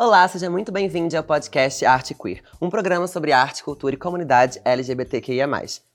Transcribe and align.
Olá, 0.00 0.28
seja 0.28 0.48
muito 0.48 0.70
bem-vindo 0.70 1.16
ao 1.16 1.24
podcast 1.24 1.84
Arte 1.84 2.14
Queer, 2.14 2.40
um 2.62 2.70
programa 2.70 3.08
sobre 3.08 3.32
arte, 3.32 3.64
cultura 3.64 3.96
e 3.96 3.98
comunidade 3.98 4.60
LGBTQIA+. 4.64 5.48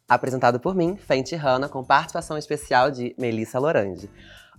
Apresentado 0.09 0.59
por 0.59 0.75
mim, 0.75 0.97
Fenty 0.97 1.37
Hanna, 1.37 1.69
com 1.69 1.85
participação 1.85 2.37
especial 2.37 2.91
de 2.91 3.15
Melissa 3.17 3.57
Lorange. 3.59 4.09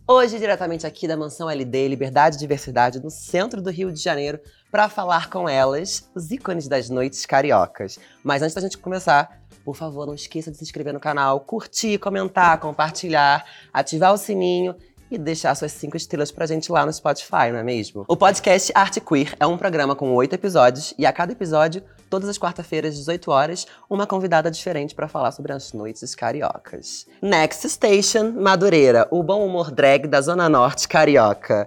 Hoje, 0.09 0.39
diretamente 0.39 0.87
aqui 0.87 1.07
da 1.07 1.15
Mansão 1.15 1.51
LD, 1.51 1.89
Liberdade 1.89 2.37
e 2.37 2.39
Diversidade, 2.39 3.03
no 3.03 3.11
centro 3.11 3.61
do 3.61 3.71
Rio 3.71 3.93
de 3.93 4.01
Janeiro, 4.01 4.41
para 4.73 4.89
falar 4.89 5.29
com 5.29 5.47
elas, 5.47 6.09
os 6.15 6.31
ícones 6.31 6.67
das 6.67 6.89
noites 6.89 7.27
cariocas. 7.27 7.99
Mas 8.23 8.41
antes 8.41 8.55
da 8.55 8.63
gente 8.63 8.79
começar, 8.79 9.43
por 9.63 9.77
favor, 9.77 10.07
não 10.07 10.15
esqueça 10.15 10.51
de 10.51 10.57
se 10.57 10.65
inscrever 10.65 10.95
no 10.95 11.01
canal, 11.01 11.41
curtir, 11.41 11.99
comentar, 11.99 12.59
compartilhar, 12.61 13.45
ativar 13.75 14.15
o 14.15 14.17
sininho 14.17 14.75
e 15.15 15.19
deixar 15.19 15.55
suas 15.55 15.73
cinco 15.73 15.97
estrelas 15.97 16.31
pra 16.31 16.47
gente 16.47 16.71
lá 16.71 16.85
no 16.85 16.93
Spotify, 16.93 17.51
não 17.53 17.59
é 17.59 17.63
mesmo? 17.63 18.05
O 18.09 18.17
podcast 18.17 18.73
Arte 18.75 19.01
Queer 19.01 19.35
é 19.39 19.47
um 19.47 19.57
programa 19.57 19.95
com 19.95 20.13
oito 20.15 20.35
episódios 20.35 20.93
e 20.99 21.07
a 21.07 21.13
cada 21.13 21.33
episódio, 21.33 21.83
todas 22.11 22.29
as 22.29 22.39
quarta-feiras, 22.39 22.97
18 22.97 23.31
horas, 23.31 23.67
uma 23.89 24.07
convidada 24.07 24.51
diferente 24.51 24.95
para 24.95 25.09
falar 25.09 25.31
sobre 25.31 25.53
as 25.53 25.73
noites 25.73 26.15
cariocas. 26.15 27.07
Next 27.23 27.69
Station, 27.69 28.33
Madureira, 28.33 29.07
o 29.11 29.23
bom 29.23 29.47
humor 29.47 29.71
drag 29.71 30.09
da 30.09 30.21
Zona 30.21 30.49
Norte 30.49 30.89
carioca. 30.89 31.65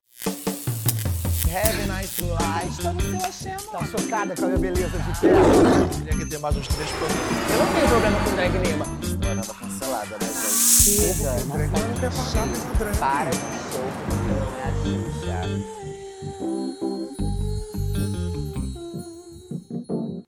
Have 2.34 2.86
a 2.86 2.94
nice 2.94 3.48
life. 3.48 3.72
Tá 3.72 3.86
chocada 3.86 4.36
com 4.36 4.46
a 4.46 4.48
minha 4.48 4.60
beleza 4.60 4.98
de 4.98 5.20
perto? 5.20 6.04
Teria 6.04 6.20
que 6.20 6.26
ter 6.30 6.40
mais 6.40 6.58
uns 6.58 6.68
três 6.68 6.90
produtos. 6.92 7.22
Eu 7.52 7.58
não 7.58 7.74
tenho 7.74 7.88
problema 7.88 8.20
com 8.24 8.36
drag 8.36 8.60
nenhuma. 8.60 8.86
Não 8.86 9.42
tava 9.42 9.60
cancelada, 9.60 10.18
né, 10.22 10.28
gente? 10.28 10.68
Chega, 10.88 11.32
para 11.48 11.66
de 11.66 13.38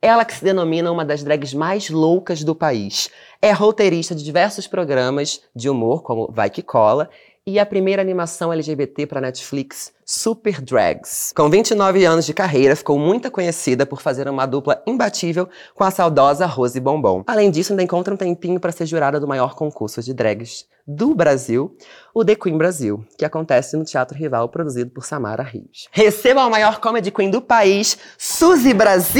Ela 0.01 0.23
que 0.23 0.33
se 0.33 0.43
denomina 0.43 0.91
uma 0.91 1.03
das 1.03 1.23
drags 1.23 1.53
mais 1.53 1.89
loucas 1.89 2.43
do 2.43 2.55
país. 2.55 3.09
É 3.41 3.51
roteirista 3.51 4.15
de 4.15 4.23
diversos 4.23 4.67
programas 4.67 5.41
de 5.55 5.69
humor, 5.69 6.01
como 6.01 6.31
Vai 6.31 6.49
Que 6.49 6.61
Cola, 6.61 7.09
e 7.45 7.59
a 7.59 7.65
primeira 7.65 8.01
animação 8.01 8.51
LGBT 8.53 9.07
para 9.07 9.21
Netflix, 9.21 9.91
Super 10.05 10.61
Drags. 10.61 11.33
Com 11.35 11.49
29 11.49 12.05
anos 12.05 12.25
de 12.25 12.33
carreira, 12.33 12.75
ficou 12.75 12.97
muito 12.97 13.29
conhecida 13.31 13.85
por 13.85 14.01
fazer 14.01 14.27
uma 14.27 14.45
dupla 14.45 14.81
imbatível 14.85 15.47
com 15.73 15.83
a 15.83 15.91
saudosa 15.91 16.45
Rose 16.45 16.79
Bombom. 16.79 17.23
Além 17.25 17.49
disso, 17.49 17.73
ainda 17.73 17.83
encontra 17.83 18.13
um 18.13 18.17
tempinho 18.17 18.59
para 18.59 18.71
ser 18.71 18.85
jurada 18.85 19.19
do 19.19 19.27
maior 19.27 19.55
concurso 19.55 20.01
de 20.01 20.13
drags 20.13 20.67
do 20.85 21.13
Brasil, 21.13 21.77
o 22.13 22.23
The 22.25 22.35
Queen 22.35 22.57
Brasil, 22.57 23.03
que 23.17 23.23
acontece 23.25 23.75
no 23.77 23.83
Teatro 23.83 24.17
Rival, 24.17 24.49
produzido 24.49 24.89
por 24.91 25.05
Samara 25.05 25.43
Rios. 25.43 25.87
Receba 25.91 26.41
a 26.43 26.49
maior 26.49 26.79
comedy 26.79 27.11
queen 27.11 27.29
do 27.29 27.41
país, 27.41 27.97
Suzy 28.17 28.73
Brasil! 28.73 29.19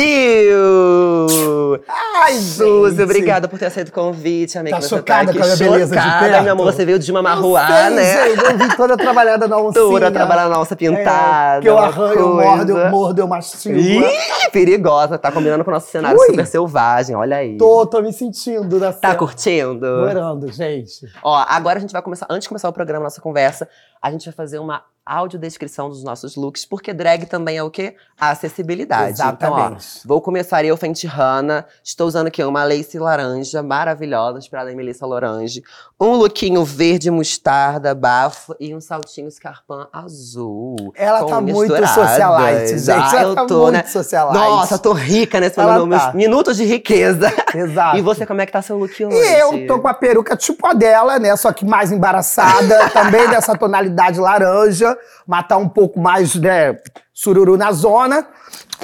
Ai, 1.88 2.34
Suzy, 2.34 2.92
gente. 2.96 3.04
obrigada 3.04 3.48
por 3.48 3.58
ter 3.60 3.68
aceito 3.68 3.90
o 3.90 3.92
convite, 3.92 4.58
amiga. 4.58 4.78
Tá 4.78 4.82
chocada 4.88 5.26
tá 5.26 5.32
aqui 5.32 5.40
com 5.40 5.44
a 5.44 5.48
minha 5.48 5.58
beleza 5.58 5.96
de 5.96 6.02
chocada, 6.02 6.28
perto? 6.30 6.44
meu 6.44 6.54
amor, 6.54 6.66
você 6.74 6.86
veio 6.86 7.00
de 7.00 7.12
uma 7.12 7.20
Eu 7.20 7.24
marruá, 7.24 7.68
sei, 7.68 7.90
né? 7.96 8.30
gente, 8.36 8.44
eu 8.44 8.58
vim 8.58 8.70
toda 8.76 8.98
trabalhada 8.98 9.48
na 9.48 9.58
oncinha. 9.62 9.74
Toda 9.86 10.12
trabalhando 10.12 10.50
na 10.52 10.60
onça 10.60 10.76
pintada. 10.76 11.58
É, 11.60 11.62
que 11.62 11.70
eu 11.70 11.78
arranho, 11.78 12.20
eu 12.20 12.34
mordo, 12.36 12.78
eu 12.78 12.90
mordo, 12.90 13.22
eu 13.22 13.28
mastigo. 13.28 13.78
Ih, 13.78 14.50
perigosa, 14.52 15.18
tá 15.18 15.32
combinando 15.32 15.64
com 15.64 15.70
o 15.72 15.74
nosso 15.74 15.90
cenário 15.92 16.20
Ui. 16.20 16.26
super 16.28 16.46
selvagem, 16.48 17.16
olha 17.16 17.38
aí. 17.38 17.58
Tô, 17.58 17.86
tô 17.86 18.02
me 18.02 18.12
sentindo 18.12 18.80
na 18.80 18.92
Tá 18.92 19.10
cena. 19.10 19.16
curtindo? 19.16 19.86
Adorando, 19.86 20.52
gente. 20.52 21.08
Ó, 21.24 21.36
agora 21.48 21.78
a 21.78 21.82
gente 21.82 21.92
vai 21.94 22.02
começar, 22.02 22.26
antes 22.30 22.44
de 22.44 22.50
começar 22.50 22.70
o 22.70 22.74
programa, 22.80 23.04
nossa 23.04 23.20
conversa, 23.20 23.68
a 24.02 24.10
gente 24.10 24.24
vai 24.24 24.34
fazer 24.34 24.58
uma 24.58 24.86
audiodescrição 25.18 25.90
dos 25.90 26.04
nossos 26.04 26.36
looks, 26.36 26.66
porque 26.66 26.94
drag 26.94 27.26
também 27.26 27.58
é 27.58 27.64
o 27.64 27.72
quê? 27.72 27.96
A 28.20 28.32
acessibilidade. 28.32 29.14
Então, 29.14 29.26
ó, 29.26 29.30
Exatamente. 29.30 30.02
vou 30.06 30.22
começar 30.22 30.64
eu, 30.64 30.78
Fenty 30.78 31.08
Hanna. 31.08 31.66
Estou 31.84 32.08
usando 32.08 32.28
aqui 32.28 32.44
uma 32.44 32.64
lace 32.64 33.00
laranja 33.00 33.64
maravilhosa, 33.64 34.38
inspirada 34.38 34.72
em 34.72 34.76
Melissa 34.76 35.06
Lorange. 35.06 35.64
Um 36.00 36.12
lookinho 36.14 36.64
verde 36.64 37.10
mostarda, 37.10 37.96
bafo 37.96 38.56
e 38.60 38.76
um 38.76 38.82
saltinho 38.82 39.28
escarpão 39.28 39.88
azul. 39.92 40.76
Ela 40.96 41.26
tá 41.26 41.42
muito 41.42 41.76
socialite, 41.88 42.78
gente. 42.78 42.92
Ah, 42.92 43.12
Ela 43.20 43.22
eu 43.32 43.36
tá 43.36 43.46
tô, 43.46 43.62
muito 43.64 43.72
né? 43.72 43.84
socialite. 43.86 44.38
Nossa, 44.38 44.78
tô 44.78 44.94
rica 44.94 45.40
nesse 45.40 45.60
Ela 45.60 45.74
momento, 45.74 45.88
meus 45.88 46.04
tá. 46.04 46.14
minutos 46.14 46.58
de 46.58 46.66
riqueza. 46.66 47.32
Exato. 47.56 47.98
E 47.98 48.02
você, 48.02 48.26
como 48.26 48.42
é 48.42 48.46
que 48.46 48.52
tá 48.52 48.62
seu 48.62 48.78
look 48.78 49.06
hoje? 49.06 49.16
E 49.16 49.40
eu 49.40 49.66
tô 49.66 49.80
com 49.80 49.88
a 49.88 49.94
peruca 49.94 50.36
tipo 50.36 50.68
a 50.68 50.74
dela, 50.74 51.18
né? 51.18 51.36
Só 51.36 51.52
que 51.52 51.66
mais 51.66 51.92
embaraçada, 51.92 52.90
também 52.90 53.28
dessa 53.30 53.58
tonalidade 53.58 54.20
laranja, 54.20 54.98
matar 55.28 55.58
um 55.58 55.70
pouco 55.70 56.00
mais, 56.00 56.36
né? 56.36 56.78
Sururu 57.14 57.58
na 57.58 57.72
zona. 57.72 58.26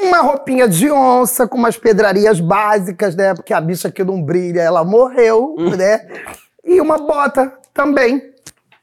Uma 0.01 0.17
roupinha 0.19 0.67
de 0.67 0.91
onça 0.91 1.47
com 1.47 1.57
umas 1.57 1.77
pedrarias 1.77 2.39
básicas, 2.39 3.15
né? 3.15 3.33
Porque 3.33 3.53
a 3.53 3.61
bicha 3.61 3.89
que 3.89 4.03
não 4.03 4.21
brilha, 4.21 4.61
ela 4.61 4.83
morreu, 4.83 5.55
Hum. 5.57 5.69
né? 5.75 6.05
E 6.63 6.81
uma 6.81 6.97
bota 6.97 7.53
também 7.73 8.21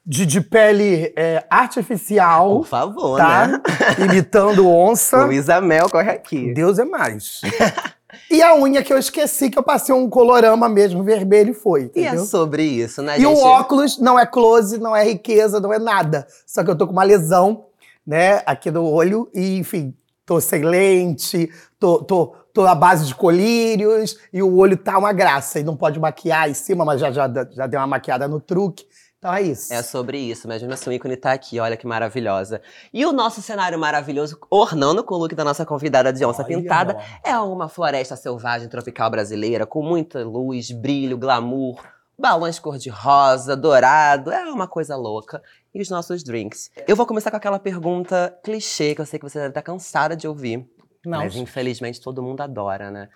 de, 0.04 0.25
de 0.26 0.41
pele 0.41 1.12
é, 1.16 1.44
artificial, 1.50 2.59
Por 2.60 2.66
favor, 2.66 3.19
tá? 3.19 3.47
né? 3.47 3.60
Imitando 3.99 4.69
onça. 4.69 5.22
Luísa 5.26 5.60
Mel, 5.60 5.88
corre 5.91 6.10
aqui. 6.10 6.53
Deus 6.54 6.78
é 6.78 6.84
mais. 6.84 7.41
e 8.37 8.43
a 8.43 8.54
unha 8.54 8.82
que 8.82 8.93
eu 8.93 8.98
esqueci, 8.98 9.50
que 9.50 9.59
eu 9.59 9.62
passei 9.62 9.94
um 9.94 10.09
colorama 10.09 10.69
mesmo, 10.69 11.03
vermelho 11.03 11.50
e 11.50 11.54
foi, 11.54 11.91
E 11.94 12.00
é 12.00 12.09
entendeu? 12.09 12.25
sobre 12.25 12.62
isso, 12.62 13.03
né, 13.03 13.19
E 13.20 13.26
o 13.26 13.34
gente? 13.34 13.44
óculos 13.44 13.98
não 13.98 14.19
é 14.19 14.26
close, 14.26 14.78
não 14.78 14.94
é 14.97 15.04
riqueza, 15.04 15.60
não 15.60 15.72
é 15.72 15.78
nada. 15.78 16.26
Só 16.47 16.65
que 16.65 16.70
eu 16.70 16.76
tô 16.76 16.87
com 16.87 16.93
uma 16.93 17.03
lesão, 17.04 17.66
né, 18.06 18.43
aqui 18.47 18.70
no 18.70 18.84
olho, 18.84 19.28
e 19.34 19.59
enfim, 19.59 19.94
tô 20.25 20.41
sem 20.41 20.62
lente, 20.62 21.50
tô, 21.78 22.03
tô, 22.03 22.34
tô 22.53 22.66
à 22.66 22.75
base 22.75 23.06
de 23.06 23.15
colírios, 23.15 24.16
e 24.32 24.43
o 24.43 24.56
olho 24.56 24.76
tá 24.76 24.99
uma 24.99 25.12
graça. 25.12 25.60
E 25.60 25.64
não 25.64 25.76
pode 25.76 26.00
maquiar 26.00 26.49
em 26.49 26.54
cima, 26.54 26.84
mas 26.84 27.00
já, 27.00 27.10
já, 27.10 27.31
já 27.50 27.66
deu 27.66 27.81
uma 27.81 27.87
maquiada 27.87 28.26
no 28.28 28.41
truque. 28.41 28.84
Então 29.22 29.32
é 29.32 29.42
isso. 29.42 29.72
É 29.72 29.80
sobre 29.82 30.18
isso, 30.18 30.48
mas 30.48 30.60
mesmo 30.60 30.74
assim 30.74 30.90
o 30.90 30.92
ícone 30.92 31.16
tá 31.16 31.30
aqui, 31.30 31.60
olha 31.60 31.76
que 31.76 31.86
maravilhosa. 31.86 32.60
E 32.92 33.06
o 33.06 33.12
nosso 33.12 33.40
cenário 33.40 33.78
maravilhoso, 33.78 34.36
ornando 34.50 35.04
com 35.04 35.14
o 35.14 35.18
look 35.18 35.32
da 35.32 35.44
nossa 35.44 35.64
convidada 35.64 36.12
de 36.12 36.24
onça 36.24 36.42
Olha, 36.42 36.56
pintada, 36.56 36.98
é 37.22 37.38
uma 37.38 37.68
floresta 37.68 38.16
selvagem 38.16 38.68
tropical 38.68 39.08
brasileira, 39.08 39.64
com 39.64 39.80
muita 39.80 40.24
luz, 40.24 40.72
brilho, 40.72 41.16
glamour, 41.16 41.80
balões 42.18 42.58
cor-de-rosa, 42.58 43.56
dourado, 43.56 44.32
é 44.32 44.44
uma 44.50 44.66
coisa 44.66 44.96
louca. 44.96 45.40
E 45.72 45.80
os 45.80 45.88
nossos 45.88 46.24
drinks. 46.24 46.72
Eu 46.88 46.96
vou 46.96 47.06
começar 47.06 47.30
com 47.30 47.36
aquela 47.36 47.60
pergunta 47.60 48.36
clichê, 48.42 48.92
que 48.92 49.02
eu 49.02 49.06
sei 49.06 49.20
que 49.20 49.24
você 49.24 49.38
deve 49.38 49.50
estar 49.50 49.62
cansada 49.62 50.16
de 50.16 50.26
ouvir. 50.26 50.68
Não. 51.06 51.20
Mas 51.20 51.36
infelizmente 51.36 52.00
todo 52.00 52.24
mundo 52.24 52.40
adora, 52.40 52.90
né? 52.90 53.08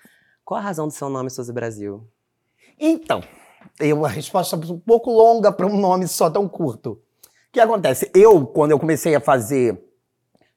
Qual 0.44 0.56
a 0.56 0.62
razão 0.62 0.86
do 0.86 0.92
seu 0.92 1.10
nome, 1.10 1.30
Suzy 1.30 1.52
Brasil? 1.52 2.08
Então, 2.78 3.24
eu, 3.80 4.04
a 4.04 4.08
resposta 4.08 4.56
é 4.56 4.58
um 4.58 4.78
pouco 4.78 5.10
longa 5.10 5.50
para 5.52 5.66
um 5.66 5.76
nome 5.76 6.06
só 6.08 6.28
tão 6.30 6.48
curto. 6.48 6.92
O 6.92 6.98
que 7.52 7.60
acontece? 7.60 8.10
Eu, 8.14 8.46
quando 8.46 8.70
eu 8.72 8.78
comecei 8.78 9.14
a 9.14 9.20
fazer 9.20 9.82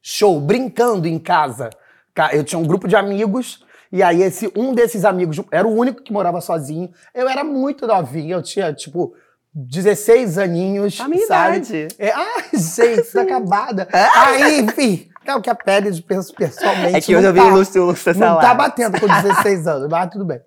show 0.02 0.40
brincando 0.40 1.08
em 1.08 1.18
casa, 1.20 1.70
ca- 2.14 2.34
eu 2.34 2.44
tinha 2.44 2.60
um 2.60 2.66
grupo 2.66 2.88
de 2.88 2.96
amigos, 2.96 3.64
e 3.92 4.02
aí 4.04 4.22
esse 4.22 4.52
um 4.56 4.74
desses 4.74 5.04
amigos 5.06 5.40
era 5.52 5.68
o 5.68 5.72
único 5.76 6.02
que 6.04 6.12
morava 6.14 6.42
sozinho. 6.42 6.90
Eu 7.14 7.28
era 7.28 7.44
muito 7.44 7.88
novinha, 7.88 8.36
eu 8.36 8.44
tinha, 8.44 8.74
tipo, 8.74 9.14
16 9.54 10.38
aninhos, 10.38 11.00
A 11.00 11.08
minha 11.08 11.26
sabe? 11.28 11.58
idade. 11.58 11.88
É, 11.98 12.12
ai, 12.16 12.44
gente, 12.54 13.12
tá 13.12 13.22
acabada. 13.24 13.88
Aí, 14.16 14.62
enfim, 14.62 15.10
é 15.26 15.42
que 15.42 15.50
a 15.50 15.56
pele 15.56 15.92
de 15.92 16.02
pessoalmente. 16.02 16.96
É 16.96 17.02
que 17.02 17.16
hoje 17.16 17.22
não 17.24 17.30
eu 17.30 17.34
vi 17.34 17.40
tá- 17.40 17.46
o 17.48 17.50
Lúcio 17.58 17.84
Lúcio 17.86 18.14
não 18.16 18.40
tá 18.40 18.54
batendo 18.54 19.00
com 19.00 19.08
16 19.08 19.68
anos, 19.68 19.88
mas 19.90 20.10
tudo 20.12 20.26
bem. 20.26 20.40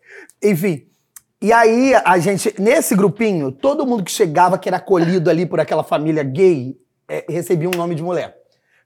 Enfim. 0.42 0.86
E 1.42 1.52
aí, 1.52 1.92
a 2.04 2.18
gente, 2.18 2.54
nesse 2.58 2.94
grupinho, 2.94 3.50
todo 3.50 3.84
mundo 3.84 4.04
que 4.04 4.10
chegava, 4.12 4.56
que 4.56 4.68
era 4.68 4.76
acolhido 4.78 5.28
ali 5.28 5.44
por 5.44 5.58
aquela 5.58 5.82
família 5.82 6.22
gay, 6.22 6.76
é, 7.08 7.24
recebia 7.28 7.68
um 7.68 7.76
nome 7.76 7.94
de 7.96 8.02
mulher. 8.02 8.36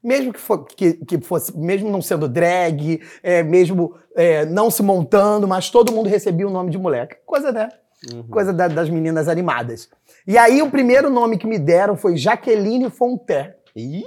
Mesmo 0.03 0.33
que, 0.33 0.41
fo- 0.41 0.65
que- 0.65 0.95
que 0.95 1.21
fosse, 1.21 1.57
mesmo 1.57 1.91
não 1.91 2.01
sendo 2.01 2.29
drag, 2.29 3.01
é, 3.23 3.43
mesmo 3.43 3.95
é, 4.17 4.47
não 4.47 4.71
se 4.71 4.83
montando, 4.83 5.47
mas 5.47 5.69
todo 5.69 5.93
mundo 5.93 6.09
recebia 6.09 6.49
um 6.49 6.51
nome 6.51 6.71
de 6.71 6.79
mulher. 6.79 7.09
Coisa, 7.27 7.53
né? 7.53 7.69
Uhum. 8.13 8.23
Coisa 8.29 8.53
da- 8.53 8.69
das 8.69 8.89
meninas 8.89 9.29
animadas. 9.29 9.89
E 10.27 10.39
aí, 10.39 10.63
o 10.63 10.71
primeiro 10.71 11.11
nome 11.11 11.37
que 11.37 11.47
me 11.47 11.59
deram 11.59 11.97
foi 11.97 12.17
Jaqueline 12.17 12.89
Fonté. 12.91 13.57
Ih, 13.75 14.05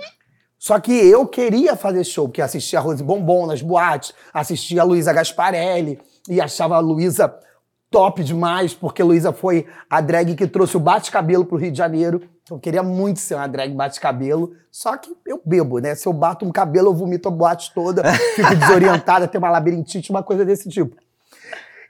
Só 0.57 0.77
que 0.79 0.91
eu 0.91 1.25
queria 1.25 1.75
fazer 1.77 2.03
show, 2.03 2.27
porque 2.27 2.41
assistia 2.41 2.79
a 2.79 2.81
Rose 2.81 3.01
Bombom 3.01 3.45
nas 3.45 3.61
boates, 3.61 4.13
assistia 4.33 4.81
a 4.81 4.83
Luísa 4.83 5.13
Gasparelli 5.13 5.97
e 6.27 6.41
achava 6.41 6.75
a 6.75 6.79
Luísa 6.79 7.33
top 7.89 8.23
demais, 8.23 8.73
porque 8.73 9.01
Luísa 9.01 9.33
foi 9.33 9.65
a 9.89 9.99
drag 9.99 10.35
que 10.35 10.47
trouxe 10.47 10.77
o 10.77 10.79
bate-cabelo 10.79 11.45
pro 11.45 11.57
Rio 11.57 11.71
de 11.71 11.77
Janeiro. 11.77 12.21
Então, 12.43 12.57
eu 12.57 12.61
queria 12.61 12.83
muito 12.83 13.19
ser 13.19 13.35
uma 13.35 13.47
drag 13.47 13.73
bate-cabelo, 13.73 14.53
só 14.71 14.95
que 14.97 15.15
eu 15.25 15.41
bebo, 15.43 15.79
né? 15.79 15.95
Se 15.95 16.07
eu 16.07 16.13
bato 16.13 16.45
um 16.45 16.51
cabelo, 16.51 16.89
eu 16.89 16.95
vomito 16.95 17.27
a 17.27 17.31
boate 17.31 17.73
toda, 17.73 18.03
fico 18.35 18.55
desorientada, 18.55 19.27
tenho 19.27 19.43
uma 19.43 19.51
labirintite, 19.51 20.11
uma 20.11 20.23
coisa 20.23 20.45
desse 20.45 20.69
tipo. 20.69 20.95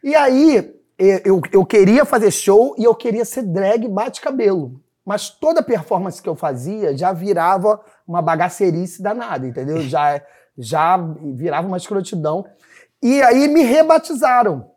E 0.04 0.16
aí, 0.16 0.74
eu, 0.98 1.42
eu 1.52 1.66
queria 1.66 2.06
fazer 2.06 2.32
show 2.32 2.76
e 2.78 2.84
eu 2.84 2.96
queria 2.96 3.26
ser 3.26 3.44
drag 3.44 3.88
bate-cabelo. 3.88 4.82
Mas 5.06 5.30
toda 5.30 5.64
performance 5.64 6.22
que 6.22 6.30
eu 6.30 6.36
fazia 6.36 6.96
já 6.96 7.12
virava 7.12 7.82
uma 8.08 8.22
bagaceirice 8.22 9.02
danada, 9.02 9.48
entendeu? 9.48 9.82
Já, 9.82 10.22
já 10.58 10.98
virava 11.34 11.68
uma 11.68 11.78
escrotidão. 11.78 12.46
E 13.02 13.22
aí 13.22 13.48
me 13.48 13.64
rebatizaram. 13.64 14.70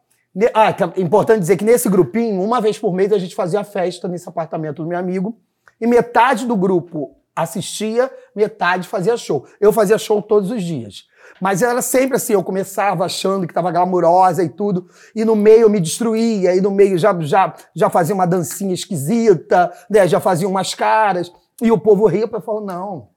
Ah, 0.55 0.75
é 0.96 1.00
importante 1.00 1.40
dizer 1.40 1.56
que 1.56 1.64
nesse 1.64 1.88
grupinho, 1.88 2.43
uma 2.43 2.61
vez 2.61 2.79
por 2.79 2.94
mês, 2.94 3.12
a 3.12 3.19
gente 3.19 3.34
fazia 3.34 3.62
festa 3.64 4.08
nesse 4.08 4.29
apartamento 4.29 4.82
do 4.82 4.88
meu 4.88 4.99
amigo. 4.99 5.38
E 5.81 5.87
metade 5.87 6.46
do 6.46 6.56
grupo 6.56 7.17
assistia, 7.34 8.11
metade 8.34 8.88
fazia 8.88 9.17
show. 9.17 9.46
Eu 9.61 9.73
fazia 9.73 9.99
show 9.99 10.23
todos 10.23 10.50
os 10.50 10.62
dias. 10.62 11.06
Mas 11.40 11.62
era 11.62 11.82
sempre 11.82 12.17
assim, 12.17 12.34
eu 12.34 12.43
começava 12.43 13.05
achando 13.05 13.46
que 13.46 13.52
estava 13.52 13.70
glamurosa 13.70 14.44
e 14.44 14.49
tudo, 14.49 14.87
e 15.14 15.25
no 15.25 15.34
meio 15.34 15.62
eu 15.62 15.70
me 15.70 15.81
destruía, 15.81 16.55
e 16.55 16.61
no 16.61 16.70
meio 16.70 16.99
já, 16.99 17.19
já, 17.20 17.55
já 17.75 17.90
fazia 17.90 18.14
uma 18.14 18.26
dancinha 18.26 18.75
esquisita, 18.75 19.73
né? 19.88 20.06
já 20.06 20.20
fazia 20.20 20.49
umas 20.49 20.75
caras, 20.75 21.32
e 21.61 21.73
o 21.73 21.79
povo 21.79 22.06
ria, 22.06 22.29
eu 22.31 22.40
falo, 22.40 22.61
não, 22.61 23.08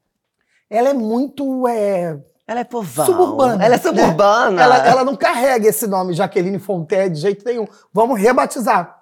ela 0.69 0.89
é 0.89 0.93
muito... 0.93 1.67
É, 1.67 2.17
Ela 2.47 2.59
é 2.59 2.63
povão. 2.63 3.05
Suburbana, 3.05 3.65
Ela 3.65 3.75
é 3.75 3.77
né? 3.77 3.83
suburbana. 3.83 4.61
ela, 4.61 4.87
ela 4.87 5.03
não 5.03 5.15
carrega 5.15 5.67
esse 5.67 5.87
nome 5.87 6.13
Jaqueline 6.13 6.59
Fonté 6.59 7.09
de 7.09 7.19
jeito 7.19 7.43
nenhum. 7.43 7.65
Vamos 7.91 8.19
rebatizar. 8.19 8.95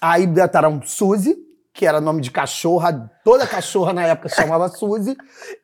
Aí 0.00 0.26
botaram 0.26 0.82
Suzy, 0.82 1.34
que 1.72 1.86
era 1.86 2.00
nome 2.00 2.20
de 2.20 2.30
cachorra, 2.30 3.10
toda 3.24 3.46
cachorra 3.46 3.92
na 3.92 4.06
época 4.06 4.28
chamava 4.28 4.68
Suzy, 4.68 5.16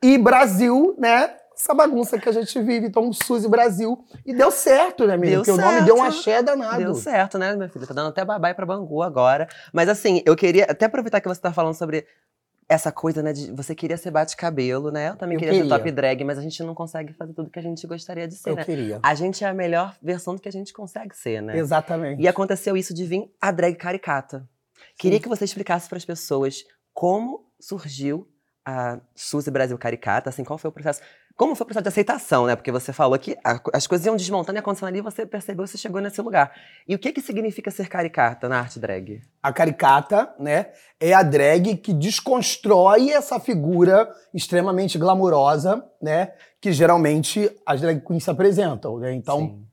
e 0.02 0.16
Brasil, 0.16 0.94
né? 0.98 1.34
Essa 1.54 1.74
bagunça 1.74 2.18
que 2.18 2.26
a 2.26 2.32
gente 2.32 2.58
vive. 2.62 2.86
Então, 2.86 3.12
Suzy 3.12 3.46
Brasil. 3.46 4.02
E 4.24 4.32
deu 4.32 4.50
certo, 4.50 5.06
né, 5.06 5.14
menina? 5.18 5.40
Porque 5.40 5.50
o 5.50 5.58
nome 5.58 5.72
certo. 5.72 5.84
deu 5.84 5.96
um 5.96 6.02
axé 6.02 6.42
danado. 6.42 6.78
Deu 6.78 6.94
certo, 6.94 7.36
né, 7.38 7.54
meu 7.54 7.68
filho? 7.68 7.86
Tá 7.86 7.92
dando 7.92 8.08
até 8.08 8.24
babai 8.24 8.54
pra 8.54 8.64
Bangu 8.64 9.02
agora. 9.02 9.46
Mas 9.70 9.90
assim, 9.90 10.22
eu 10.24 10.34
queria 10.34 10.64
até 10.64 10.86
aproveitar 10.86 11.20
que 11.20 11.28
você 11.28 11.38
tá 11.40 11.52
falando 11.52 11.74
sobre 11.74 12.06
essa 12.70 12.92
coisa, 12.92 13.20
né, 13.20 13.32
de 13.32 13.50
você 13.50 13.74
queria 13.74 13.96
ser 13.96 14.12
bate-cabelo, 14.12 14.92
né? 14.92 15.08
Eu 15.08 15.16
também 15.16 15.34
Eu 15.34 15.40
queria, 15.40 15.54
ser 15.54 15.62
queria. 15.62 15.76
top 15.76 15.90
drag, 15.90 16.22
mas 16.22 16.38
a 16.38 16.40
gente 16.40 16.62
não 16.62 16.72
consegue 16.72 17.12
fazer 17.14 17.32
tudo 17.32 17.50
que 17.50 17.58
a 17.58 17.62
gente 17.62 17.84
gostaria 17.84 18.28
de 18.28 18.36
ser, 18.36 18.50
Eu 18.50 18.54
né? 18.54 18.64
queria. 18.64 19.00
A 19.02 19.12
gente 19.12 19.42
é 19.42 19.48
a 19.48 19.52
melhor 19.52 19.96
versão 20.00 20.36
do 20.36 20.40
que 20.40 20.48
a 20.48 20.52
gente 20.52 20.72
consegue 20.72 21.16
ser, 21.16 21.42
né? 21.42 21.58
Exatamente. 21.58 22.22
E 22.22 22.28
aconteceu 22.28 22.76
isso 22.76 22.94
de 22.94 23.04
vir 23.04 23.28
a 23.40 23.50
drag 23.50 23.74
caricata. 23.74 24.48
Queria 24.96 25.18
que 25.18 25.28
você 25.28 25.44
explicasse 25.44 25.88
para 25.88 25.98
as 25.98 26.04
pessoas 26.04 26.64
como 26.94 27.44
surgiu 27.58 28.28
a 28.64 29.00
Suzy 29.16 29.50
Brasil 29.50 29.76
Caricata, 29.76 30.30
assim, 30.30 30.44
qual 30.44 30.56
foi 30.56 30.70
o 30.70 30.72
processo? 30.72 31.00
Como 31.40 31.54
foi 31.54 31.64
o 31.64 31.68
processo 31.68 31.84
de 31.84 31.88
aceitação, 31.88 32.44
né? 32.44 32.54
Porque 32.54 32.70
você 32.70 32.92
falou 32.92 33.18
que 33.18 33.34
a- 33.42 33.58
as 33.72 33.86
coisas 33.86 34.04
iam 34.04 34.14
desmontando 34.14 34.58
e 34.58 34.60
acontecendo 34.60 34.88
ali, 34.88 34.98
e 34.98 35.00
você 35.00 35.24
percebeu 35.24 35.64
que 35.64 35.70
você 35.70 35.78
chegou 35.78 35.98
nesse 35.98 36.20
lugar. 36.20 36.52
E 36.86 36.94
o 36.94 36.98
que 36.98 37.10
que 37.14 37.22
significa 37.22 37.70
ser 37.70 37.88
caricata 37.88 38.46
na 38.46 38.58
arte 38.58 38.78
drag? 38.78 39.22
A 39.42 39.50
caricata, 39.50 40.34
né, 40.38 40.66
é 41.00 41.14
a 41.14 41.22
drag 41.22 41.78
que 41.78 41.94
desconstrói 41.94 43.08
essa 43.08 43.40
figura 43.40 44.06
extremamente 44.34 44.98
glamurosa, 44.98 45.82
né, 46.02 46.32
que 46.60 46.72
geralmente 46.74 47.50
as 47.64 47.80
drag 47.80 48.02
queens 48.02 48.24
se 48.24 48.30
apresentam, 48.30 48.98
né? 48.98 49.14
Então, 49.14 49.38
Sim. 49.38 49.66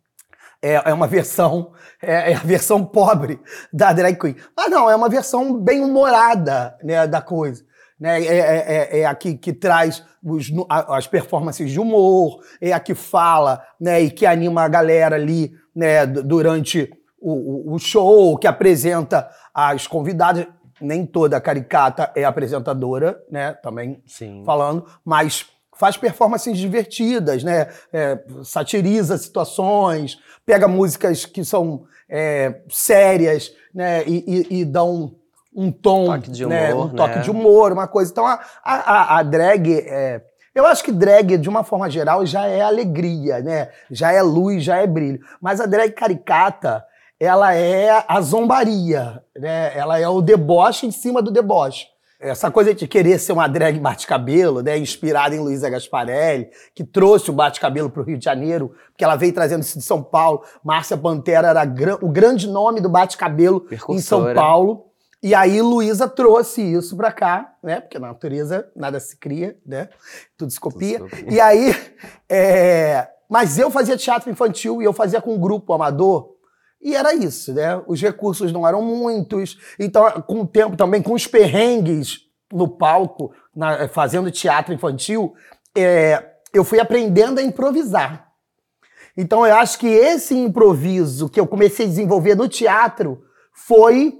é, 0.62 0.90
é 0.90 0.94
uma 0.94 1.06
versão, 1.06 1.74
é, 2.02 2.32
é 2.32 2.36
a 2.36 2.40
versão 2.40 2.86
pobre 2.86 3.42
da 3.74 3.92
drag 3.92 4.18
queen. 4.18 4.38
Mas 4.56 4.72
não, 4.72 4.90
é 4.90 4.96
uma 4.96 5.10
versão 5.10 5.54
bem 5.60 5.82
humorada, 5.82 6.78
né, 6.82 7.06
da 7.06 7.22
coisa. 7.22 7.67
Né? 8.00 8.24
É, 8.24 8.38
é, 8.38 8.66
é- 8.98 9.00
é 9.00 9.06
a 9.06 9.16
que, 9.16 9.36
que 9.36 9.52
traz 9.54 10.04
os 10.24 10.52
as 10.70 11.08
performances 11.08 11.72
de 11.72 11.80
humor, 11.80 12.42
é 12.62 12.72
a 12.74 12.80
que 12.80 12.94
fala, 12.94 13.64
né, 13.80 14.02
e 14.02 14.12
que 14.12 14.26
anima 14.26 14.62
a 14.64 14.68
galera 14.68 15.16
ali, 15.16 15.52
né, 15.76 16.06
du- 16.06 16.22
durante 16.24 16.92
o, 17.20 17.72
o- 17.72 17.74
o 17.76 17.80
show, 17.80 18.38
que 18.38 18.46
apresenta 18.48 19.30
as 19.54 19.88
convidadas. 19.88 20.46
Nem 20.80 21.08
toda 21.08 21.42
caricata 21.42 22.12
é 22.16 22.24
apresentadora, 22.24 23.20
né, 23.32 23.54
também 23.64 24.00
Sim. 24.06 24.44
falando, 24.46 24.86
mas 25.04 25.48
faz 25.76 25.98
performances 25.98 26.56
divertidas, 26.58 27.44
né? 27.44 27.68
É, 27.94 28.20
satiriza 28.44 29.18
situações, 29.18 30.18
pega 30.46 30.68
músicas 30.68 31.26
que 31.26 31.44
são 31.44 31.86
é, 32.10 32.62
sérias, 32.70 33.52
né? 33.74 34.04
E, 34.08 34.24
e- 34.52 34.60
e 34.62 34.66
dão 34.66 35.16
um 35.58 35.72
tom, 35.72 36.06
Toque 36.06 36.30
de 36.30 36.46
né? 36.46 36.72
humor, 36.72 36.86
um 36.86 36.90
toque 36.96 37.16
né? 37.16 37.22
de 37.22 37.32
humor, 37.32 37.72
uma 37.74 37.88
coisa. 37.88 38.12
Então 38.12 38.28
a, 38.28 38.40
a, 38.64 39.18
a- 39.18 39.24
drag, 39.24 39.74
é, 39.74 40.22
eu 40.54 40.68
acho 40.68 40.84
que 40.84 40.92
drag 40.92 41.36
de 41.38 41.50
uma 41.50 41.64
forma 41.64 41.90
geral 41.90 42.24
já 42.28 42.46
é 42.46 42.62
alegria, 42.62 43.40
né? 43.42 43.70
Já 43.90 44.12
é 44.14 44.22
luz, 44.22 44.64
já 44.64 44.78
é 44.78 44.86
brilho. 44.86 45.20
Mas 45.42 45.60
a 45.60 45.66
drag 45.66 45.92
caricata 45.94 46.86
ela 47.20 47.56
é 47.56 48.06
a 48.08 48.22
zombaria, 48.22 49.24
né? 49.36 49.76
Ela 49.76 50.00
é 50.00 50.08
o 50.08 50.22
deboche 50.22 50.86
em 50.86 50.92
cima 50.92 51.22
do 51.22 51.32
deboche. 51.32 51.88
Essa 52.20 52.50
coisa 52.50 52.74
de 52.74 52.88
querer 52.88 53.20
ser 53.20 53.32
uma 53.34 53.48
drag 53.48 53.80
bate-cabelo, 53.80 54.62
né? 54.64 54.78
Inspirada 54.78 55.36
em 55.36 55.40
Luísa 55.40 55.70
Gasparelli, 55.70 56.50
que 56.76 56.84
trouxe 56.84 57.30
o 57.30 57.34
bate-cabelo 57.34 57.90
para 57.92 58.02
o 58.02 58.06
Rio 58.06 58.18
de 58.18 58.26
Janeiro, 58.26 58.72
porque 58.92 59.04
ela 59.04 59.16
veio 59.16 59.34
trazendo 59.34 59.62
isso 59.62 59.78
de 59.78 59.84
São 59.86 60.02
Paulo. 60.02 60.44
Márcia 60.64 60.98
Pantera 60.98 61.48
era 61.50 61.64
o 62.02 62.10
grande 62.10 62.48
nome 62.48 62.82
do 62.82 62.90
bate-cabelo 62.90 63.66
em 63.90 64.00
São. 64.00 64.34
Paulo. 64.34 64.86
E 65.22 65.34
aí 65.34 65.62
Luísa 65.62 66.08
trouxe 66.08 66.62
isso 66.62 66.96
pra 66.96 67.12
cá, 67.12 67.56
né? 67.64 67.82
Porque 67.82 67.98
na 67.98 68.08
natureza 68.10 68.70
nada 68.76 69.00
se 69.00 69.18
cria, 69.18 69.58
né? 69.66 69.90
Tudo 70.38 70.52
se 70.52 70.60
copia. 70.60 71.00
Tudo 71.00 71.10
se 71.10 71.22
copia. 71.24 71.34
E 71.36 71.42
aí, 71.42 71.76
é, 72.30 73.08
mas 73.30 73.58
eu 73.58 73.72
fazia 73.72 73.98
teatro 73.98 74.30
infantil 74.30 74.82
e 74.82 74.86
eu 74.86 74.94
fazia 74.94 75.22
com 75.22 75.34
um 75.34 75.40
grupo 75.40 75.74
amador. 75.74 76.36
E 76.80 76.96
era 76.96 77.14
isso, 77.16 77.54
né? 77.54 77.82
Os 77.88 78.00
recursos 78.02 78.52
não 78.54 78.68
eram 78.68 78.82
muitos. 78.84 79.58
Então, 79.80 80.10
com 80.22 80.42
o 80.42 80.48
tempo 80.48 80.78
também, 80.78 81.02
com 81.02 81.14
os 81.14 81.26
perrengues 81.26 82.20
no 82.54 82.68
palco, 82.68 83.34
na- 83.56 83.88
fazendo 83.90 84.30
teatro 84.32 84.74
infantil, 84.74 85.34
é, 85.76 86.24
eu 86.54 86.64
fui 86.64 86.80
aprendendo 86.80 87.40
a 87.40 87.44
improvisar. 87.44 88.28
Então, 89.18 89.46
eu 89.48 89.56
acho 89.56 89.80
que 89.80 89.88
esse 89.88 90.36
improviso 90.38 91.28
que 91.28 91.40
eu 91.40 91.48
comecei 91.48 91.88
a 91.88 91.90
desenvolver 91.90 92.36
no 92.36 92.48
teatro 92.48 93.24
foi 93.52 94.14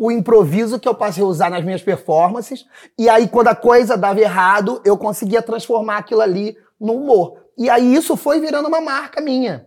o 0.00 0.10
improviso 0.10 0.80
que 0.80 0.88
eu 0.88 0.94
passei 0.94 1.22
a 1.22 1.26
usar 1.26 1.50
nas 1.50 1.62
minhas 1.62 1.82
performances. 1.82 2.64
E 2.98 3.06
aí, 3.06 3.28
quando 3.28 3.48
a 3.48 3.54
coisa 3.54 3.98
dava 3.98 4.18
errado, 4.18 4.80
eu 4.82 4.96
conseguia 4.96 5.42
transformar 5.42 5.98
aquilo 5.98 6.22
ali 6.22 6.56
no 6.80 6.94
humor. 6.94 7.36
E 7.58 7.68
aí, 7.68 7.94
isso 7.94 8.16
foi 8.16 8.40
virando 8.40 8.66
uma 8.66 8.80
marca 8.80 9.20
minha. 9.20 9.66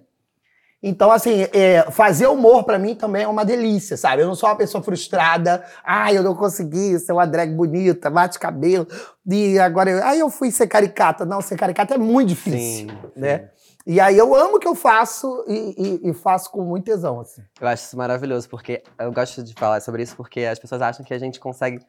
Então, 0.82 1.12
assim, 1.12 1.48
é, 1.54 1.86
fazer 1.92 2.26
humor 2.26 2.64
pra 2.64 2.80
mim 2.80 2.96
também 2.96 3.22
é 3.24 3.28
uma 3.28 3.46
delícia, 3.46 3.96
sabe? 3.96 4.24
Eu 4.24 4.28
não 4.28 4.34
sou 4.34 4.50
uma 4.50 4.56
pessoa 4.56 4.84
frustrada. 4.84 5.64
Ai, 5.86 6.18
eu 6.18 6.24
não 6.24 6.34
consegui 6.34 6.98
ser 6.98 7.12
uma 7.12 7.28
drag 7.28 7.54
bonita, 7.54 8.10
bate 8.10 8.40
cabelo. 8.40 8.88
E 9.30 9.60
agora, 9.60 9.92
eu, 9.92 10.04
ai, 10.04 10.20
eu 10.20 10.32
fui 10.32 10.50
ser 10.50 10.66
caricata. 10.66 11.26
Não, 11.26 11.42
ser 11.42 11.58
caricata 11.58 11.94
é 11.94 11.98
muito 12.00 12.30
difícil, 12.30 12.90
Sim, 12.90 12.98
né? 13.16 13.50
E 13.86 14.00
aí 14.00 14.18
eu 14.18 14.34
amo 14.34 14.56
o 14.56 14.60
que 14.60 14.68
eu 14.68 14.76
faço 14.76 15.44
e, 15.48 16.00
e- 16.06 16.10
e 16.10 16.14
faço 16.14 16.50
com 16.50 16.62
muito 16.63 16.86
tesão, 16.86 17.20
assim. 17.20 17.42
Eu 17.60 17.68
acho 17.68 17.84
isso 17.84 17.98
maravilhoso, 17.98 18.48
porque 18.50 18.82
eu 18.98 19.12
gosto 19.12 19.44
de 19.44 19.54
falar 19.54 19.82
sobre 19.82 20.04
isso, 20.04 20.16
porque 20.16 20.42
as 20.42 20.58
pessoas 20.58 20.82
acham 20.82 21.04
que 21.06 21.13
a 21.13 21.20
gente 21.20 21.40
consegue 21.40 21.86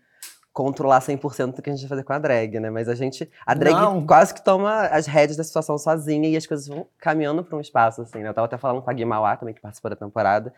controlar 0.53 1.01
100% 1.01 1.57
do 1.57 1.63
que 1.63 1.71
a 1.71 1.73
gente 1.73 1.83
vai 1.83 1.89
fazer 1.91 2.05
com 2.05 2.13
a 2.13 2.19
drag, 2.19 2.59
né? 2.61 2.71
Mas 2.71 2.89
a 2.89 2.95
gente. 2.95 3.29
A 3.47 3.55
drag 3.55 3.75
Não. 3.75 4.07
quase 4.07 4.33
que 4.35 4.43
toma 4.43 4.87
as 4.87 5.07
rédeas 5.07 5.37
da 5.37 5.45
situação 5.45 5.77
sozinha 5.79 6.29
e 6.29 6.37
as 6.37 6.47
coisas 6.47 6.67
vão 6.67 6.87
caminhando 6.99 7.43
para 7.45 7.57
um 7.57 7.61
espaço, 7.61 8.03
assim, 8.03 8.19
né? 8.21 8.29
Eu 8.29 8.35
tava 8.35 8.47
até 8.47 8.57
falando 8.59 8.83
com 8.83 8.91
a 8.91 8.93
Gui 8.93 9.05
Mauá 9.05 9.37
também, 9.37 9.55
que 9.55 9.61
participou 9.61 9.91
da 9.91 9.97
temporada, 9.97 10.53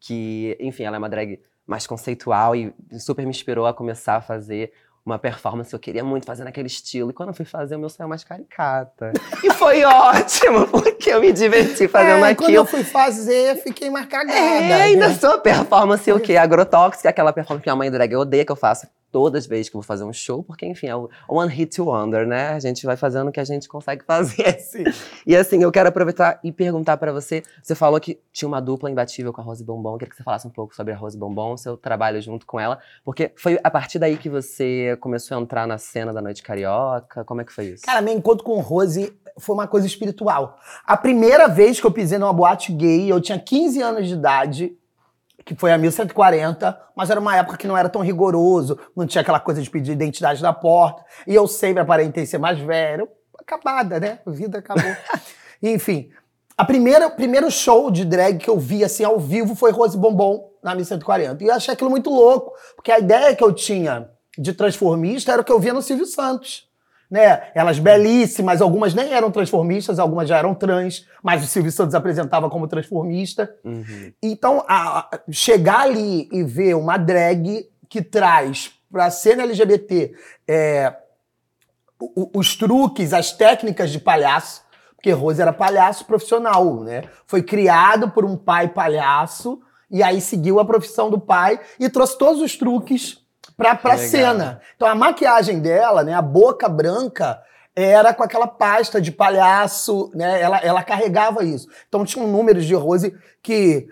que, 0.00 0.56
enfim, 0.60 0.84
ela 0.84 0.96
é 0.96 0.98
uma 0.98 1.08
drag 1.08 1.40
mais 1.66 1.86
conceitual 1.86 2.54
e 2.56 2.74
super 2.98 3.22
me 3.24 3.30
inspirou 3.30 3.66
a 3.66 3.74
começar 3.74 4.16
a 4.16 4.20
fazer 4.20 4.72
uma 5.04 5.18
performance 5.18 5.70
que 5.70 5.74
eu 5.74 5.80
queria 5.80 6.04
muito 6.04 6.26
fazer 6.26 6.44
naquele 6.44 6.66
estilo. 6.66 7.10
E 7.10 7.12
quando 7.12 7.30
eu 7.30 7.34
fui 7.34 7.44
fazer, 7.44 7.76
o 7.76 7.78
meu 7.78 7.88
saiu 7.88 8.08
mais 8.08 8.22
caricata. 8.22 9.12
e 9.42 9.50
foi 9.50 9.82
ótimo, 9.84 10.66
porque 10.68 11.10
eu 11.10 11.20
me 11.20 11.32
diverti 11.32 11.88
fazendo 11.88 12.24
é, 12.24 12.34
quando 12.34 12.48
aquilo. 12.48 12.62
eu 12.62 12.66
fui 12.66 12.84
fazer, 12.84 13.56
fiquei 13.62 13.90
mais 13.90 14.06
cagada. 14.06 14.38
É, 14.38 14.82
ainda 14.82 15.08
né? 15.08 15.14
sou 15.14 15.38
performance 15.40 16.10
o 16.12 16.20
quê? 16.20 16.36
Agrotóxica, 16.36 17.08
aquela 17.08 17.32
performance 17.32 17.62
que 17.62 17.68
minha 17.68 17.76
mãe 17.76 17.90
drag 17.90 18.14
odeia 18.14 18.44
que 18.44 18.52
eu 18.52 18.56
faço 18.56 18.86
todas 19.10 19.44
as 19.44 19.46
vezes 19.46 19.68
que 19.68 19.76
eu 19.76 19.80
vou 19.80 19.86
fazer 19.86 20.04
um 20.04 20.12
show, 20.12 20.42
porque, 20.42 20.66
enfim, 20.66 20.86
é 20.86 20.96
o 20.96 21.08
One 21.28 21.52
Hit 21.52 21.80
Wonder, 21.80 22.26
né? 22.26 22.50
A 22.50 22.60
gente 22.60 22.84
vai 22.86 22.96
fazendo 22.96 23.28
o 23.28 23.32
que 23.32 23.40
a 23.40 23.44
gente 23.44 23.68
consegue 23.68 24.04
fazer. 24.04 24.58
Sim. 24.60 24.84
E 25.26 25.36
assim, 25.36 25.62
eu 25.62 25.70
quero 25.72 25.88
aproveitar 25.88 26.40
e 26.42 26.52
perguntar 26.52 26.96
pra 26.96 27.12
você. 27.12 27.42
Você 27.62 27.74
falou 27.74 28.00
que 28.00 28.18
tinha 28.32 28.48
uma 28.48 28.60
dupla 28.60 28.90
imbatível 28.90 29.32
com 29.32 29.40
a 29.40 29.44
Rose 29.44 29.64
Bombom. 29.64 29.94
Eu 29.94 29.98
queria 29.98 30.10
que 30.10 30.16
você 30.16 30.22
falasse 30.22 30.46
um 30.46 30.50
pouco 30.50 30.74
sobre 30.74 30.92
a 30.92 30.96
Rose 30.96 31.16
Bombom, 31.16 31.56
seu 31.56 31.76
trabalho 31.76 32.20
junto 32.20 32.46
com 32.46 32.58
ela. 32.58 32.78
Porque 33.04 33.32
foi 33.36 33.58
a 33.62 33.70
partir 33.70 33.98
daí 33.98 34.16
que 34.16 34.28
você 34.28 34.96
começou 35.00 35.36
a 35.36 35.40
entrar 35.40 35.66
na 35.66 35.78
cena 35.78 36.12
da 36.12 36.22
Noite 36.22 36.42
Carioca. 36.42 37.24
Como 37.24 37.40
é 37.40 37.44
que 37.44 37.52
foi 37.52 37.66
isso? 37.66 37.84
Cara, 37.84 38.00
meu 38.00 38.14
encontro 38.14 38.44
com 38.44 38.58
Rose 38.60 39.12
foi 39.38 39.54
uma 39.54 39.66
coisa 39.66 39.86
espiritual. 39.86 40.58
A 40.86 40.96
primeira 40.96 41.48
vez 41.48 41.80
que 41.80 41.86
eu 41.86 41.90
pisei 41.90 42.18
numa 42.18 42.32
boate 42.32 42.72
gay, 42.72 43.10
eu 43.10 43.20
tinha 43.20 43.38
15 43.38 43.82
anos 43.82 44.06
de 44.06 44.14
idade, 44.14 44.76
que 45.44 45.54
foi 45.54 45.72
a 45.72 45.78
1140, 45.78 46.78
mas 46.96 47.10
era 47.10 47.20
uma 47.20 47.36
época 47.36 47.56
que 47.56 47.66
não 47.66 47.76
era 47.76 47.88
tão 47.88 48.02
rigoroso, 48.02 48.78
não 48.96 49.06
tinha 49.06 49.22
aquela 49.22 49.40
coisa 49.40 49.62
de 49.62 49.70
pedir 49.70 49.92
identidade 49.92 50.42
na 50.42 50.52
porta, 50.52 51.04
e 51.26 51.34
eu 51.34 51.46
sempre 51.46 51.80
aparentei 51.80 52.26
ser 52.26 52.38
mais 52.38 52.58
velho. 52.58 53.08
Acabada, 53.38 53.98
né? 53.98 54.20
A 54.26 54.30
vida 54.30 54.58
acabou. 54.58 54.94
Enfim, 55.62 56.10
a 56.56 56.64
primeira, 56.64 57.06
o 57.06 57.10
primeiro 57.12 57.50
show 57.50 57.90
de 57.90 58.04
drag 58.04 58.38
que 58.38 58.50
eu 58.50 58.58
vi 58.58 58.84
assim 58.84 59.02
ao 59.02 59.18
vivo 59.18 59.54
foi 59.54 59.70
Rose 59.72 59.96
Bombom 59.96 60.50
na 60.62 60.74
1140. 60.74 61.42
E 61.42 61.46
eu 61.46 61.54
achei 61.54 61.72
aquilo 61.72 61.90
muito 61.90 62.10
louco, 62.10 62.52
porque 62.76 62.92
a 62.92 62.98
ideia 62.98 63.34
que 63.34 63.42
eu 63.42 63.52
tinha 63.52 64.10
de 64.38 64.52
transformista 64.52 65.32
era 65.32 65.42
o 65.42 65.44
que 65.44 65.52
eu 65.52 65.58
via 65.58 65.72
no 65.72 65.82
Silvio 65.82 66.06
Santos. 66.06 66.69
Né? 67.10 67.50
Elas 67.54 67.78
belíssimas, 67.78 68.60
algumas 68.62 68.94
nem 68.94 69.12
eram 69.12 69.30
transformistas, 69.30 69.98
algumas 69.98 70.28
já 70.28 70.38
eram 70.38 70.54
trans, 70.54 71.06
mas 71.22 71.42
o 71.42 71.46
Silvio 71.46 71.72
Santos 71.72 71.94
apresentava 71.94 72.48
como 72.48 72.68
transformista. 72.68 73.52
Uhum. 73.64 74.12
Então, 74.22 74.64
a- 74.68 75.00
a- 75.00 75.20
chegar 75.30 75.80
ali 75.80 76.28
e 76.32 76.42
ver 76.44 76.74
uma 76.76 76.96
drag 76.96 77.68
que 77.88 78.00
traz 78.00 78.70
para 78.92 79.06
a 79.06 79.10
cena 79.10 79.42
LGBT 79.42 80.14
é, 80.46 80.94
o- 81.98 82.22
o- 82.22 82.30
os 82.38 82.54
truques, 82.56 83.12
as 83.12 83.32
técnicas 83.32 83.90
de 83.90 83.98
palhaço, 83.98 84.62
porque 84.94 85.10
Rose 85.12 85.40
era 85.42 85.52
palhaço 85.52 86.04
profissional, 86.04 86.80
né? 86.84 87.02
Foi 87.26 87.42
criado 87.42 88.10
por 88.10 88.24
um 88.24 88.36
pai 88.36 88.68
palhaço 88.68 89.60
e 89.90 90.02
aí 90.02 90.20
seguiu 90.20 90.60
a 90.60 90.64
profissão 90.64 91.10
do 91.10 91.18
pai 91.18 91.58
e 91.78 91.88
trouxe 91.88 92.16
todos 92.18 92.40
os 92.40 92.56
truques 92.56 93.18
pra, 93.60 93.74
pra 93.74 93.94
Legal. 93.94 94.08
cena. 94.08 94.60
Então 94.74 94.88
a 94.88 94.94
maquiagem 94.94 95.60
dela, 95.60 96.02
né, 96.02 96.14
a 96.14 96.22
boca 96.22 96.66
branca, 96.66 97.38
era 97.76 98.14
com 98.14 98.22
aquela 98.22 98.46
pasta 98.46 99.00
de 99.00 99.12
palhaço, 99.12 100.10
né? 100.14 100.40
Ela, 100.40 100.58
ela 100.58 100.82
carregava 100.82 101.44
isso. 101.44 101.68
Então 101.86 102.04
tinha 102.04 102.24
um 102.24 102.30
números 102.30 102.64
de 102.64 102.74
Rose 102.74 103.14
que, 103.42 103.86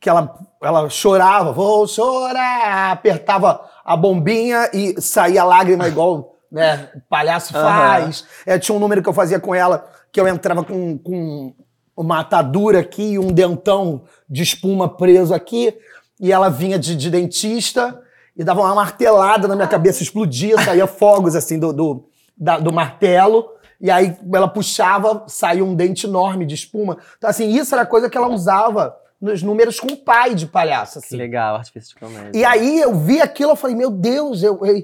que 0.00 0.08
ela, 0.08 0.34
ela 0.62 0.88
chorava, 0.88 1.52
vou 1.52 1.86
chorar, 1.86 2.92
apertava 2.92 3.60
a 3.84 3.94
bombinha 3.94 4.70
e 4.72 5.00
saía 5.00 5.44
lágrima 5.44 5.86
igual 5.86 6.38
né, 6.50 6.90
palhaço 7.08 7.52
faz. 7.52 8.24
É, 8.46 8.58
tinha 8.58 8.74
um 8.74 8.80
número 8.80 9.02
que 9.02 9.08
eu 9.08 9.14
fazia 9.14 9.38
com 9.38 9.54
ela 9.54 9.86
que 10.10 10.20
eu 10.20 10.26
entrava 10.26 10.64
com, 10.64 10.98
com 10.98 11.54
uma 11.96 12.20
atadura 12.20 12.80
aqui 12.80 13.12
e 13.12 13.18
um 13.18 13.30
dentão 13.30 14.04
de 14.28 14.42
espuma 14.42 14.88
preso 14.88 15.32
aqui 15.32 15.72
e 16.18 16.32
ela 16.32 16.48
vinha 16.48 16.78
de, 16.78 16.96
de 16.96 17.10
dentista 17.10 18.00
e 18.40 18.44
dava 18.44 18.60
uma 18.62 18.74
martelada 18.74 19.46
na 19.46 19.54
minha 19.54 19.68
cabeça, 19.68 20.02
explodia, 20.02 20.56
saía 20.64 20.86
fogos 20.88 21.36
assim 21.36 21.58
do, 21.58 21.72
do, 21.72 22.08
da- 22.36 22.58
do 22.58 22.72
martelo. 22.72 23.46
E 23.80 23.90
aí 23.90 24.16
ela 24.34 24.48
puxava, 24.48 25.24
saía 25.26 25.64
um 25.64 25.74
dente 25.74 26.06
enorme 26.06 26.44
de 26.46 26.54
espuma. 26.54 26.96
Então, 27.18 27.28
assim, 27.28 27.48
isso 27.50 27.74
era 27.74 27.84
coisa 27.86 28.08
que 28.08 28.16
ela 28.16 28.28
usava 28.28 28.96
nos 29.20 29.42
números 29.42 29.78
com 29.78 29.88
o 29.92 29.96
pai 29.96 30.34
de 30.34 30.46
palhaço. 30.46 30.98
Que 31.00 31.06
Assim. 31.06 31.16
legal, 31.16 31.56
artifício 31.56 31.94
de 31.94 32.00
comédia. 32.00 32.30
E 32.38 32.44
aí 32.44 32.80
eu 32.80 32.94
vi 32.94 33.20
aquilo, 33.20 33.52
eu 33.52 33.56
falei, 33.56 33.76
meu 33.76 33.90
Deus, 33.90 34.42
eu, 34.42 34.58
eu, 34.64 34.82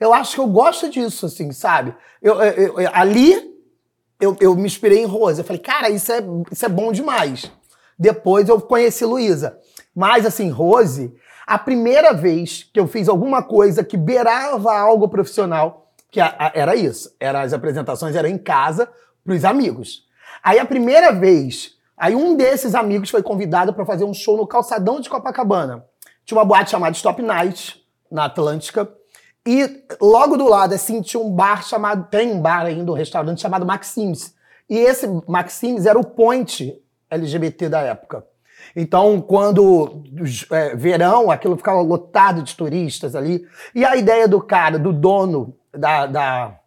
eu 0.00 0.12
acho 0.14 0.34
que 0.34 0.40
eu 0.40 0.46
gosto 0.46 0.90
disso, 0.90 1.26
assim, 1.26 1.50
sabe? 1.52 1.94
Eu, 2.22 2.40
eu- 2.42 2.78
eu- 2.80 2.90
ali 2.92 3.34
eu, 4.20 4.36
eu 4.40 4.54
me 4.54 4.66
inspirei 4.66 5.00
em 5.02 5.06
Rose. 5.06 5.40
Eu 5.40 5.44
falei, 5.44 5.60
cara, 5.62 5.88
isso 5.90 6.10
é, 6.12 6.22
isso 6.50 6.64
é 6.66 6.68
bom 6.68 6.90
demais. 6.92 7.50
Depois 7.98 8.48
eu 8.48 8.60
conheci 8.60 9.04
Luísa. 9.04 9.58
Mas, 9.94 10.24
assim, 10.26 10.48
Rose, 10.50 11.14
a 11.54 11.58
primeira 11.58 12.12
vez 12.12 12.68
que 12.72 12.78
eu 12.78 12.86
fiz 12.86 13.08
alguma 13.08 13.42
coisa 13.42 13.82
que 13.82 13.96
beirava 13.96 14.72
algo 14.76 15.08
profissional, 15.08 15.90
que 16.10 16.20
a- 16.20 16.34
a- 16.38 16.52
era 16.54 16.76
isso. 16.76 17.14
Era, 17.18 17.40
as 17.42 17.52
apresentações 17.52 18.14
eram 18.16 18.28
em 18.28 18.38
casa, 18.38 18.88
pros 19.24 19.44
amigos. 19.44 20.06
Aí 20.42 20.58
a 20.58 20.64
primeira 20.64 21.12
vez, 21.12 21.72
aí 21.96 22.14
um 22.14 22.36
desses 22.36 22.74
amigos 22.74 23.10
foi 23.10 23.22
convidado 23.22 23.72
para 23.72 23.84
fazer 23.84 24.04
um 24.04 24.14
show 24.14 24.36
no 24.36 24.46
calçadão 24.46 25.00
de 25.00 25.08
Copacabana. 25.10 25.84
Tinha 26.24 26.38
uma 26.38 26.44
boate 26.44 26.70
chamada 26.70 26.94
Stop 26.94 27.22
Night, 27.22 27.82
na 28.10 28.26
Atlântica. 28.26 28.88
E 29.46 29.82
logo 30.00 30.36
do 30.36 30.46
lado, 30.48 30.74
assim, 30.74 31.00
tinha 31.00 31.22
um 31.22 31.30
bar 31.30 31.64
chamado. 31.64 32.08
Tem 32.10 32.30
um 32.32 32.40
bar 32.40 32.66
ainda, 32.66 32.90
um 32.90 32.94
restaurante 32.94 33.40
chamado 33.40 33.64
Maxims. 33.64 34.34
E 34.68 34.76
esse 34.76 35.06
Maxims 35.26 35.86
era 35.86 35.98
o 35.98 36.04
point 36.04 36.78
LGBT 37.10 37.68
da 37.70 37.80
época. 37.80 38.26
Então, 38.76 39.20
quando 39.20 40.02
é, 40.50 40.74
verão, 40.76 41.30
aquilo 41.30 41.56
ficava 41.56 41.80
lotado 41.80 42.42
de 42.42 42.54
turistas 42.56 43.14
ali. 43.16 43.46
E 43.74 43.84
a 43.84 43.96
ideia 43.96 44.26
do 44.28 44.40
cara, 44.40 44.78
do 44.78 44.92
dono 44.92 45.54
da, 45.72 46.06
da 46.06 46.58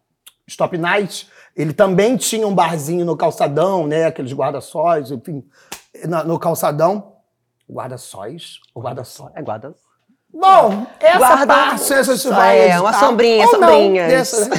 Stop 0.46 0.76
Night, 0.76 1.28
ele 1.56 1.72
também 1.72 2.16
tinha 2.16 2.46
um 2.46 2.54
barzinho 2.54 3.04
no 3.04 3.16
calçadão, 3.16 3.86
né? 3.86 4.06
Aqueles 4.06 4.32
guarda-sóis, 4.32 5.10
enfim, 5.10 5.44
na- 6.06 6.24
no 6.24 6.38
calçadão. 6.38 7.12
Guarda-sóis? 7.70 8.58
O 8.74 8.80
guarda-sóis. 8.80 9.32
É 9.34 9.42
guarda. 9.42 9.74
Bom, 10.34 10.86
essa 10.98 11.18
Guarda- 11.18 11.46
parte 11.46 11.92
a 11.92 12.02
gente 12.02 12.18
Só 12.18 12.30
vai 12.34 12.58
é, 12.58 12.62
editar. 12.64 12.80
uma 12.80 12.92
sombrinha, 12.94 13.46
Ou 13.46 13.52
não, 13.60 13.68
sombrinhas. 13.68 14.08
dessa, 14.10 14.48
né? 14.48 14.56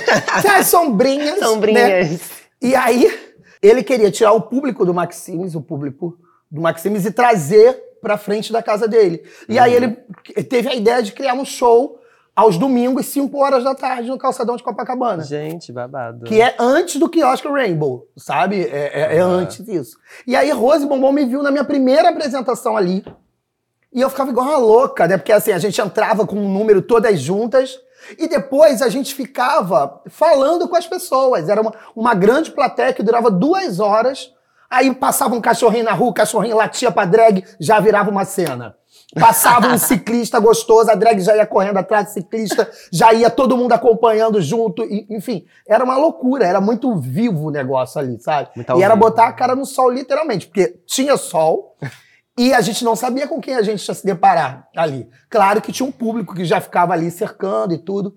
As 0.57 0.67
sombrinhas. 0.67 1.39
né? 1.39 1.47
Sombrinhas. 1.47 2.21
E 2.61 2.75
aí, 2.75 3.33
ele 3.61 3.83
queria 3.83 4.11
tirar 4.11 4.33
o 4.33 4.41
público 4.41 4.85
do 4.85 4.93
Maximes, 4.93 5.55
o 5.55 5.61
público 5.61 6.15
do 6.53 6.61
Maximes, 6.61 7.03
e 7.05 7.11
trazer 7.11 7.83
pra 8.01 8.17
frente 8.17 8.53
da 8.53 8.61
casa 8.61 8.87
dele. 8.87 9.23
E 9.49 9.57
aí 9.57 9.73
ele 9.73 9.87
teve 10.43 10.69
a 10.69 10.75
ideia 10.75 11.01
de 11.01 11.11
criar 11.11 11.33
um 11.33 11.43
show 11.43 11.99
aos 12.35 12.57
domingos, 12.57 13.05
5 13.07 13.37
horas 13.37 13.63
da 13.63 13.73
tarde, 13.75 14.09
no 14.09 14.17
calçadão 14.17 14.55
de 14.55 14.63
Copacabana. 14.63 15.23
Gente, 15.23 15.71
babado. 15.71 16.25
Que 16.25 16.41
é 16.41 16.55
antes 16.59 16.97
do 16.99 17.09
quiosque 17.09 17.47
Rainbow, 17.47 18.07
sabe? 18.17 18.61
É, 18.61 18.91
é- 18.93 19.17
é 19.17 19.19
antes 19.19 19.63
disso. 19.65 19.97
E 20.27 20.35
aí 20.35 20.51
Rose 20.51 20.85
Bombom 20.85 21.11
me 21.11 21.25
viu 21.25 21.41
na 21.43 21.51
minha 21.51 21.63
primeira 21.63 22.09
apresentação 22.09 22.75
ali. 22.77 23.03
E 23.91 24.01
eu 24.01 24.09
ficava 24.09 24.31
igual 24.31 24.47
uma 24.47 24.57
louca, 24.57 25.07
né? 25.07 25.17
Porque 25.17 25.31
assim, 25.31 25.51
a 25.51 25.59
gente 25.59 25.79
entrava 25.79 26.25
com 26.25 26.35
um 26.35 26.51
número 26.51 26.81
todas 26.81 27.19
juntas. 27.19 27.79
E 28.17 28.27
depois 28.27 28.81
a 28.81 28.89
gente 28.89 29.13
ficava 29.15 30.01
falando 30.07 30.67
com 30.67 30.75
as 30.75 30.85
pessoas. 30.87 31.47
Era 31.47 31.61
uma, 31.61 31.73
uma 31.95 32.13
grande 32.15 32.51
plateia 32.51 32.91
que 32.93 33.03
durava 33.03 33.29
duas 33.31 33.79
horas. 33.79 34.33
Aí 34.73 34.93
passava 34.95 35.35
um 35.35 35.41
cachorrinho 35.41 35.83
na 35.85 35.93
rua, 35.93 36.09
o 36.09 36.13
cachorrinho 36.13 36.57
latia 36.57 36.91
pra 36.91 37.05
drag, 37.05 37.43
já 37.59 37.79
virava 37.79 38.09
uma 38.09 38.25
cena. 38.25 38.75
Passava 39.19 39.67
um 39.67 39.77
ciclista 39.77 40.39
gostoso, 40.39 40.89
a 40.89 40.95
drag 40.95 41.19
já 41.21 41.35
ia 41.35 41.45
correndo 41.45 41.77
atrás 41.77 42.05
do 42.07 42.11
ciclista, 42.13 42.67
já 42.91 43.13
ia 43.13 43.29
todo 43.29 43.55
mundo 43.55 43.73
acompanhando 43.73 44.41
junto. 44.41 44.83
e, 44.83 45.05
enfim, 45.11 45.45
era 45.67 45.83
uma 45.83 45.95
loucura, 45.97 46.45
era 46.45 46.59
muito 46.59 46.95
vivo 46.95 47.47
o 47.47 47.51
negócio 47.51 47.99
ali, 47.99 48.19
sabe? 48.19 48.49
Muito 48.55 48.71
e 48.79 48.81
era 48.81 48.95
vivo. 48.95 49.05
botar 49.05 49.27
a 49.27 49.33
cara 49.33 49.55
no 49.55 49.65
sol, 49.65 49.91
literalmente, 49.91 50.47
porque 50.47 50.79
tinha 50.87 51.15
sol 51.17 51.75
e 52.35 52.51
a 52.51 52.61
gente 52.61 52.83
não 52.83 52.95
sabia 52.95 53.27
com 53.27 53.39
quem 53.39 53.55
a 53.55 53.61
gente 53.61 53.87
ia 53.87 53.93
se 53.93 54.03
deparar 54.03 54.67
ali. 54.75 55.07
Claro 55.29 55.61
que 55.61 55.71
tinha 55.71 55.87
um 55.87 55.91
público 55.91 56.33
que 56.33 56.43
já 56.45 56.59
ficava 56.59 56.93
ali 56.93 57.11
cercando 57.11 57.75
e 57.75 57.77
tudo. 57.77 58.15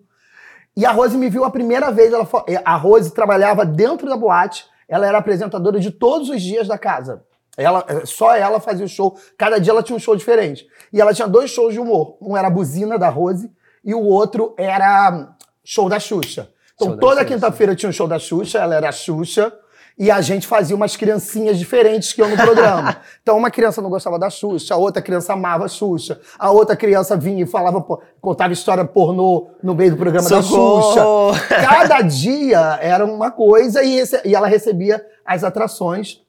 E 0.75 0.87
a 0.87 0.93
Rose 0.93 1.17
me 1.19 1.29
viu 1.29 1.45
a 1.45 1.51
primeira 1.51 1.91
vez. 1.91 2.13
Ela, 2.13 2.25
fa- 2.25 2.45
a 2.65 2.77
Rose 2.77 3.11
trabalhava 3.13 3.65
dentro 3.67 4.09
da 4.09 4.17
boate. 4.17 4.65
Ela 4.89 5.07
era 5.07 5.19
apresentadora 5.19 5.81
de 5.81 5.91
todos 5.91 6.29
os 6.29 6.41
dias 6.41 6.69
da 6.69 6.79
casa. 6.79 7.25
Ela, 7.57 7.85
só 8.05 8.35
ela 8.35 8.61
fazia 8.61 8.85
o 8.85 8.89
show. 8.89 9.19
Cada 9.37 9.59
dia 9.59 9.73
ela 9.73 9.83
tinha 9.83 9.97
um 9.97 10.01
show 10.01 10.15
diferente. 10.15 10.67
E 10.93 11.01
ela 11.01 11.15
tinha 11.15 11.27
dois 11.27 11.51
shows 11.51 11.73
de 11.73 11.81
humor. 11.81 12.19
Um 12.21 12.37
era 12.37 12.49
a 12.49 12.51
Buzina 12.51 12.99
da 12.99 13.09
Rose 13.09 13.51
e 13.85 13.95
o 13.95 14.03
outro 14.03 14.55
era 14.59 15.35
show 15.65 15.89
da 15.89 15.99
Xuxa. 15.99 16.51
Então 16.75 16.89
Show 16.89 16.97
da 16.97 17.01
toda 17.01 17.25
quinta-feira 17.25 17.75
tinha 17.75 17.89
um 17.89 17.93
show 17.93 18.07
da 18.07 18.19
Xuxa. 18.19 18.59
Ela 18.59 18.75
era 18.75 18.89
a 18.91 18.93
Xuxa. 18.93 19.53
E 19.99 20.11
a 20.11 20.21
gente 20.21 20.47
fazia 20.47 20.77
umas 20.77 20.95
criancinhas 20.95 21.59
diferentes 21.59 22.13
que 22.13 22.21
eu 22.21 22.29
no 22.29 22.37
programa. 22.37 22.97
Então, 23.23 23.37
uma 23.39 23.51
criança 23.51 23.81
não 23.83 23.91
gostava 23.91 24.19
da 24.19 24.31
Xuxa, 24.31 24.75
a 24.75 24.77
outra 24.77 25.03
criança 25.03 25.33
amava 25.33 25.65
a 25.65 25.69
Xuxa, 25.69 26.21
a 26.39 26.51
outra 26.51 26.77
criança 26.77 27.17
vinha 27.17 27.43
e 27.43 27.47
falava, 27.47 27.85
contava 28.21 28.53
história 28.53 28.85
pornô 28.85 29.49
no 29.63 29.75
meio 29.75 29.91
do 29.93 29.97
programa 29.97 30.29
da 30.29 30.37
Xuxa. 30.43 30.49
Socorro! 30.55 31.33
Cada 31.49 32.03
dia 32.03 32.79
era 32.81 33.05
uma 33.05 33.31
coisa 33.33 33.83
e, 33.83 33.99
esse- 33.99 34.21
e 34.25 34.35
ela 34.35 34.47
recebia 34.47 35.05
as 35.25 35.43
atrações. 35.43 36.21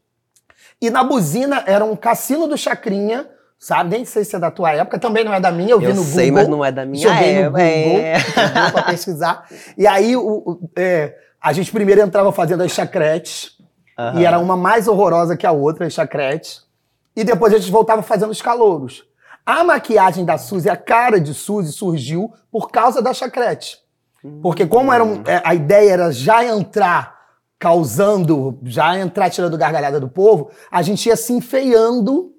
E 0.82 0.90
na 0.90 1.04
buzina 1.04 1.64
era 1.68 1.84
um 1.86 1.96
cassino 1.96 2.48
do 2.48 2.58
Chacrinha, 2.58 3.28
sabe? 3.60 3.92
Nem 3.92 4.06
sei 4.06 4.24
se 4.24 4.36
é 4.36 4.40
da 4.40 4.50
tua 4.50 4.72
época, 4.74 4.98
também 4.98 5.24
não 5.24 5.34
é 5.34 5.40
da 5.40 5.52
minha, 5.52 5.72
eu, 5.72 5.80
vi 5.80 5.86
Eu 5.86 5.94
no 5.96 6.04
sei, 6.04 6.30
Google. 6.30 6.34
mas 6.34 6.48
não 6.48 6.66
é 6.66 6.72
da 6.72 6.86
minha 6.86 7.08
Joguei 7.08 7.34
no 7.34 7.40
época, 7.58 7.64
Google, 7.84 8.00
é. 8.00 8.72
pra 8.72 8.84
pesquisar. 8.84 9.46
E 9.78 9.86
aí 9.86 10.16
o- 10.16 10.60
é, 10.76 11.14
a 11.42 11.54
gente 11.54 11.72
primeiro 11.72 12.02
entrava 12.02 12.32
fazendo 12.32 12.64
as 12.64 12.72
chacretes, 12.72 13.52
Aham. 13.98 14.20
e 14.20 14.26
era 14.26 14.38
uma 14.40 14.56
mais 14.56 14.88
horrorosa 14.88 15.36
que 15.36 15.46
a 15.48 15.52
outra, 15.52 15.86
as 15.88 15.94
chacretes. 15.94 16.64
E 17.16 17.24
depois 17.24 17.54
a 17.54 17.58
gente 17.58 17.72
voltava 17.72 18.02
fazendo 18.04 18.30
os 18.30 18.42
calouros. 18.42 19.04
A 19.46 19.64
maquiagem 19.64 20.24
da 20.26 20.38
Suzy, 20.38 20.70
a 20.70 20.76
cara 20.78 21.20
de 21.20 21.34
Suzy 21.34 21.72
surgiu 21.72 22.32
por 22.52 22.70
causa 22.70 23.02
da 23.02 23.14
chacrete. 23.14 23.78
Porque 24.42 24.66
como 24.68 24.92
era 24.94 25.04
um- 25.04 25.24
é, 25.26 25.42
a 25.44 25.56
ideia 25.56 25.92
era 25.94 26.12
já 26.12 26.44
entrar 26.46 27.18
causando, 27.58 28.60
já 28.64 28.98
entrar 29.00 29.30
tirando 29.30 29.58
gargalhada 29.58 30.00
do 30.00 30.08
povo, 30.08 30.52
a 30.72 30.82
gente 30.82 31.08
ia 31.08 31.16
se 31.16 31.34
enfeiando. 31.34 32.32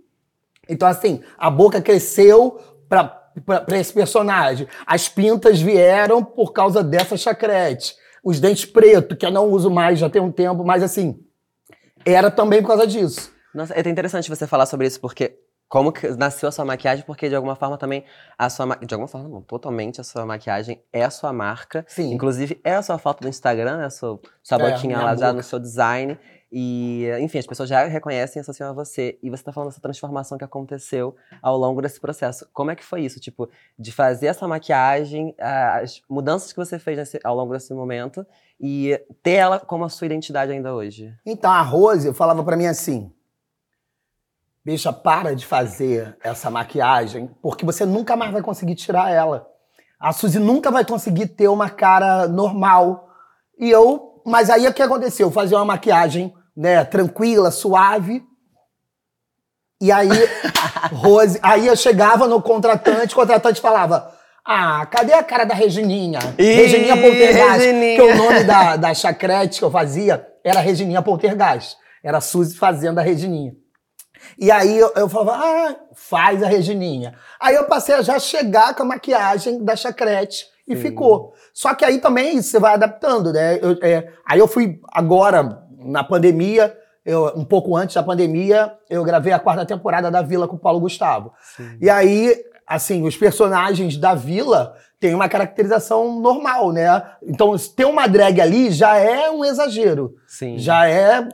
Então, 0.68 0.86
assim, 0.86 1.22
a 1.36 1.50
boca 1.50 1.80
cresceu 1.80 2.60
pra 2.88 3.30
esse 3.72 3.92
personagem. 3.92 4.68
As 4.86 5.08
pintas 5.08 5.60
vieram 5.60 6.22
por 6.22 6.52
causa 6.52 6.82
dessa 6.84 7.16
chacrete. 7.16 7.94
Os 8.22 8.38
dentes 8.38 8.64
pretos, 8.64 9.16
que 9.16 9.24
eu 9.26 9.30
não 9.30 9.48
uso 9.48 9.70
mais 9.70 9.98
já 9.98 10.08
tem 10.10 10.20
um 10.22 10.30
tempo, 10.32 10.64
mas 10.64 10.82
assim, 10.82 11.18
era 12.04 12.30
também 12.30 12.60
por 12.62 12.68
causa 12.68 12.86
disso. 12.86 13.32
Nossa, 13.54 13.74
é 13.74 13.88
interessante 13.88 14.28
você 14.28 14.46
falar 14.46 14.66
sobre 14.66 14.86
isso, 14.86 15.00
porque 15.00 15.38
como 15.68 15.92
que 15.92 16.08
nasceu 16.08 16.48
a 16.48 16.52
sua 16.52 16.64
maquiagem, 16.64 17.04
porque 17.04 17.28
de 17.28 17.34
alguma 17.34 17.54
forma 17.54 17.76
também 17.76 18.04
a 18.38 18.48
sua 18.48 18.66
de 18.76 18.94
alguma 18.94 19.08
forma 19.08 19.28
não, 19.28 19.42
totalmente 19.42 20.00
a 20.00 20.04
sua 20.04 20.24
maquiagem 20.24 20.82
é 20.92 21.04
a 21.04 21.10
sua 21.10 21.32
marca. 21.32 21.84
Sim. 21.86 22.12
Inclusive 22.12 22.58
é 22.64 22.74
a 22.74 22.82
sua 22.82 22.98
foto 22.98 23.20
do 23.20 23.28
Instagram, 23.28 23.76
né, 23.78 23.84
a 23.84 23.90
sua, 23.90 24.18
sua 24.42 24.58
É, 24.58 24.70
boquinha 24.70 24.96
minha 24.96 25.06
lá 25.10 25.14
já 25.14 25.32
no 25.32 25.42
seu 25.42 25.58
design. 25.58 26.18
E, 26.50 27.06
enfim, 27.20 27.38
as 27.38 27.46
pessoas 27.46 27.68
já 27.68 27.84
reconhecem 27.84 28.38
e 28.38 28.42
associam 28.42 28.70
a 28.70 28.72
você. 28.72 29.18
E 29.22 29.28
você 29.28 29.42
tá 29.42 29.52
falando 29.52 29.68
dessa 29.68 29.80
transformação 29.82 30.38
que 30.38 30.44
aconteceu 30.44 31.14
ao 31.42 31.56
longo 31.58 31.82
desse 31.82 32.00
processo. 32.00 32.48
Como 32.52 32.70
é 32.70 32.76
que 32.76 32.84
foi 32.84 33.02
isso? 33.02 33.20
Tipo, 33.20 33.50
de 33.78 33.92
fazer 33.92 34.28
essa 34.28 34.48
maquiagem, 34.48 35.34
as 35.38 36.00
mudanças 36.08 36.50
que 36.52 36.56
você 36.58 36.78
fez 36.78 36.96
nesse- 36.96 37.20
ao 37.22 37.36
longo 37.36 37.52
desse 37.52 37.74
momento 37.74 38.26
e 38.58 38.98
ter 39.22 39.32
ela 39.32 39.60
como 39.60 39.84
a 39.84 39.88
sua 39.90 40.06
identidade 40.06 40.50
ainda 40.50 40.74
hoje. 40.74 41.14
Então 41.26 41.50
a 41.50 41.60
Rose 41.60 42.12
falava 42.14 42.42
pra 42.42 42.56
mim 42.56 42.66
assim: 42.66 43.12
Bicha, 44.64 44.92
para 44.92 45.34
de 45.34 45.46
fazer 45.46 46.16
essa 46.22 46.50
maquiagem, 46.50 47.30
porque 47.40 47.64
você 47.64 47.86
nunca 47.86 48.16
mais 48.16 48.32
vai 48.32 48.42
conseguir 48.42 48.74
tirar 48.74 49.10
ela. 49.10 49.46
A 49.98 50.12
Suzy 50.12 50.38
nunca 50.38 50.70
vai 50.70 50.84
conseguir 50.84 51.28
ter 51.28 51.48
uma 51.48 51.70
cara 51.70 52.28
normal. 52.28 53.08
E 53.58 53.70
eu, 53.70 54.22
mas 54.26 54.50
aí 54.50 54.66
o 54.66 54.74
que 54.74 54.82
aconteceu? 54.82 55.28
Eu 55.28 55.32
fazia 55.32 55.56
uma 55.56 55.64
maquiagem, 55.64 56.32
né, 56.58 56.84
tranquila, 56.84 57.52
suave. 57.52 58.22
E 59.80 59.92
aí, 59.92 60.08
Rose, 60.92 61.38
aí 61.40 61.68
eu 61.68 61.76
chegava 61.76 62.26
no 62.26 62.42
contratante, 62.42 63.14
o 63.14 63.16
contratante 63.16 63.60
falava: 63.60 64.12
Ah, 64.44 64.84
cadê 64.86 65.12
a 65.12 65.22
cara 65.22 65.44
da 65.44 65.54
Regininha? 65.54 66.18
Ih, 66.36 66.52
Regininha 66.54 66.96
Poltergeist. 66.96 67.58
Regininha. 67.60 67.94
Que 67.96 68.02
o 68.02 68.16
nome 68.16 68.42
da, 68.42 68.74
da 68.76 68.92
chacrete 68.92 69.60
que 69.60 69.64
eu 69.64 69.70
fazia 69.70 70.26
era 70.44 70.58
Regininha 70.58 71.00
Poltergeist. 71.00 71.76
Era 72.02 72.18
a 72.18 72.20
Suzy 72.20 72.56
fazendo 72.56 72.98
a 72.98 73.02
Regininha. 73.02 73.52
E 74.36 74.50
aí 74.50 74.76
eu, 74.76 74.92
eu 74.96 75.08
falava, 75.08 75.44
ah, 75.44 75.76
faz 75.94 76.42
a 76.42 76.48
Regininha. 76.48 77.14
Aí 77.40 77.54
eu 77.54 77.64
passei 77.66 77.94
a 77.94 78.02
já 78.02 78.18
chegar 78.18 78.74
com 78.74 78.82
a 78.82 78.86
maquiagem 78.86 79.64
da 79.64 79.76
chacrete 79.76 80.44
e 80.66 80.74
Sim. 80.74 80.82
ficou. 80.82 81.32
Só 81.54 81.72
que 81.74 81.84
aí 81.84 81.98
também 81.98 82.42
você 82.42 82.58
vai 82.58 82.74
adaptando, 82.74 83.32
né? 83.32 83.58
Eu- 83.62 83.78
é, 83.80 84.08
aí 84.26 84.38
eu 84.40 84.48
fui 84.48 84.80
agora, 84.92 85.62
na 85.78 86.02
pandemia, 86.02 86.76
eu- 87.04 87.32
um 87.36 87.44
pouco 87.44 87.76
antes 87.76 87.94
da 87.94 88.02
pandemia, 88.02 88.72
eu 88.90 89.02
gravei 89.04 89.32
a 89.32 89.38
quarta 89.38 89.64
temporada 89.64 90.10
da 90.10 90.20
Vila 90.22 90.46
com 90.48 90.56
o 90.56 90.58
Paulo 90.58 90.80
Gustavo. 90.80 91.32
E 91.80 91.88
aí, 91.88 92.36
assim, 92.66 93.06
os 93.06 93.16
personagens 93.16 93.96
da 93.96 94.14
Vila 94.14 94.74
têm 95.00 95.14
uma 95.14 95.28
caracterização 95.28 96.20
normal, 96.20 96.72
né? 96.72 97.02
Então, 97.22 97.54
ter 97.74 97.84
uma 97.84 98.06
drag 98.06 98.40
ali 98.40 98.70
já 98.70 98.96
é 98.96 99.30
um 99.30 99.44
exagero 99.44 100.16
Sim. 100.26 100.58
já 100.58 100.88
é 100.88 101.28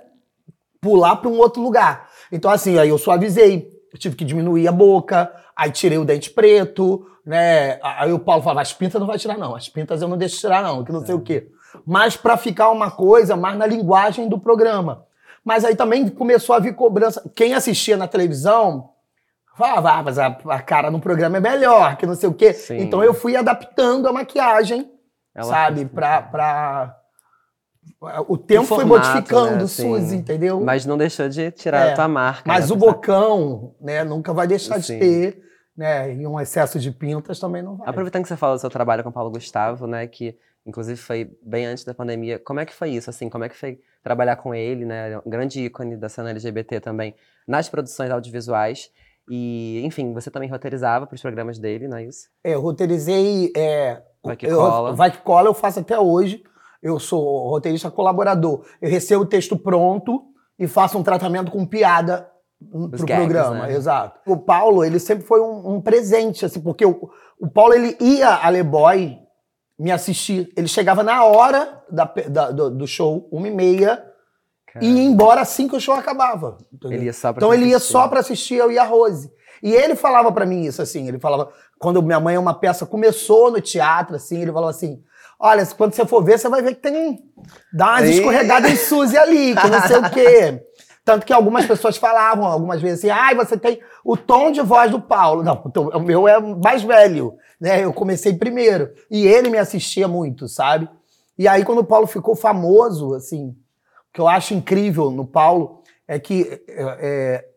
pular 0.81 1.17
para 1.17 1.31
um 1.31 1.39
outro 1.39 1.63
lugar. 1.63 2.09
Então, 2.31 2.51
assim, 2.51 2.79
aí 2.79 2.91
eu 2.91 2.99
suavizei, 2.99 3.69
eu 3.93 3.99
tive 3.99 4.15
que 4.17 4.25
diminuir 4.25 4.69
a 4.69 4.73
boca, 4.73 5.33
aí 5.57 5.71
tirei 5.71 5.97
o 5.99 6.05
dente 6.05 6.31
preto, 6.31 7.07
né? 7.25 7.79
Aí 7.83 8.13
o 8.13 8.19
Paulo 8.19 8.43
falava, 8.43 8.61
as 8.61 8.73
pintas 8.73 9.01
não 9.01 9.07
vai 9.07 9.19
tirar, 9.19 9.39
não. 9.39 9.55
As 9.55 9.69
pintas 9.69 10.03
eu 10.03 10.09
não 10.09 10.19
deixo 10.19 10.39
tirar, 10.39 10.63
não, 10.63 10.85
que 10.85 10.93
não 10.93 11.05
sei 11.05 11.15
o 11.15 11.21
quê. 11.21 11.49
Mas 11.87 12.17
para 12.17 12.37
ficar 12.37 12.71
uma 12.71 12.91
coisa 12.91 13.37
mais 13.37 13.57
na 13.57 13.67
linguagem 13.67 14.29
do 14.29 14.39
programa. 14.39 15.07
Mas 15.45 15.65
aí 15.65 15.77
também 15.77 16.09
começou 16.09 16.55
a 16.55 16.59
vir 16.59 16.75
cobrança. 16.75 17.23
Quem 17.35 17.55
assistia 17.55 17.97
na 17.97 18.09
televisão 18.09 18.91
falava, 19.57 19.91
ah, 19.93 20.03
mas 20.03 20.19
a, 20.19 20.27
a 20.49 20.61
cara 20.63 20.91
no 20.91 20.99
programa 21.01 21.37
é 21.37 21.41
melhor, 21.41 21.97
que 21.97 22.07
não 22.07 22.15
sei 22.15 22.29
o 22.29 22.35
quê. 22.35 22.53
Sim. 22.53 22.79
Então 22.79 23.05
eu 23.05 23.13
fui 23.15 23.37
adaptando 23.37 24.09
a 24.09 24.13
maquiagem, 24.13 24.91
Ela 25.35 25.45
sabe, 25.49 25.81
fez- 25.81 25.91
pra, 25.93 26.23
pra... 26.23 26.97
O 28.27 28.37
tempo 28.39 28.65
foi 28.65 28.79
formato, 28.79 29.07
modificando, 29.09 29.57
né, 29.57 29.63
assim. 29.65 29.95
Suzy, 29.95 30.17
entendeu? 30.17 30.61
Mas 30.61 30.87
não 30.87 30.97
deixou 30.97 31.29
de 31.29 31.51
tirar 31.51 31.89
É, 31.89 31.93
a 31.93 31.95
tua 31.95 32.09
marca. 32.09 32.43
Mas 32.47 32.69
né? 32.71 32.75
o 32.75 32.79
bocão, 32.79 33.75
né, 33.81 34.03
nunca 34.03 34.33
vai 34.33 34.47
deixar 34.47 34.81
Sim. 34.83 34.95
de 34.95 34.99
ter, 35.01 35.43
né? 35.77 36.15
E 36.15 36.27
um 36.27 36.41
excesso 36.41 36.79
de 36.79 36.91
pintas 36.91 37.39
também 37.39 37.63
não 37.63 37.77
vai. 37.77 37.89
Aproveitando 37.89 38.23
que 38.23 38.29
você 38.29 38.37
fala 38.37 38.55
do 38.55 38.61
seu 38.61 38.71
trabalho 38.71 39.03
com 39.03 39.11
o 39.11 39.13
Paulo 39.13 39.31
Gustavo, 39.31 39.87
né, 39.87 40.07
que 40.07 40.37
inclusive 40.67 40.99
foi 40.99 41.31
bem 41.43 41.67
antes 41.67 41.85
da 41.85 41.95
pandemia, 41.95 42.39
como 42.39 42.61
é 42.61 42.67
que 42.67 42.75
foi 42.75 42.91
isso, 42.91 43.11
assim, 43.11 43.29
como 43.29 43.45
é 43.45 43.49
que 43.49 43.57
foi 43.57 43.81
trabalhar 44.03 44.37
com 44.37 44.55
ele, 44.55 44.85
né, 44.85 45.13
é 45.13 45.19
um 45.19 45.31
grande 45.31 45.65
ícone 45.65 45.97
da 45.97 46.09
cena 46.09 46.31
LGBT 46.31 46.81
também, 46.81 47.15
nas 47.47 47.69
produções 47.69 48.11
audiovisuais, 48.11 48.91
e, 49.29 49.81
enfim, 49.85 50.13
você 50.13 50.31
também 50.31 50.51
roteirizava 50.51 51.07
para 51.07 51.15
os 51.15 51.23
programas 51.23 51.59
dele, 51.59 51.89
não 51.89 51.97
é 51.97 52.05
isso? 52.05 52.29
É, 52.43 52.55
eu 52.55 52.61
roteirizei. 52.61 53.53
É, 53.57 54.03
Vai 54.23 54.37
que 54.37 54.47
eu, 54.47 54.57
cola. 54.57 54.93
Vai 54.93 55.11
que 55.11 55.19
cola, 55.19 55.49
eu 55.49 55.55
faço 55.55 55.81
até 55.81 55.99
hoje. 55.99 56.43
Eu 56.83 56.99
sou 56.99 57.49
roteirista 57.49 57.91
colaborador. 57.91 58.67
Eu 58.81 58.91
recebo 58.91 59.23
o 59.23 59.27
texto 59.27 59.57
pronto 59.57 60.23
e 60.59 60.67
faço 60.67 60.99
um 60.99 61.03
tratamento 61.03 61.51
com 61.51 61.65
piada 61.65 62.29
Os 62.61 62.99
pro 62.99 63.07
gags, 63.07 63.25
programa. 63.25 63.67
né? 63.67 63.75
Exato. 63.75 64.21
O 64.31 64.37
Paulo, 64.37 64.85
ele 64.85 64.99
sempre 64.99 65.25
foi 65.25 65.41
um, 65.41 65.77
um 65.77 65.81
presente, 65.81 66.45
assim, 66.45 66.61
porque 66.61 66.85
o, 66.85 67.09
o 67.41 67.49
Paulo, 67.49 67.73
ele 67.73 67.97
ia 68.01 68.29
a 68.29 68.51
Le 68.51 68.63
Boy 68.63 69.19
me 69.85 69.93
assistir. 69.93 70.51
Ele 70.57 70.67
chegava 70.67 71.03
na 71.03 71.23
hora 71.25 71.83
da, 71.91 72.05
da- 72.29 72.51
do, 72.51 72.71
do 72.71 72.87
show, 72.87 73.29
uma 73.31 73.47
e 73.47 73.51
meia, 73.51 74.03
e 74.81 74.87
ia 74.91 75.03
embora 75.05 75.43
assim 75.43 75.69
que 75.69 75.77
o 75.77 75.81
show 75.81 75.95
acabava. 75.95 76.57
entendeu? 76.73 76.97
Ele 76.99 77.05
ia 77.05 77.13
só 77.13 77.33
pra 77.33 77.39
Então 77.39 77.53
ele 77.55 77.67
ia 77.67 77.79
só 77.79 78.09
pra 78.09 78.21
assistir 78.21 78.55
eu 78.55 78.73
e 78.73 78.79
a 78.79 78.85
Rose. 78.85 79.31
E 79.63 79.73
ele 79.75 79.95
falava 79.95 80.33
pra 80.33 80.47
mim 80.47 80.63
isso, 80.63 80.81
assim, 80.83 81.07
ele 81.07 81.19
falava, 81.19 81.51
quando 81.79 82.03
Minha 82.03 82.19
Mãe 82.19 82.35
é 82.35 82.39
uma 82.39 82.55
peça 82.59 82.85
começou 82.87 83.51
no 83.51 83.61
teatro, 83.61 84.17
assim, 84.17 84.41
ele 84.43 84.53
falava 84.53 84.71
assim, 84.71 85.03
olha, 85.39 85.65
quando 85.67 85.93
você 85.95 86.05
for 86.07 86.23
ver, 86.25 86.39
você 86.39 86.49
vai 86.49 86.61
ver 86.63 86.75
que 86.75 86.81
tem, 86.83 87.19
dá 87.73 87.91
umas 87.93 88.09
escorregadas 88.09 88.71
em 88.73 88.77
Suzy 88.77 89.17
ali, 89.17 89.55
que 89.55 89.69
não 89.69 89.81
sei 89.83 89.97
o 89.97 90.11
quê. 90.11 90.63
Tanto 91.05 91.27
que 91.27 91.33
algumas 91.33 91.67
pessoas 91.67 91.97
falavam, 91.97 92.47
algumas 92.47 92.81
vezes 92.81 93.01
assim, 93.01 93.11
ai, 93.11 93.35
você 93.35 93.59
tem 93.59 93.81
o 94.03 94.17
tom 94.17 94.51
de 94.51 94.63
voz 94.63 94.91
do 94.91 95.01
Paulo. 95.01 95.43
Não, 95.43 95.63
o 95.95 96.01
meu 96.01 96.27
é 96.27 96.41
mais 96.41 96.83
velho, 96.83 97.37
né, 97.61 97.85
eu 97.85 97.93
comecei 97.93 98.33
primeiro. 98.35 98.91
E 99.11 99.27
ele 99.27 99.51
me 99.51 99.59
assistia 99.59 100.09
muito, 100.09 100.49
sabe? 100.49 100.89
E 101.37 101.47
aí, 101.49 101.65
quando 101.65 101.79
o 101.81 101.85
Paulo 101.85 102.07
ficou 102.07 102.35
famoso, 102.35 103.15
assim, 103.15 103.49
o 103.49 104.15
que 104.15 104.21
eu 104.21 104.29
acho 104.29 104.55
incrível 104.55 105.11
no 105.11 105.27
Paulo 105.27 105.83
é 106.07 106.19
que 106.19 106.63
é, 106.69 106.97
é, 107.01 107.49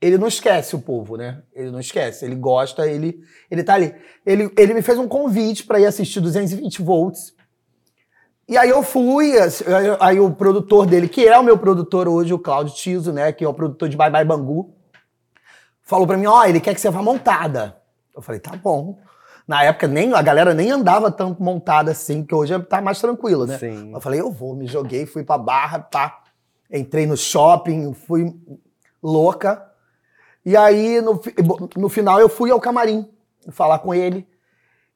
ele 0.00 0.16
não 0.16 0.26
esquece 0.26 0.74
o 0.74 0.80
povo, 0.80 1.16
né? 1.16 1.42
Ele 1.52 1.70
não 1.70 1.78
esquece. 1.78 2.24
Ele 2.24 2.34
gosta, 2.34 2.88
ele, 2.88 3.20
ele 3.50 3.62
tá 3.62 3.74
ali. 3.74 3.94
Ele, 4.24 4.50
ele 4.56 4.74
me 4.74 4.82
fez 4.82 4.98
um 4.98 5.06
convite 5.06 5.64
para 5.64 5.78
ir 5.78 5.86
assistir 5.86 6.20
220 6.20 6.80
volts. 6.82 7.34
E 8.50 8.58
aí 8.58 8.68
eu 8.68 8.82
fui, 8.82 9.38
assim, 9.38 9.62
aí- 10.00 10.18
o 10.18 10.32
produtor 10.32 10.84
dele, 10.84 11.08
que 11.08 11.24
é 11.24 11.38
o 11.38 11.42
meu 11.42 11.56
produtor 11.56 12.08
hoje, 12.08 12.34
o 12.34 12.38
Claudio 12.38 12.74
Tiso, 12.74 13.12
né? 13.12 13.30
Que 13.30 13.44
é 13.44 13.48
o 13.48 13.54
produtor 13.54 13.88
de 13.88 13.96
Bye 13.96 14.10
Bye 14.10 14.24
Bangu, 14.24 14.74
falou 15.82 16.04
para 16.04 16.16
mim, 16.16 16.26
ó, 16.26 16.44
ele 16.44 16.58
quer 16.58 16.74
que 16.74 16.80
você 16.80 16.90
vá 16.90 17.00
montada. 17.00 17.76
Eu 18.12 18.20
falei, 18.20 18.40
tá 18.40 18.50
bom. 18.56 18.98
Na 19.46 19.62
época 19.62 19.86
nem 19.86 20.12
a 20.14 20.20
galera 20.20 20.52
nem 20.52 20.68
andava 20.68 21.12
tanto 21.12 21.40
montada 21.40 21.92
assim, 21.92 22.24
que 22.24 22.34
hoje 22.34 22.58
tá 22.64 22.80
mais 22.80 23.00
tranquilo, 23.00 23.46
né? 23.46 23.56
Sim. 23.56 23.92
Eu 23.94 24.00
falei, 24.00 24.20
eu 24.20 24.32
vou, 24.32 24.56
me 24.56 24.66
joguei, 24.66 25.06
fui 25.06 25.22
pra 25.22 25.38
barra, 25.38 25.78
tá? 25.78 26.18
Entrei 26.72 27.06
no 27.06 27.16
shopping, 27.16 27.92
fui 27.94 28.34
louca. 29.00 29.64
E 30.44 30.56
aí, 30.56 31.00
no, 31.00 31.20
no 31.76 31.88
final, 31.88 32.18
eu 32.18 32.28
fui 32.28 32.50
ao 32.50 32.60
camarim 32.60 33.08
falar 33.50 33.78
com 33.78 33.94
ele. 33.94 34.26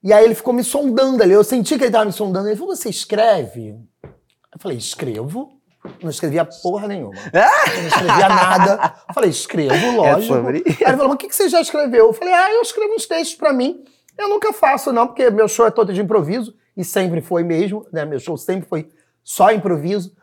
E 0.05 0.13
aí 0.13 0.23
ele 0.23 0.35
ficou 0.35 0.53
me 0.53 0.63
sondando 0.63 1.23
ali. 1.23 1.33
Eu 1.33 1.43
senti 1.43 1.79
que 1.79 1.85
ele 1.85 1.91
tava 1.91 2.05
me 2.05 2.13
sondando. 2.13 2.47
Ele 2.47 2.57
falou, 2.57 2.77
você 2.77 2.91
escreve? 2.91 3.75
Eu 4.03 4.61
falei, 4.61 4.77
escrevo. 4.77 5.59
Não 6.03 6.11
escrevia 6.11 6.45
porra 6.45 6.87
nenhuma. 6.87 7.15
Eu 7.33 7.81
não 7.81 7.89
escrevia 7.89 8.29
nada. 8.29 8.95
Eu 9.09 9.15
falei, 9.15 9.31
escrevo, 9.31 9.97
lógico. 9.97 10.35
sobre 10.35 10.59
Aí 10.59 10.65
ele 10.67 10.97
falou, 10.97 11.09
mas 11.09 11.15
o 11.15 11.17
que, 11.17 11.29
que 11.29 11.35
você 11.35 11.49
já 11.49 11.61
escreveu? 11.61 12.07
Eu 12.07 12.13
falei, 12.13 12.35
ah, 12.35 12.53
eu 12.53 12.61
escrevo 12.61 12.95
uns 12.95 13.07
textos 13.07 13.37
pra 13.37 13.53
mim. 13.53 13.83
Eu 14.17 14.29
nunca 14.29 14.53
faço, 14.53 14.93
não, 14.93 15.07
porque 15.07 15.31
meu 15.31 15.49
show 15.49 15.67
é 15.67 15.71
todo 15.71 15.93
de 15.93 16.03
improviso. 16.03 16.55
E 16.77 16.85
sempre 16.85 17.23
foi 17.23 17.43
mesmo, 17.43 17.87
né? 17.91 18.05
Meu 18.05 18.21
show 18.21 18.37
sempre 18.37 18.69
foi 18.69 18.91
só 19.23 19.53
improviso. 19.53 20.15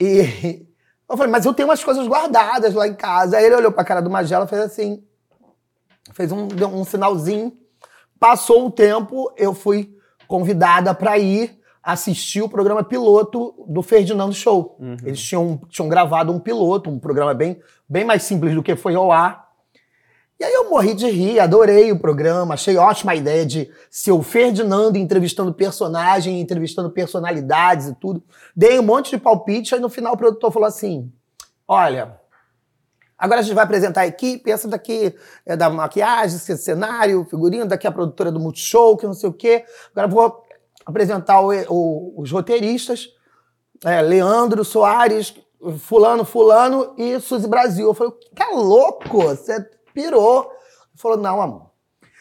E 0.00 0.66
eu 1.10 1.16
falei, 1.16 1.30
mas 1.30 1.44
eu 1.44 1.54
tenho 1.54 1.68
umas 1.68 1.82
coisas 1.82 2.06
guardadas 2.06 2.72
lá 2.72 2.86
em 2.86 2.94
casa. 2.94 3.36
Aí 3.36 3.44
ele 3.44 3.56
olhou 3.56 3.72
pra 3.72 3.84
cara 3.84 4.00
do 4.00 4.10
Magela 4.10 4.44
e 4.44 4.48
fez 4.48 4.62
assim. 4.62 5.04
Fez 6.12 6.30
um, 6.30 6.46
um 6.72 6.84
sinalzinho. 6.84 7.56
Passou 8.24 8.64
um 8.64 8.70
tempo, 8.70 9.30
eu 9.36 9.52
fui 9.52 9.94
convidada 10.26 10.94
para 10.94 11.18
ir 11.18 11.60
assistir 11.82 12.40
o 12.40 12.48
programa 12.48 12.82
piloto 12.82 13.54
do 13.68 13.82
Ferdinando 13.82 14.32
Show. 14.32 14.78
Eles 15.04 15.20
tinham, 15.20 15.60
tinham 15.68 15.90
gravado 15.90 16.32
um 16.32 16.40
piloto, 16.40 16.88
um 16.88 16.98
programa 16.98 17.34
bem, 17.34 17.60
bem 17.86 18.02
mais 18.02 18.22
simples 18.22 18.54
do 18.54 18.62
que 18.62 18.74
foi 18.76 18.94
ao 18.94 19.12
ar. 19.12 19.46
E 20.40 20.44
aí 20.44 20.54
eu 20.54 20.70
morri 20.70 20.94
de 20.94 21.06
rir, 21.06 21.38
adorei 21.38 21.92
o 21.92 21.98
programa, 21.98 22.54
achei 22.54 22.78
ótima 22.78 23.12
a 23.12 23.14
ideia 23.14 23.44
de 23.44 23.70
ser 23.90 24.12
o 24.12 24.22
Ferdinando 24.22 24.96
entrevistando 24.96 25.52
personagem, 25.52 26.40
entrevistando 26.40 26.90
personalidades 26.90 27.88
e 27.88 27.94
tudo. 27.94 28.22
Dei 28.56 28.78
um 28.78 28.82
monte 28.82 29.10
de 29.10 29.18
palpite, 29.18 29.74
aí 29.74 29.82
no 29.82 29.90
final 29.90 30.14
o 30.14 30.16
produtor 30.16 30.50
falou 30.50 30.66
assim: 30.66 31.12
olha, 31.68 32.18
agora 33.18 33.40
a 33.40 33.42
gente 33.42 33.54
vai 33.54 33.64
apresentar 33.64 34.02
a 34.02 34.06
equipe, 34.06 34.50
essa 34.50 34.68
daqui 34.68 35.14
é 35.46 35.56
da 35.56 35.70
maquiagem, 35.70 36.36
esse 36.36 36.56
cenário, 36.58 37.24
figurino, 37.30 37.66
daqui 37.66 37.86
é 37.86 37.90
a 37.90 37.92
produtora 37.92 38.30
do 38.32 38.40
Multishow, 38.40 38.96
que 38.96 39.06
não 39.06 39.14
sei 39.14 39.28
o 39.28 39.32
quê. 39.32 39.64
Agora 39.92 40.08
vou 40.08 40.42
apresentar 40.84 41.40
o- 41.40 41.52
o- 41.68 42.20
os 42.20 42.30
roteiristas, 42.30 43.08
é, 43.84 44.00
Leandro 44.02 44.64
Soares, 44.64 45.34
fulano, 45.78 46.24
fulano 46.24 46.94
e 46.98 47.18
Suzy 47.20 47.48
Brasil. 47.48 47.86
Eu 47.86 47.94
falei, 47.94 48.12
tá 48.34 48.48
louco? 48.54 49.22
Você 49.22 49.60
pirou. 49.94 50.42
Ele 50.42 51.00
falou, 51.00 51.16
não, 51.16 51.40
amor. 51.40 51.70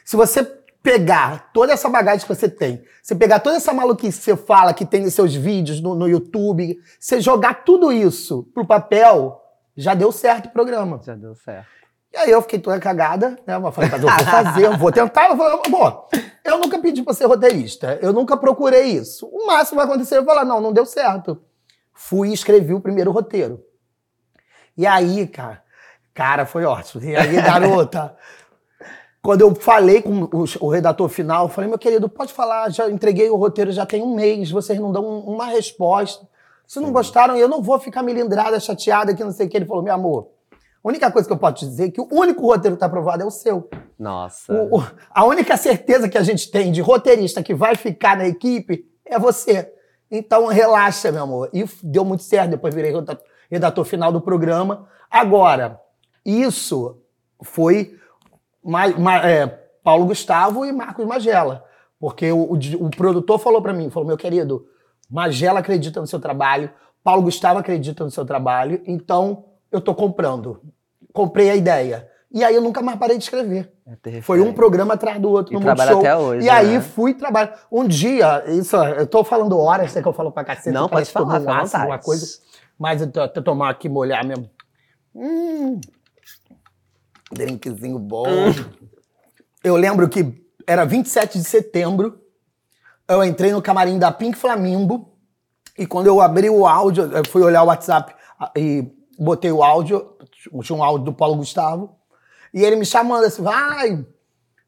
Se 0.06 0.16
você 0.16 0.44
pegar 0.82 1.52
toda 1.54 1.72
essa 1.74 1.88
bagagem 1.90 2.26
que 2.28 2.34
você 2.36 2.50
tem, 2.50 2.84
você 3.02 3.16
pegar 3.16 3.40
toda 3.40 3.56
essa 3.56 3.74
maluquice 3.74 4.18
que 4.18 4.24
você 4.26 4.36
fala, 4.36 4.74
que 4.74 4.86
tem 4.86 5.02
nos 5.04 5.14
seus 5.14 5.34
vídeos, 5.34 5.80
no, 5.82 5.96
no 5.96 6.08
YouTube, 6.08 6.78
você 7.00 7.22
jogar 7.22 7.64
tudo 7.64 7.92
isso 7.92 8.44
pro 8.54 8.66
papel, 8.68 9.42
já 9.76 9.94
deu 9.94 10.12
certo 10.12 10.48
o 10.48 10.50
programa. 10.52 11.00
Já 11.04 11.16
deu 11.16 11.36
certo. 11.36 11.68
E 12.14 12.18
aí 12.18 12.30
eu 12.30 12.42
fiquei 12.44 12.60
toda 12.60 12.80
cagada, 12.80 13.40
né? 13.46 13.56
Eu 13.56 13.72
falei, 13.72 13.90
mas 13.90 14.04
eu 14.04 14.08
vou 14.08 14.26
fazer, 14.26 14.66
eu 14.68 14.78
vou 14.78 14.92
tentar. 14.92 15.30
Eu 15.30 15.38
falei, 15.38 15.60
amor, 15.66 16.06
eu 16.46 16.60
nunca 16.60 16.78
pedi 16.78 17.02
pra 17.02 17.14
ser 17.14 17.26
roteirista, 17.26 17.98
eu 18.04 18.14
nunca 18.14 18.38
procurei 18.38 18.84
isso. 18.92 19.26
O 19.28 19.48
máximo 19.48 19.78
vai 19.78 19.86
acontecer, 19.88 20.18
eu 20.18 20.24
falar, 20.26 20.46
não, 20.46 20.62
não 20.62 20.72
deu 20.72 20.86
certo. 20.86 21.42
Fui 21.92 22.30
e 22.30 22.34
escrevi 22.34 22.72
o 22.74 22.80
primeiro 22.80 23.12
roteiro. 23.12 23.64
E 24.78 24.86
aí, 24.86 25.26
cara, 25.28 25.64
cara, 26.14 26.46
foi 26.46 26.66
ótimo. 26.66 27.04
E 27.04 27.16
aí, 27.16 27.36
garota, 27.42 28.16
quando 29.22 29.42
eu 29.42 29.56
falei 29.56 30.00
com 30.02 30.30
o, 30.62 30.68
redator 30.70 31.10
final, 31.10 31.46
eu 31.46 31.50
falei, 31.50 31.68
meu 31.70 31.80
querido, 31.80 32.08
pode 32.08 32.32
falar, 32.32 32.70
já 32.70 32.90
entreguei 32.92 33.28
o 33.30 33.36
roteiro 33.36 33.72
já 33.72 33.88
tem 33.88 34.04
um 34.04 34.14
mês, 34.14 34.52
vocês 34.52 34.80
não 34.80 34.92
dão 34.92 35.04
um- 35.04 35.34
uma 35.34 35.46
resposta. 35.48 36.28
Se 36.66 36.80
não 36.80 36.92
gostaram, 36.92 37.36
eu 37.38 37.48
não 37.48 37.62
vou 37.62 37.80
ficar 37.80 38.02
melindrada, 38.04 38.60
chateada, 38.60 39.14
que 39.14 39.24
não 39.24 39.32
sei 39.32 39.46
o 39.48 39.50
que. 39.50 39.58
Ele 39.58 39.66
falou, 39.66 39.84
meu 39.84 39.94
amor, 39.94 40.30
a 40.84 40.88
única 40.90 41.12
coisa 41.12 41.28
que 41.28 41.34
eu 41.34 41.38
posso 41.38 41.56
te 41.56 41.66
dizer 41.68 41.88
é 41.88 41.92
que 41.92 42.02
o 42.02 42.08
único 42.12 42.42
roteiro 42.46 42.76
que 42.76 42.80
tá 42.80 42.86
aprovado 42.88 43.22
é 43.24 43.26
o 43.26 43.32
seu. 43.32 43.70
Nossa. 44.00 44.52
O- 44.54 44.80
o- 44.80 44.84
a 45.12 45.26
única 45.26 45.56
certeza 45.58 46.10
que 46.10 46.18
a 46.18 46.24
gente 46.24 46.50
tem 46.50 46.72
de 46.72 46.82
roteirista 46.82 47.44
que 47.44 47.54
vai 47.54 47.76
ficar 47.76 48.18
na 48.18 48.28
equipe 48.28 48.86
é 49.06 49.20
você. 49.20 49.72
Então 50.10 50.48
relaxa, 50.48 51.12
meu 51.12 51.24
amor. 51.24 51.50
E 51.54 51.64
deu 51.84 52.04
muito 52.06 52.24
certo. 52.24 52.52
Depois 52.52 52.74
virei 52.74 52.92
reda- 52.94 53.20
redator 53.50 53.84
final 53.86 54.12
do 54.12 54.22
programa. 54.22 54.88
Agora, 55.10 55.80
isso 56.26 56.98
foi 57.42 57.98
Ma- 58.64 58.88
Ma- 58.98 59.28
é, 59.28 59.46
Paulo 59.84 60.06
Gustavo 60.06 60.66
e 60.66 60.72
Marcos 60.72 61.06
Magela. 61.06 61.64
Porque 62.00 62.32
o, 62.32 62.54
o 62.54 62.58
o 62.86 62.90
produtor 62.90 63.38
falou 63.40 63.62
pra 63.62 63.74
mim, 63.74 63.90
falou, 63.90 64.08
meu 64.08 64.18
querido, 64.18 64.66
Magela 65.10 65.60
acredita 65.60 66.00
no 66.00 66.08
seu 66.08 66.20
trabalho, 66.20 66.70
Paulo 67.04 67.24
Gustavo 67.24 67.60
acredita 67.60 68.04
no 68.04 68.12
seu 68.12 68.26
trabalho, 68.26 68.82
então 68.86 69.46
eu 69.72 69.82
tô 69.82 69.94
comprando. 69.94 70.62
Comprei 71.12 71.50
a 71.50 71.56
ideia. 71.56 72.10
E 72.32 72.44
aí 72.44 72.56
eu 72.56 72.62
nunca 72.62 72.82
mais 72.82 72.98
parei 72.98 73.16
de 73.18 73.24
escrever. 73.24 73.72
É 73.86 74.22
Foi 74.22 74.42
um 74.42 74.54
programa 74.54 74.96
atrás 74.96 75.22
do 75.22 75.30
outro 75.30 75.54
E 75.54 75.60
no 75.60 75.62
Multishow. 75.62 76.00
até 76.00 76.16
hoje, 76.16 76.46
E 76.46 76.50
aí 76.50 76.74
né? 76.74 76.82
fui 76.82 77.14
trabalhar. 77.14 77.60
Um 77.72 77.88
dia, 77.88 78.44
isso, 78.48 78.76
eu 78.76 79.06
tô 79.06 79.24
falando 79.24 79.56
horas, 79.60 79.92
sei 79.92 80.02
que 80.02 80.08
eu 80.08 80.14
falo 80.14 80.32
pra 80.32 80.44
cacete. 80.44 80.74
Não, 80.74 80.90
pode 80.90 81.12
falar, 81.12 81.40
um 81.40 81.50
ácido, 81.52 81.86
uma 81.86 82.00
coisa. 82.00 82.26
Mas 82.80 83.02
eu 83.02 83.12
tô 83.12 83.22
até 83.22 83.40
tomar 83.40 83.70
aqui, 83.70 83.88
molhar 83.88 84.26
mesmo. 84.26 84.50
Hum. 85.14 85.80
Drinkzinho 87.32 88.00
bom. 88.00 88.26
Eu 89.64 89.76
lembro 89.76 90.10
que 90.10 90.44
era 90.66 90.86
27 90.86 91.38
de 91.38 91.44
setembro. 91.44 92.20
Eu 93.08 93.24
entrei 93.24 93.52
no 93.52 93.62
camarim 93.62 94.00
da 94.00 94.12
Pink 94.12 94.38
Flamingo. 94.38 95.10
E 95.78 95.86
quando 95.86 96.08
eu 96.08 96.22
abri 96.22 96.50
o 96.50 96.66
áudio, 96.68 97.06
eu 97.12 97.28
fui 97.28 97.42
olhar 97.42 97.64
o 97.64 97.68
WhatsApp 97.68 98.14
ah, 98.40 98.52
e 98.56 98.88
botei 99.18 99.52
o 99.52 99.64
áudio, 99.64 100.16
tinha 100.62 100.78
um 100.78 100.84
áudio 100.84 101.06
do 101.06 101.14
Paulo 101.14 101.36
Gustavo. 101.38 101.96
E 102.54 102.62
ele 102.64 102.76
me 102.76 102.86
chamando 102.86 103.24
assim, 103.26 103.42
vai, 103.42 104.06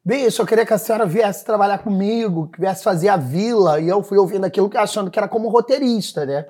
bicho, 0.03 0.41
eu 0.41 0.45
queria 0.47 0.65
que 0.65 0.73
a 0.73 0.77
senhora 0.79 1.05
viesse 1.05 1.45
trabalhar 1.45 1.77
comigo, 1.79 2.47
que 2.47 2.59
viesse 2.59 2.83
fazer 2.83 3.09
a 3.09 3.17
vila. 3.17 3.79
E 3.79 3.87
eu 3.87 4.01
fui 4.01 4.17
ouvindo 4.17 4.45
aquilo 4.45 4.69
achando 4.75 5.11
que 5.11 5.19
era 5.19 5.27
como 5.27 5.47
roteirista, 5.49 6.25
né? 6.25 6.45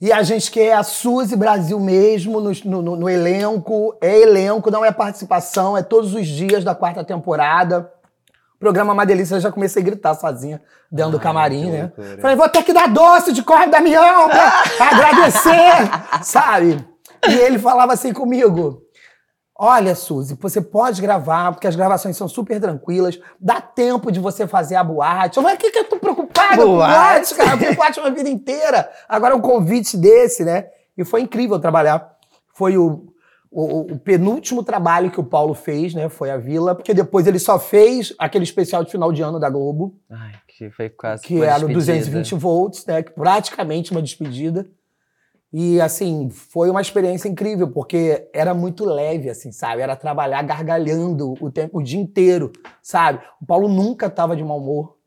E 0.00 0.10
a 0.12 0.22
gente 0.22 0.50
quer 0.50 0.74
a 0.74 0.82
Suzy 0.82 1.36
Brasil 1.36 1.78
mesmo 1.80 2.40
no- 2.40 2.52
no- 2.82 2.96
no 2.96 3.08
elenco. 3.10 3.96
É 4.00 4.16
elenco, 4.20 4.70
não 4.70 4.84
é 4.84 4.92
participação, 4.92 5.76
é 5.76 5.82
todos 5.82 6.14
os 6.14 6.26
dias 6.26 6.64
da 6.64 6.74
quarta 6.74 7.04
temporada. 7.04 7.92
Programa 8.58 8.92
Uma 8.92 9.06
Delícia, 9.06 9.36
eu 9.36 9.40
já 9.40 9.52
comecei 9.52 9.80
a 9.80 9.84
gritar 9.84 10.14
sozinha 10.14 10.60
dentro 10.90 11.12
do 11.12 11.16
Ai, 11.18 11.22
camarim, 11.22 11.64
que 11.64 11.70
né? 11.70 11.82
loucura. 11.82 12.20
Falei, 12.20 12.36
vou 12.36 12.48
ter 12.48 12.62
que 12.64 12.72
dar 12.72 12.88
doce 12.88 13.32
de 13.32 13.42
corre 13.42 13.66
Damião 13.68 14.28
pra 14.28 14.62
agradecer, 14.90 16.22
sabe? 16.22 16.84
E 17.28 17.34
ele 17.34 17.58
falava 17.58 17.92
assim 17.92 18.12
comigo. 18.12 18.82
Olha, 19.60 19.94
Suzy, 19.94 20.36
você 20.40 20.60
pode 20.60 21.02
gravar, 21.02 21.50
porque 21.52 21.66
as 21.66 21.74
gravações 21.74 22.16
são 22.16 22.28
super 22.28 22.60
tranquilas, 22.60 23.18
dá 23.40 23.60
tempo 23.60 24.12
de 24.12 24.20
você 24.20 24.46
fazer 24.46 24.76
a 24.76 24.84
boate. 24.84 25.36
Eu 25.36 25.42
falei, 25.42 25.56
o 25.56 25.60
que, 25.60 25.72
que 25.72 25.78
eu 25.80 25.84
tô 25.84 25.96
preocupada 25.98 26.56
com 26.56 26.76
Boate? 26.76 27.34
cara? 27.34 27.64
Eu 27.64 27.74
boate 27.74 27.98
uma 27.98 28.10
vida 28.10 28.28
inteira. 28.28 28.88
Agora 29.08 29.34
um 29.34 29.40
convite 29.40 29.96
desse, 29.96 30.44
né? 30.44 30.66
E 30.96 31.04
foi 31.04 31.22
incrível 31.22 31.58
trabalhar. 31.58 32.08
Foi 32.54 32.78
o, 32.78 33.06
o, 33.50 33.92
o 33.92 33.98
penúltimo 33.98 34.62
trabalho 34.62 35.10
que 35.10 35.20
o 35.20 35.24
Paulo 35.24 35.54
fez, 35.54 35.94
né? 35.94 36.08
Foi 36.08 36.30
a 36.30 36.36
Vila, 36.36 36.74
porque 36.74 36.92
depois 36.92 37.26
ele 37.26 37.38
só 37.38 37.58
fez 37.58 38.14
aquele 38.18 38.44
especial 38.44 38.84
de 38.84 38.90
final 38.90 39.12
de 39.12 39.22
ano 39.22 39.40
da 39.40 39.48
Globo, 39.48 39.96
Ai, 40.10 40.32
que 40.46 40.70
foi 40.70 40.90
quase 40.90 41.22
que 41.22 41.42
era 41.42 41.64
o 41.64 41.68
despedida. 41.68 41.74
220 41.74 42.34
volts, 42.34 42.86
né? 42.86 43.02
que 43.02 43.12
Praticamente 43.12 43.90
uma 43.90 44.02
despedida. 44.02 44.68
E, 45.50 45.80
assim, 45.80 46.28
foi 46.28 46.68
uma 46.68 46.82
experiência 46.82 47.26
incrível, 47.26 47.70
porque 47.70 48.28
era 48.34 48.52
muito 48.52 48.84
leve, 48.84 49.30
assim, 49.30 49.50
sabe? 49.50 49.80
Era 49.80 49.96
trabalhar 49.96 50.42
gargalhando 50.42 51.34
o 51.40 51.50
tempo, 51.50 51.78
o 51.78 51.82
dia 51.82 51.98
inteiro, 51.98 52.52
sabe? 52.82 53.20
O 53.40 53.46
Paulo 53.46 53.66
nunca 53.66 54.10
tava 54.10 54.36
de 54.36 54.44
mau 54.44 54.58
humor, 54.58 54.98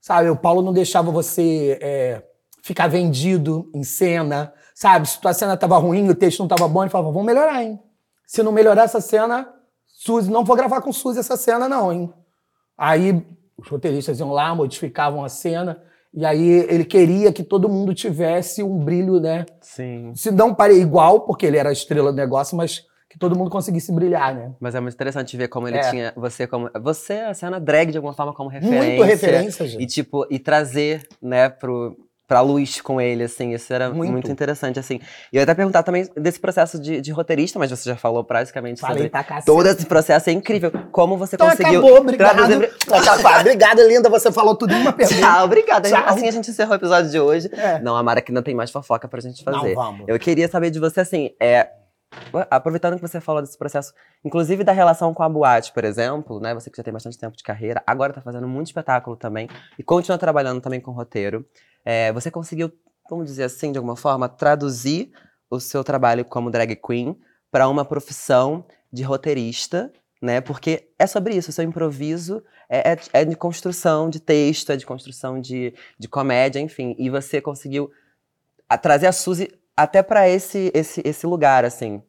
sabe? 0.00 0.28
O 0.30 0.36
Paulo 0.36 0.62
não 0.62 0.72
deixava 0.72 1.12
você 1.12 1.78
é, 1.80 2.24
ficar 2.60 2.88
vendido 2.88 3.70
em 3.72 3.84
cena, 3.84 4.52
sabe? 4.78 5.08
Se 5.08 5.20
tua 5.20 5.32
cena 5.34 5.56
tava 5.56 5.76
ruim, 5.76 6.08
o 6.08 6.14
texto 6.14 6.38
não 6.38 6.46
tava 6.46 6.68
bom, 6.68 6.82
ele 6.84 6.90
falava, 6.90 7.10
vamos 7.10 7.26
melhorar, 7.26 7.64
hein? 7.64 7.80
Se 8.24 8.44
não 8.44 8.52
melhorar 8.52 8.84
essa 8.84 9.00
cena, 9.00 9.48
Suzy, 9.86 10.30
não 10.30 10.44
vou 10.44 10.54
gravar 10.54 10.80
com 10.80 10.92
Suzy 10.92 11.18
essa 11.18 11.36
cena, 11.36 11.68
não, 11.68 11.92
hein? 11.92 12.12
Aí 12.76 13.26
os 13.56 13.66
roteiristas 13.68 14.20
iam 14.20 14.30
lá, 14.30 14.54
modificavam 14.54 15.24
a 15.24 15.28
cena, 15.28 15.82
e 16.14 16.24
aí 16.24 16.48
ele 16.68 16.84
queria 16.84 17.32
que 17.32 17.42
todo 17.42 17.68
mundo 17.68 17.92
tivesse 17.92 18.62
um 18.62 18.78
brilho, 18.78 19.18
né? 19.18 19.46
Sim. 19.60 20.12
Se 20.14 20.30
não 20.30 20.54
parei 20.54 20.80
igual, 20.80 21.22
porque 21.22 21.44
ele 21.44 21.56
era 21.56 21.70
a 21.70 21.72
estrela 21.72 22.12
do 22.12 22.16
negócio, 22.16 22.56
mas 22.56 22.86
que 23.10 23.18
todo 23.18 23.36
mundo 23.36 23.50
conseguisse 23.50 23.90
brilhar, 23.90 24.32
né? 24.32 24.52
Mas 24.60 24.76
é 24.76 24.80
muito 24.80 24.94
interessante 24.94 25.36
ver 25.36 25.48
como 25.48 25.66
ele 25.66 25.78
É. 25.78 25.90
tinha 25.90 26.12
você 26.14 26.46
como. 26.46 26.70
Você, 26.82 27.14
a 27.14 27.34
cena 27.34 27.58
drag, 27.58 27.90
de 27.90 27.96
alguma 27.98 28.12
forma, 28.14 28.32
como 28.32 28.48
referência. 28.48 28.86
Muito 28.86 29.02
referência, 29.02 29.66
gente. 29.66 29.82
E, 29.82 29.86
tipo, 29.86 30.24
e 30.30 30.38
trazer, 30.38 31.08
né, 31.20 31.48
pro, 31.48 31.96
pra 32.28 32.42
luz 32.42 32.80
com 32.82 33.00
ele, 33.00 33.24
assim. 33.24 33.52
Isso 33.54 33.72
era 33.72 33.88
Muito. 33.90 34.12
muito, 34.12 34.30
interessante, 34.30 34.78
assim. 34.78 35.00
E 35.32 35.36
eu 35.36 35.40
ia 35.40 35.42
até 35.44 35.54
perguntar 35.54 35.82
também 35.82 36.06
desse 36.14 36.38
processo 36.38 36.78
de, 36.78 37.00
de 37.00 37.10
roteirista, 37.10 37.58
mas 37.58 37.70
você 37.70 37.88
já 37.88 37.96
falou 37.96 38.22
praticamente 38.22 38.80
Falei 38.82 39.04
sobre. 39.04 39.08
cacete. 39.24 39.46
Todo 39.46 39.66
esse 39.66 39.86
processo 39.86 40.28
é 40.28 40.32
incrível. 40.34 40.70
Como 40.92 41.16
você 41.16 41.36
Então 41.36 41.48
conseguiu. 41.48 41.80
acabou, 41.80 41.98
obrigado. 41.98 42.36
traduzir- 42.36 42.70
Acabou. 42.92 43.40
Obrigada, 43.40 43.82
linda, 43.88 44.10
você 44.10 44.30
falou 44.30 44.54
tudo 44.54 44.74
em 44.74 44.80
uma 44.82 44.92
pergunta. 44.92 45.18
Tchau, 45.20 45.44
obrigada. 45.46 45.88
Tchau. 45.88 46.04
Assim 46.06 46.28
a 46.28 46.30
gente 46.30 46.50
encerrou 46.50 46.72
o 46.72 46.76
episódio 46.76 47.10
de 47.10 47.18
hoje. 47.18 47.48
É. 47.54 47.78
Não, 47.80 47.96
a 47.96 48.02
Mara 48.02 48.18
aqui 48.18 48.30
não 48.30 48.42
tem 48.42 48.54
mais 48.54 48.70
fofoca 48.70 49.08
pra 49.08 49.20
gente 49.20 49.42
fazer. 49.42 49.74
Não, 49.74 49.82
vamos. 49.82 50.04
Eu 50.06 50.18
queria 50.18 50.46
saber 50.48 50.70
de 50.70 50.78
você, 50.78 51.00
assim, 51.00 51.30
é, 51.40 51.70
aproveitando 52.50 52.96
que 52.96 53.02
você 53.02 53.20
falou 53.20 53.40
desse 53.42 53.56
processo, 53.56 53.92
inclusive 54.24 54.64
da 54.64 54.72
relação 54.72 55.12
com 55.14 55.22
a 55.22 55.28
boate, 55.28 55.72
por 55.72 55.84
exemplo, 55.84 56.40
né? 56.40 56.54
Você 56.54 56.70
que 56.70 56.76
já 56.76 56.82
tem 56.82 56.92
bastante 56.92 57.18
tempo 57.18 57.36
de 57.36 57.42
carreira, 57.42 57.82
agora 57.86 58.12
tá 58.12 58.20
fazendo 58.20 58.46
muito 58.48 58.66
espetáculo 58.68 59.16
também 59.16 59.48
e 59.78 59.82
continua 59.82 60.18
trabalhando 60.18 60.60
também 60.60 60.80
com 60.80 60.90
roteiro. 60.90 61.44
É, 61.90 62.12
você 62.12 62.30
conseguiu, 62.30 62.70
vamos 63.08 63.24
dizer 63.24 63.44
assim, 63.44 63.72
de 63.72 63.78
alguma 63.78 63.96
forma, 63.96 64.28
traduzir 64.28 65.10
o 65.50 65.58
seu 65.58 65.82
trabalho 65.82 66.22
como 66.22 66.50
drag 66.50 66.76
queen 66.76 67.18
para 67.50 67.66
uma 67.66 67.82
profissão 67.82 68.66
de 68.92 69.02
roteirista, 69.02 69.90
né? 70.20 70.42
Porque 70.42 70.90
é 70.98 71.06
sobre 71.06 71.34
isso, 71.34 71.48
o 71.48 71.52
seu 71.54 71.64
improviso 71.64 72.44
é, 72.68 72.92
é- 72.92 72.98
é 73.14 73.24
de 73.24 73.34
construção 73.34 74.10
de 74.10 74.20
texto, 74.20 74.70
é 74.70 74.76
de 74.76 74.84
construção 74.84 75.40
de, 75.40 75.72
de 75.98 76.06
comédia, 76.08 76.60
enfim. 76.60 76.94
E 76.98 77.08
você 77.08 77.40
conseguiu 77.40 77.90
trazer 78.82 79.06
a 79.06 79.12
Suzy 79.12 79.50
até 79.74 80.02
pra 80.02 80.28
esse, 80.28 80.70
esse, 80.74 81.00
esse 81.02 81.26
lugar, 81.26 81.64
assim. 81.64 82.02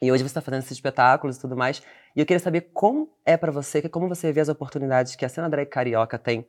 E 0.00 0.10
hoje 0.10 0.22
você 0.22 0.32
tá 0.32 0.40
fazendo 0.40 0.60
esses 0.60 0.72
espetáculos 0.72 1.36
e 1.36 1.40
tudo 1.42 1.54
mais. 1.54 1.82
E 2.16 2.20
eu 2.20 2.24
queria 2.24 2.40
saber 2.40 2.70
como 2.72 3.10
é 3.22 3.36
pra 3.36 3.52
você, 3.52 3.86
como 3.86 4.08
você 4.08 4.32
vê 4.32 4.40
as 4.40 4.48
oportunidades 4.48 5.14
que 5.14 5.26
a 5.26 5.28
cena 5.28 5.50
drag 5.50 5.66
carioca 5.68 6.18
tem 6.18 6.48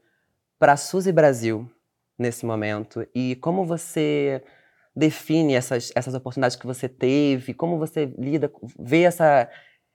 pra 0.57 0.77
Suzy 0.77 1.11
Brasil 1.11 1.69
nesse 2.17 2.45
momento. 2.45 3.05
E 3.13 3.35
como 3.35 3.65
você 3.65 4.43
define 4.95 5.53
essas, 5.53 5.91
essas 5.95 6.13
oportunidades 6.15 6.57
que 6.57 6.65
você 6.65 6.89
teve, 6.89 7.53
como 7.53 7.77
você 7.77 8.11
lida, 8.17 8.51
vê 8.79 9.03
essa, 9.03 9.47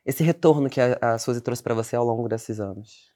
esse 0.06 0.22
retorno 0.22 0.70
que 0.70 0.80
a, 0.80 0.96
a 1.00 1.18
Suzy 1.18 1.40
trouxe 1.40 1.62
pra 1.62 1.74
você 1.74 1.96
ao 1.96 2.04
longo 2.04 2.28
desses 2.28 2.60
anos. 2.60 3.10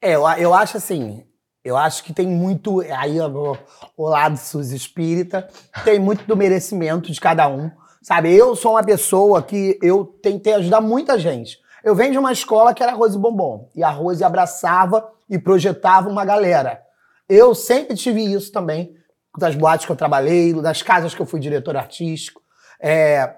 É, 0.00 0.12
eu, 0.14 0.28
eu 0.38 0.54
acho 0.54 0.76
assim, 0.76 1.26
eu 1.64 1.76
acho 1.76 2.04
que 2.04 2.12
tem 2.12 2.26
muito, 2.26 2.82
aí 2.82 3.20
o, 3.20 3.56
o 3.96 4.08
lado 4.08 4.36
Suzy 4.36 4.76
espírita, 4.76 5.48
tem 5.84 5.98
muito 5.98 6.24
do 6.24 6.36
merecimento 6.36 7.10
de 7.10 7.20
cada 7.20 7.48
um, 7.48 7.70
sabe? 8.02 8.32
Eu 8.32 8.54
sou 8.54 8.72
uma 8.72 8.84
pessoa 8.84 9.42
que 9.42 9.78
eu 9.82 10.04
tentei 10.04 10.54
ajudar 10.54 10.80
muita 10.80 11.18
gente. 11.18 11.58
Eu 11.82 11.94
venho 11.94 12.12
de 12.12 12.18
uma 12.18 12.32
escola 12.32 12.72
que 12.72 12.82
era 12.82 12.92
Rose 12.92 13.18
Bombom, 13.18 13.70
e 13.74 13.82
a 13.82 13.90
Rose 13.90 14.22
abraçava 14.22 15.10
e 15.28 15.38
projetava 15.38 16.08
uma 16.08 16.24
galera. 16.24 16.80
Eu 17.28 17.54
sempre 17.54 17.96
tive 17.96 18.22
isso 18.22 18.52
também, 18.52 18.94
das 19.38 19.54
boates 19.54 19.86
que 19.86 19.92
eu 19.92 19.96
trabalhei, 19.96 20.52
das 20.54 20.82
casas 20.82 21.14
que 21.14 21.20
eu 21.20 21.26
fui 21.26 21.40
diretor 21.40 21.76
artístico. 21.76 22.42
É, 22.80 23.34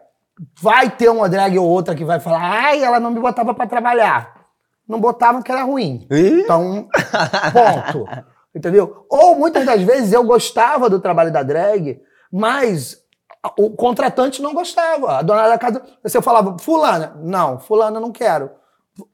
vai 0.60 0.90
ter 0.90 1.08
uma 1.08 1.28
drag 1.28 1.58
ou 1.58 1.66
outra 1.66 1.94
que 1.94 2.04
vai 2.04 2.20
falar, 2.20 2.40
ai, 2.42 2.82
ela 2.82 2.98
não 3.00 3.10
me 3.10 3.20
botava 3.20 3.54
pra 3.54 3.66
trabalhar. 3.66 4.34
não 4.88 5.00
botavam 5.00 5.42
que 5.42 5.50
era 5.50 5.62
ruim. 5.62 6.06
Ih, 6.10 6.40
Então, 6.42 6.88
ponto. 7.52 8.06
Entendeu? 8.54 9.04
Ou 9.10 9.34
muitas 9.34 9.66
das 9.66 9.82
vezes 9.82 10.12
eu 10.12 10.24
gostava 10.24 10.88
do 10.88 10.98
trabalho 11.00 11.30
da 11.32 11.42
drag, 11.42 12.00
mas 12.32 12.96
o 13.58 13.70
contratante 13.70 14.40
não 14.40 14.54
gostava. 14.54 15.18
A 15.18 15.22
dona 15.22 15.48
da 15.48 15.58
casa, 15.58 15.82
você 16.02 16.22
falava, 16.22 16.56
fulana, 16.58 17.14
não, 17.22 17.58
fulana 17.60 18.00
não 18.00 18.10
quero. 18.10 18.50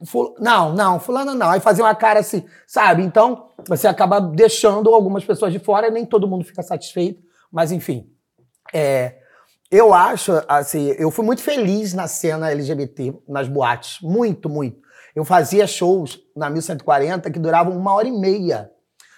Fu- 0.05 0.35
não, 0.38 0.73
não, 0.75 1.01
fulana 1.01 1.35
não. 1.35 1.51
Aí 1.51 1.61
fazia 1.61 1.85
uma 1.85 1.95
cara 1.95 2.21
assim, 2.21 2.45
sabe? 2.66 3.03
Então, 3.03 3.49
você 3.68 3.87
acaba 3.88 4.21
deixando 4.21 4.95
algumas 4.95 5.25
pessoas 5.25 5.53
de 5.53 5.59
fora 5.59 5.90
nem 5.90 6.07
todo 6.07 6.29
mundo 6.29 6.45
fica 6.45 6.62
satisfeito. 6.62 7.23
Mas, 7.51 7.73
enfim. 7.73 8.09
É, 8.73 9.16
eu 9.71 9.92
acho, 9.92 10.33
assim, 10.49 10.88
eu 10.99 11.11
fui 11.11 11.25
muito 11.25 11.42
feliz 11.42 11.92
na 11.95 12.07
cena 12.07 12.51
LGBT, 12.51 13.14
nas 13.29 13.49
boates. 13.49 13.99
Muito, 14.03 14.49
muito. 14.49 14.81
Eu 15.14 15.25
fazia 15.25 15.66
shows 15.66 16.21
na 16.37 16.49
1140 16.49 17.31
que 17.31 17.38
duravam 17.38 17.77
uma 17.77 17.92
hora 17.92 18.09
e 18.09 18.12
meia. 18.12 18.71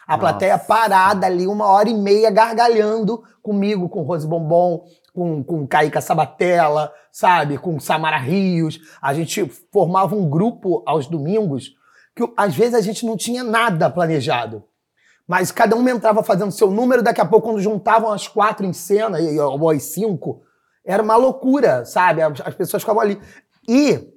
A 0.06 0.18
plateia 0.18 0.54
Nossa. 0.54 0.66
parada 0.66 1.26
ali, 1.26 1.46
uma 1.46 1.66
hora 1.66 1.88
e 1.88 1.94
meia, 1.94 2.30
gargalhando 2.30 3.22
comigo, 3.42 3.88
com 3.88 4.02
Rose 4.02 4.26
Bombom, 4.26 4.84
com, 5.14 5.44
com 5.44 5.66
Caíca 5.66 6.00
Sabatella, 6.00 6.92
sabe? 7.12 7.56
Com 7.56 7.78
Samara 7.78 8.18
Rios. 8.18 8.80
A 9.00 9.14
gente 9.14 9.46
formava 9.72 10.14
um 10.16 10.28
grupo 10.28 10.82
aos 10.84 11.06
domingos 11.06 11.70
que 12.16 12.28
às 12.36 12.54
vezes 12.54 12.74
a 12.74 12.80
gente 12.80 13.06
não 13.06 13.16
tinha 13.16 13.42
nada 13.44 13.88
planejado. 13.88 14.64
Mas 15.26 15.50
cada 15.50 15.74
um 15.74 15.88
entrava 15.88 16.22
fazendo 16.22 16.50
seu 16.52 16.70
número, 16.70 17.02
daqui 17.02 17.20
a 17.20 17.24
pouco, 17.24 17.48
quando 17.48 17.60
juntavam 17.60 18.12
as 18.12 18.28
quatro 18.28 18.66
em 18.66 18.72
cena, 18.72 19.20
e- 19.20 19.38
ou 19.40 19.70
as 19.70 19.84
cinco, 19.84 20.42
era 20.84 21.02
uma 21.02 21.16
loucura, 21.16 21.84
sabe? 21.86 22.20
As 22.20 22.40
as 22.44 22.54
pessoas 22.54 22.82
ficavam 22.82 23.00
ali. 23.00 23.18
E 23.66 24.12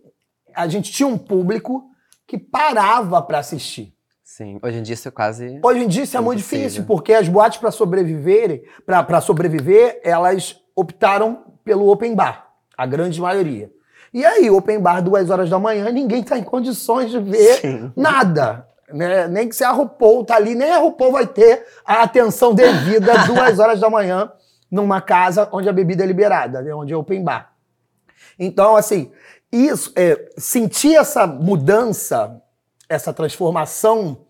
a 0.53 0.67
gente 0.67 0.91
tinha 0.91 1.07
um 1.07 1.17
público 1.17 1.85
que 2.27 2.37
parava 2.37 3.21
para 3.21 3.37
assistir. 3.39 3.93
Sim, 4.23 4.59
hoje 4.61 4.79
em 4.79 4.83
dia 4.83 4.93
isso 4.95 5.07
é 5.07 5.11
quase. 5.11 5.59
Hoje 5.63 5.79
em 5.83 5.87
dia 5.87 6.03
isso 6.03 6.17
é 6.17 6.19
muito 6.19 6.39
difícil, 6.39 6.83
porque 6.83 7.13
as 7.13 7.29
boates 7.29 7.57
para 7.59 7.71
sobreviverem, 7.71 8.61
para 8.85 9.21
sobreviver, 9.21 10.01
elas 10.03 10.57
optaram 10.77 11.39
pelo 11.65 11.89
open 11.91 12.13
bar, 12.15 12.47
a 12.77 12.85
grande 12.85 13.19
maioria. 13.19 13.71
E 14.13 14.23
aí, 14.23 14.49
open 14.49 14.79
bar 14.79 15.01
duas 15.01 15.29
horas 15.29 15.49
da 15.49 15.57
manhã, 15.59 15.89
ninguém 15.91 16.21
está 16.21 16.37
em 16.37 16.43
condições 16.43 17.09
de 17.11 17.19
ver 17.19 17.55
Sim. 17.61 17.91
nada. 17.95 18.67
Né? 18.93 19.27
Nem 19.27 19.49
que 19.49 19.55
se 19.55 19.63
a 19.63 19.71
RuPaul 19.71 20.23
tá 20.23 20.35
ali, 20.35 20.55
nem 20.55 20.71
a 20.71 20.77
RuPaul 20.77 21.11
vai 21.11 21.27
ter 21.27 21.65
a 21.83 22.03
atenção 22.03 22.53
devida 22.53 23.11
duas 23.27 23.59
horas 23.59 23.79
da 23.81 23.89
manhã 23.89 24.31
numa 24.71 25.01
casa 25.01 25.49
onde 25.51 25.67
a 25.67 25.73
bebida 25.73 26.03
é 26.03 26.07
liberada, 26.07 26.61
né? 26.61 26.73
onde 26.73 26.93
é 26.93 26.95
open 26.95 27.23
bar. 27.23 27.51
Então, 28.39 28.75
assim, 28.75 29.11
isso, 29.51 29.91
é, 29.95 30.29
sentir 30.37 30.95
essa 30.95 31.25
mudança, 31.27 32.41
essa 32.87 33.11
transformação 33.11 34.25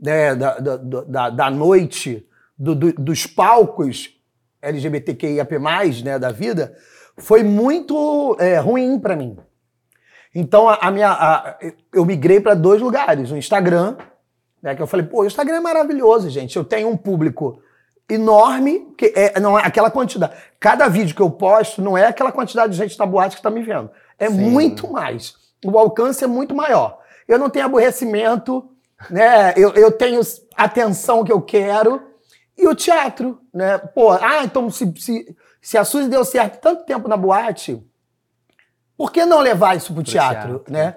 né, 0.00 0.34
da, 0.34 0.58
da, 0.58 0.76
da, 0.76 1.30
da 1.30 1.50
noite, 1.50 2.26
do- 2.58 2.74
do- 2.74 2.92
dos 2.94 3.26
palcos 3.26 4.18
LGBTQIAP+, 4.62 5.58
né, 6.04 6.18
da 6.18 6.30
vida, 6.30 6.76
foi 7.16 7.42
muito 7.42 8.36
é, 8.38 8.58
ruim 8.58 8.98
para 8.98 9.16
mim. 9.16 9.36
Então, 10.34 10.68
a, 10.68 10.74
a 10.76 10.90
minha, 10.90 11.10
a- 11.10 11.58
eu 11.92 12.04
migrei 12.04 12.40
para 12.40 12.54
dois 12.54 12.80
lugares. 12.80 13.30
O 13.30 13.36
Instagram, 13.36 13.96
né, 14.62 14.74
que 14.74 14.82
eu 14.82 14.86
falei, 14.86 15.06
pô, 15.06 15.22
o 15.22 15.26
Instagram 15.26 15.56
é 15.56 15.60
maravilhoso, 15.60 16.30
gente. 16.30 16.56
Eu 16.56 16.64
tenho 16.64 16.88
um 16.88 16.96
público 16.96 17.60
enorme, 18.08 18.92
que 18.96 19.12
é, 19.16 19.38
não 19.40 19.58
é 19.58 19.64
aquela 19.64 19.90
quantidade. 19.90 20.32
Cada 20.58 20.88
vídeo 20.88 21.14
que 21.14 21.22
eu 21.22 21.30
posto 21.30 21.80
não 21.82 21.96
é 21.96 22.06
aquela 22.06 22.32
quantidade 22.32 22.72
de 22.72 22.78
gente 22.78 22.98
na 22.98 23.06
boate 23.06 23.36
que 23.36 23.40
está 23.40 23.50
me 23.50 23.62
vendo. 23.62 23.90
É 24.18 24.28
Sim. 24.28 24.50
muito 24.50 24.90
mais. 24.90 25.34
O 25.64 25.78
alcance 25.78 26.22
é 26.24 26.26
muito 26.26 26.54
maior. 26.54 26.98
Eu 27.28 27.38
não 27.38 27.48
tenho 27.50 27.66
aborrecimento, 27.66 28.68
né? 29.08 29.52
Eu, 29.56 29.70
eu 29.74 29.92
tenho 29.92 30.20
atenção 30.56 31.22
que 31.24 31.32
eu 31.32 31.40
quero. 31.40 32.02
E 32.60 32.68
o 32.68 32.74
teatro, 32.74 33.40
né? 33.54 33.78
Pô, 33.78 34.12
ah, 34.12 34.44
então 34.44 34.68
se, 34.70 34.92
se, 34.98 35.36
se 35.62 35.78
a 35.78 35.84
Suzy 35.84 36.08
deu 36.08 36.24
certo 36.24 36.60
tanto 36.60 36.84
tempo 36.84 37.08
na 37.08 37.16
boate, 37.16 37.82
por 38.96 39.10
que 39.10 39.24
não 39.24 39.38
levar 39.40 39.76
isso 39.76 39.94
pro, 39.94 40.02
teatro, 40.02 40.58
teatro. 40.58 40.72
né? 40.72 40.96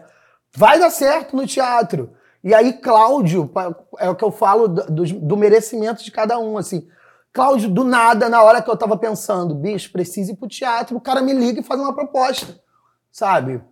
Vai 0.55 0.77
dar 0.79 0.89
certo 0.89 1.35
no 1.35 1.47
teatro. 1.47 2.11
E 2.43 2.53
aí, 2.53 2.73
Cláudio, 2.73 3.49
é 3.97 4.09
o 4.09 4.15
que 4.15 4.23
eu 4.23 4.31
falo 4.31 4.67
do, 4.67 4.85
do- 4.91 5.19
do 5.19 5.37
merecimento 5.37 6.03
de 6.03 6.11
cada 6.11 6.37
um, 6.37 6.57
assim. 6.57 6.87
Cláudio, 7.31 7.69
do 7.69 7.83
nada, 7.85 8.27
na 8.29 8.43
hora 8.43 8.61
que 8.61 8.69
eu 8.69 8.75
tava 8.77 8.97
pensando, 8.97 9.55
bicho, 9.55 9.91
preciso 9.91 10.33
ir 10.33 10.35
pro 10.35 10.47
teatro, 10.49 10.97
o 10.97 11.01
cara 11.01 11.21
me 11.21 11.33
liga 11.33 11.61
e 11.61 11.63
faz 11.63 11.79
uma 11.79 11.95
proposta, 11.95 12.59
sabe? 13.11 13.63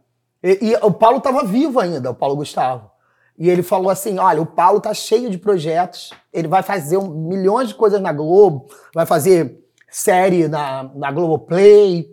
E, 0.41 0.69
e 0.71 0.75
o 0.77 0.91
Paulo 0.91 1.19
tava 1.19 1.43
vivo 1.43 1.79
ainda, 1.79 2.09
o 2.09 2.15
Paulo 2.15 2.37
Gustavo. 2.37 2.89
E 3.37 3.49
ele 3.49 3.63
falou 3.63 3.89
assim: 3.89 4.17
olha, 4.19 4.41
o 4.41 4.45
Paulo 4.45 4.79
tá 4.79 4.93
cheio 4.93 5.29
de 5.29 5.37
projetos, 5.37 6.11
ele 6.31 6.47
vai 6.47 6.61
fazer 6.63 6.97
um- 6.97 7.09
milhões 7.27 7.69
de 7.69 7.75
coisas 7.75 7.99
na 8.01 8.11
Globo, 8.13 8.67
vai 8.93 9.05
fazer 9.05 9.59
série 9.89 10.47
na, 10.47 10.89
na 10.95 11.11
Globoplay, 11.11 12.09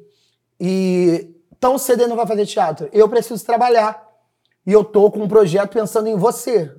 e 0.60 1.34
tão 1.60 1.78
cedo 1.78 2.00
ele 2.00 2.08
não 2.08 2.16
vai 2.16 2.26
fazer 2.26 2.46
teatro. 2.46 2.88
Eu 2.92 3.08
preciso 3.08 3.44
trabalhar. 3.44 4.06
E 4.66 4.72
eu 4.72 4.84
tô 4.84 5.10
com 5.10 5.20
um 5.20 5.28
projeto 5.28 5.70
pensando 5.72 6.08
em 6.08 6.16
você. 6.16 6.74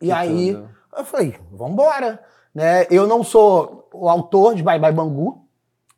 E 0.00 0.06
Que 0.06 0.12
aí 0.12 0.54
tudo. 0.54 0.68
eu 0.98 1.04
falei, 1.04 1.34
vambora. 1.52 2.20
Né? 2.54 2.86
Eu 2.90 3.06
não 3.06 3.22
sou 3.22 3.88
o 3.94 4.08
autor 4.08 4.54
de 4.56 4.62
Bye 4.62 4.78
Bye 4.80 4.92
Bangu, 4.92 5.44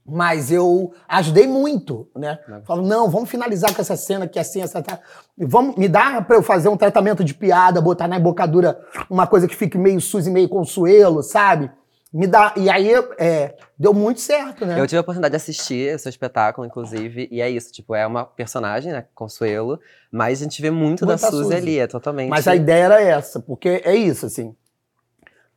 mas 0.05 0.51
eu 0.51 0.93
ajudei 1.09 1.47
muito, 1.47 2.09
né? 2.17 2.39
Não. 2.49 2.63
Falo, 2.63 2.87
não, 2.87 3.09
vamos 3.09 3.31
finalizar 3.31 3.75
com 3.75 3.81
essa 3.81 3.97
cena 3.97 4.27
que 4.27 4.39
assim, 4.39 4.61
essa 4.61 4.83
tá. 4.83 4.99
Vamos, 5.39 5.77
me 5.77 5.89
dá 5.89 6.21
pra 6.21 6.37
eu 6.37 6.43
fazer 6.43 6.69
um 6.69 6.77
tratamento 6.77 7.23
de 7.25 7.35
piada, 7.35 7.81
botar 7.81 8.09
na 8.09 8.19
embocadura 8.19 8.81
uma 9.09 9.27
coisa 9.27 9.47
que 9.47 9.55
fique 9.55 9.79
meio 9.79 10.01
Suzy, 10.01 10.31
meio 10.31 10.49
Consuelo, 10.49 11.23
sabe? 11.23 11.71
Me 12.13 12.27
dá. 12.27 12.53
E 12.57 12.69
aí 12.69 12.91
é, 13.17 13.57
deu 13.79 13.95
muito 13.95 14.21
certo, 14.21 14.67
né? 14.67 14.79
Eu 14.79 14.87
tive 14.87 14.99
a 14.99 15.01
oportunidade 15.01 15.33
de 15.33 15.37
assistir 15.37 15.95
o 15.95 15.99
seu 15.99 16.11
espetáculo, 16.11 16.67
inclusive, 16.67 17.29
e 17.31 17.41
é 17.41 17.49
isso, 17.49 17.73
tipo, 17.73 17.95
é 17.95 18.07
uma 18.07 18.25
personagem, 18.25 18.93
né, 18.93 19.07
Consuelo, 19.15 19.81
mas 20.11 20.41
a 20.41 20.45
gente 20.45 20.61
vê 20.61 20.71
muito 20.71 21.07
da 21.07 21.13
Muita 21.13 21.31
Suzy, 21.31 21.45
Suzy. 21.45 21.55
ali, 21.55 21.79
é 21.79 21.87
totalmente... 21.87 22.29
Mas 22.29 22.47
a 22.47 22.55
ideia 22.55 22.85
era 22.85 23.01
essa, 23.01 23.41
porque 23.41 23.81
é 23.83 23.95
isso, 23.95 24.27
assim. 24.27 24.55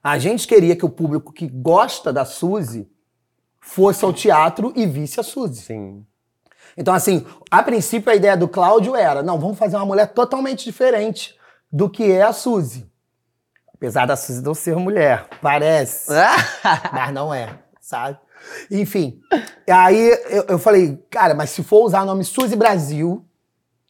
A 0.01 0.17
gente 0.17 0.47
queria 0.47 0.75
que 0.75 0.85
o 0.85 0.89
público 0.89 1.33
que 1.33 1.47
gosta 1.47 2.13
da 2.13 2.23
Suzy 2.23 2.87
fosse 3.65 4.05
ao 4.05 4.13
teatro 4.13 4.71
e 4.75 4.85
visse 4.85 5.19
a 5.19 5.23
Suzy. 5.23 5.61
Sim, 5.61 6.05
Então, 6.77 6.93
assim, 6.93 7.25
a 7.49 7.63
princípio 7.63 8.11
a 8.11 8.15
ideia 8.15 8.37
do 8.37 8.47
Cláudio 8.47 8.95
era: 8.95 9.23
não, 9.23 9.39
vamos 9.39 9.57
fazer 9.57 9.75
uma 9.75 9.85
mulher 9.85 10.07
totalmente 10.13 10.63
diferente 10.63 11.35
do 11.71 11.89
que 11.89 12.11
é 12.11 12.21
a 12.21 12.31
Suzy. 12.31 12.89
Apesar 13.73 14.05
da 14.05 14.15
Suzy 14.15 14.41
não 14.41 14.53
ser 14.53 14.75
mulher, 14.75 15.27
parece, 15.41 16.11
mas 16.93 17.13
não 17.13 17.33
é, 17.33 17.59
sabe? 17.81 18.17
Enfim, 18.69 19.19
aí 19.67 20.11
eu, 20.29 20.45
eu 20.49 20.59
falei, 20.59 21.03
cara, 21.09 21.33
mas 21.33 21.49
se 21.49 21.63
for 21.63 21.83
usar 21.83 22.03
o 22.03 22.05
nome 22.05 22.23
Suzy 22.23 22.55
Brasil, 22.55 23.25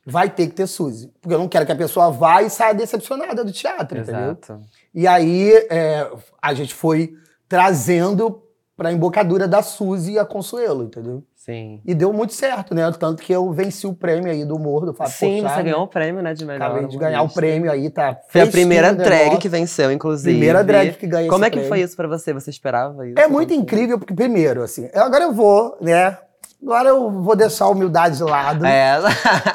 vai 0.06 0.30
ter 0.30 0.48
que 0.48 0.54
ter 0.54 0.66
Suzy. 0.66 1.12
Porque 1.22 1.36
eu 1.36 1.40
não 1.40 1.50
quero 1.50 1.66
que 1.66 1.72
a 1.72 1.76
pessoa 1.76 2.10
vá 2.10 2.42
e 2.42 2.50
saia 2.50 2.74
decepcionada 2.74 3.44
do 3.44 3.52
teatro, 3.52 4.00
entendeu? 4.00 4.22
exato. 4.22 4.62
E 4.94 5.06
aí 5.06 5.52
é, 5.70 6.10
a 6.42 6.54
gente 6.54 6.74
foi 6.74 7.14
trazendo 7.48 8.45
pra 8.76 8.92
embocadura 8.92 9.48
da 9.48 9.62
Suzy 9.62 10.20
a 10.20 10.26
Consuelo, 10.26 10.84
entendeu? 10.84 11.24
Sim. 11.36 11.80
E 11.86 11.94
deu 11.94 12.12
muito 12.12 12.34
certo, 12.34 12.74
né? 12.74 12.92
Tanto 12.92 13.22
que 13.22 13.32
eu 13.32 13.52
venci 13.52 13.86
o 13.86 13.94
prêmio 13.94 14.32
aí 14.32 14.44
do 14.44 14.56
humor 14.56 14.86
do 14.86 14.94
Fábio 14.94 15.14
Sim, 15.14 15.42
Porchat, 15.42 15.50
você 15.52 15.58
né? 15.58 15.64
ganhou 15.64 15.84
o 15.84 15.88
prêmio, 15.88 16.22
né, 16.22 16.34
de 16.34 16.44
melhor 16.44 16.66
Acabei 16.72 16.88
de 16.88 16.98
ganhar 16.98 17.22
o 17.22 17.30
prêmio 17.30 17.72
aí, 17.72 17.90
tá? 17.90 18.18
Foi 18.28 18.42
a 18.42 18.48
primeira 18.48 18.94
drag 18.94 19.38
que 19.38 19.48
venceu, 19.48 19.92
inclusive. 19.92 20.32
Primeira 20.32 20.64
drag 20.64 20.94
que 20.94 21.08
ganha 21.08 21.30
Como 21.30 21.46
é 21.46 21.50
que 21.50 21.60
foi 21.60 21.68
prêmio. 21.70 21.86
isso 21.86 21.96
pra 21.96 22.08
você? 22.08 22.34
Você 22.34 22.50
esperava 22.50 23.08
isso? 23.08 23.20
É 23.20 23.28
muito 23.28 23.54
incrível, 23.54 24.00
porque 24.00 24.14
primeiro, 24.14 24.64
assim, 24.64 24.90
agora 24.94 25.24
eu 25.24 25.32
vou, 25.34 25.78
né? 25.80 26.18
Agora 26.62 26.90
eu 26.90 27.12
vou 27.22 27.36
deixar 27.36 27.66
a 27.66 27.70
humildade 27.70 28.18
de 28.18 28.24
lado. 28.24 28.66
É, 28.66 28.98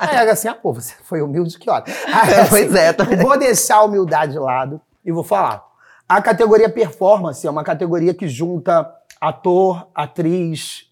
Aí 0.01 0.31
assim, 0.31 0.47
ah, 0.47 0.55
pô, 0.55 0.73
você 0.73 0.95
foi 1.03 1.21
humilde 1.21 1.59
que 1.59 1.69
hora? 1.69 1.85
Aí, 2.07 2.49
Pois 2.49 2.73
é, 2.73 2.93
também. 2.93 3.17
Vou 3.19 3.37
deixar 3.37 3.77
a 3.77 3.83
humildade 3.85 4.33
de 4.33 4.39
lado 4.39 4.81
e 5.05 5.11
vou 5.11 5.25
falar. 5.25 5.65
A 6.09 6.23
categoria 6.23 6.69
performance 6.69 7.45
é 7.45 7.51
uma 7.51 7.65
categoria 7.65 8.15
que 8.15 8.29
junta 8.29 8.89
ator, 9.21 9.89
atriz, 9.95 10.87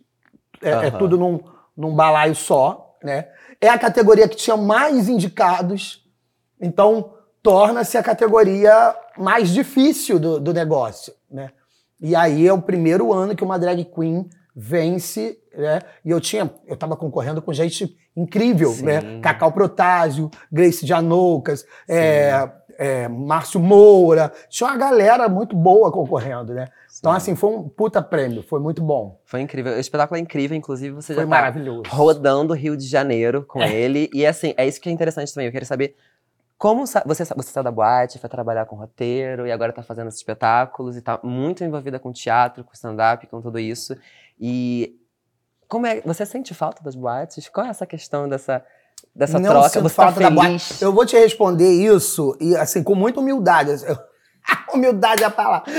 é, 0.61 0.71
é 0.71 0.75
Aham. 0.75 0.99
tudo 0.99 1.17
num, 1.17 1.41
num 1.77 1.95
balaio 1.95 2.35
só, 2.35 2.97
né? 3.03 3.29
É 3.61 3.69
a 3.69 3.79
categoria 3.79 4.29
que 4.29 4.37
tinha 4.37 4.57
mais 4.57 5.09
indicados, 5.09 6.05
então 6.61 7.15
torna-se 7.43 7.97
a 7.97 8.03
categoria 8.03 8.95
mais 9.17 9.51
difícil 9.51 10.19
do, 10.19 10.39
do 10.39 10.53
negócio, 10.53 11.13
né? 11.31 11.51
E 12.01 12.15
aí 12.15 12.47
é 12.47 12.53
o 12.53 12.63
primeiro 12.63 13.13
ano 13.13 13.35
que 13.35 13.43
uma 13.43 13.59
drag 13.59 13.85
queen 13.85 14.29
vence, 14.55 15.39
né? 15.57 15.81
E 16.05 16.11
eu 16.11 16.21
tinha, 16.21 16.51
eu 16.67 16.77
tava 16.77 16.97
concorrendo 16.97 17.43
com 17.43 17.53
gente 17.53 17.97
incrível, 18.17 18.71
Sim. 18.71 18.85
né? 18.85 19.21
Cacau 19.21 19.53
Protásio, 19.53 20.31
Grace 20.51 20.87
Janoucas, 20.87 21.65
é, 21.89 22.49
é, 22.79 23.09
Márcio 23.09 23.61
Moura, 23.61 24.33
tinha 24.49 24.71
uma 24.71 24.77
galera 24.77 25.29
muito 25.29 25.57
boa 25.57 25.91
concorrendo, 25.91 26.55
né? 26.55 26.67
Então, 26.99 27.13
assim, 27.13 27.37
foi 27.37 27.51
um 27.51 27.69
puta 27.69 28.03
prêmio, 28.03 28.43
foi 28.43 28.59
muito 28.61 28.83
bom. 28.83 29.21
Foi 29.25 29.41
incrível. 29.41 29.75
O 29.75 29.79
espetáculo 29.79 30.19
é 30.19 30.21
incrível, 30.21 30.57
inclusive 30.57 30.95
você 30.95 31.15
Foi 31.15 31.25
já 31.27 31.53
tá 31.53 31.53
rodando 31.91 32.53
o 32.53 32.57
Rio 32.57 32.77
de 32.77 32.87
Janeiro 32.87 33.45
com 33.45 33.63
É. 33.63 33.73
ele. 33.73 34.11
E 34.13 34.27
assim, 34.27 34.53
é 34.57 34.67
isso 34.67 34.81
que 34.81 34.89
é 34.89 34.93
interessante 34.93 35.33
também. 35.33 35.47
Eu 35.47 35.53
queria 35.53 35.67
saber 35.67 35.97
Como 36.57 36.85
você, 36.85 37.01
você 37.07 37.25
saiu 37.53 37.63
da 37.63 37.71
boate, 37.71 38.19
foi 38.19 38.29
trabalhar 38.29 38.67
com 38.67 38.75
roteiro 38.75 39.47
e 39.47 39.53
agora 39.53 39.73
tá 39.73 39.81
fazendo 39.81 40.09
esses 40.09 40.19
espetáculos 40.19 40.97
e 40.97 41.01
tá 41.01 41.21
muito 41.23 41.63
envolvida 41.63 42.01
com 42.01 42.11
teatro, 42.13 42.65
com 42.65 42.73
stand-up, 42.73 43.25
com 43.29 43.41
tudo 43.41 43.61
isso. 43.61 43.97
E 44.41 44.97
como 45.69 45.87
é, 45.87 46.01
você 46.01 46.27
sente 46.27 46.53
falta 46.55 46.83
das 46.83 46.97
boates? 46.97 47.49
Qual 47.49 47.65
é 47.65 47.71
essa 47.71 47.87
questão 47.87 48.29
dessa, 48.29 48.65
dessa 49.15 49.39
Não 49.39 49.49
troca? 49.51 49.69
Você 49.69 49.81
tá 49.83 49.89
falta 49.89 50.19
da 50.19 50.31
boate. 50.31 50.49
feliz? 50.49 50.83
Eu 50.83 50.93
vou 50.93 51.07
te 51.07 51.17
responder 51.17 51.71
isso, 51.71 52.37
e 52.41 52.57
assim, 52.57 52.83
com 52.83 52.97
muita 52.97 53.21
humildade. 53.21 53.71
Eu- 53.87 53.97
humildade 54.73 55.23
é 55.23 55.27
a 55.27 55.31
palavra. 55.31 55.71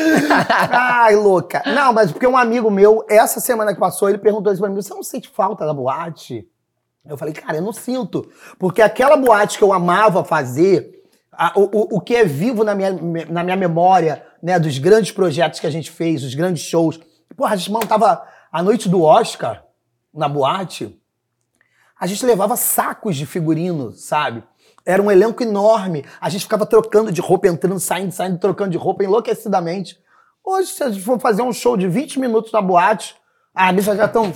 Ai, 0.72 1.16
louca. 1.16 1.62
Não, 1.66 1.94
mas 1.94 2.12
porque 2.12 2.28
um 2.28 2.38
amigo 2.38 2.70
meu, 2.70 3.06
essa 3.10 3.40
semana 3.40 3.74
que 3.74 3.80
passou, 3.80 4.10
ele 4.10 4.18
perguntou 4.18 4.52
isso 4.52 4.62
pra 4.62 4.70
mim: 4.70 4.76
você 4.76 4.94
não 4.94 5.04
sente 5.04 5.30
falta 5.30 5.66
da 5.66 5.74
boate? 5.74 6.48
Eu 7.06 7.18
falei, 7.18 7.34
cara, 7.34 7.58
eu 7.58 7.62
não 7.62 7.74
sinto. 7.74 8.30
Porque 8.60 8.82
aquela 8.82 9.18
boate 9.18 9.58
que 9.58 9.64
eu 9.64 9.74
amava 9.74 10.24
fazer, 10.24 11.04
a- 11.32 11.54
o, 11.56 11.98
o, 11.98 12.02
que 12.02 12.16
é 12.16 12.24
vivo 12.24 12.64
na 12.64 12.76
minha, 12.76 12.92
na 13.30 13.44
minha 13.44 13.56
memória, 13.56 14.24
né, 14.44 14.60
dos 14.60 14.78
grandes 14.78 15.12
projetos 15.12 15.60
que 15.60 15.66
a 15.68 15.72
gente 15.72 15.90
fez, 15.90 16.24
os 16.24 16.36
grandes 16.36 16.62
shows. 16.64 17.00
Porra, 17.36 17.54
a 17.54 17.58
gente 17.58 17.72
montava 17.72 18.22
a 18.52 18.62
noite 18.62 18.88
do 18.90 19.02
Oscar 19.02 19.64
na 20.14 20.28
boate 20.28 20.96
a 22.00 22.08
gente 22.08 22.26
levava 22.26 22.56
sacos 22.56 23.18
de 23.18 23.26
figurino, 23.26 23.92
sabe? 23.92 24.42
Era 24.90 25.04
um 25.04 25.12
elenco 25.12 25.44
enorme. 25.44 26.04
A 26.20 26.30
gente 26.30 26.42
ficava 26.46 26.66
trocando 26.66 27.12
de 27.12 27.22
roupa, 27.22 27.48
entrando, 27.48 27.80
saindo, 27.80 28.12
saindo, 28.12 28.40
trocando 28.40 28.72
de 28.72 28.78
roupa 28.78 29.04
enlouquecidamente. 29.04 30.00
Hoje, 30.44 30.72
se 30.72 30.84
a 30.84 30.90
gente 30.90 31.04
for 31.04 31.20
fazer 31.20 31.44
um 31.44 31.54
show 31.54 31.78
de 31.78 31.88
20 31.88 32.20
minutos 32.20 32.52
na 32.52 32.60
boate, 32.60 33.16
as 33.54 33.76
bichas 33.76 33.96
já 33.96 34.06
estão. 34.06 34.34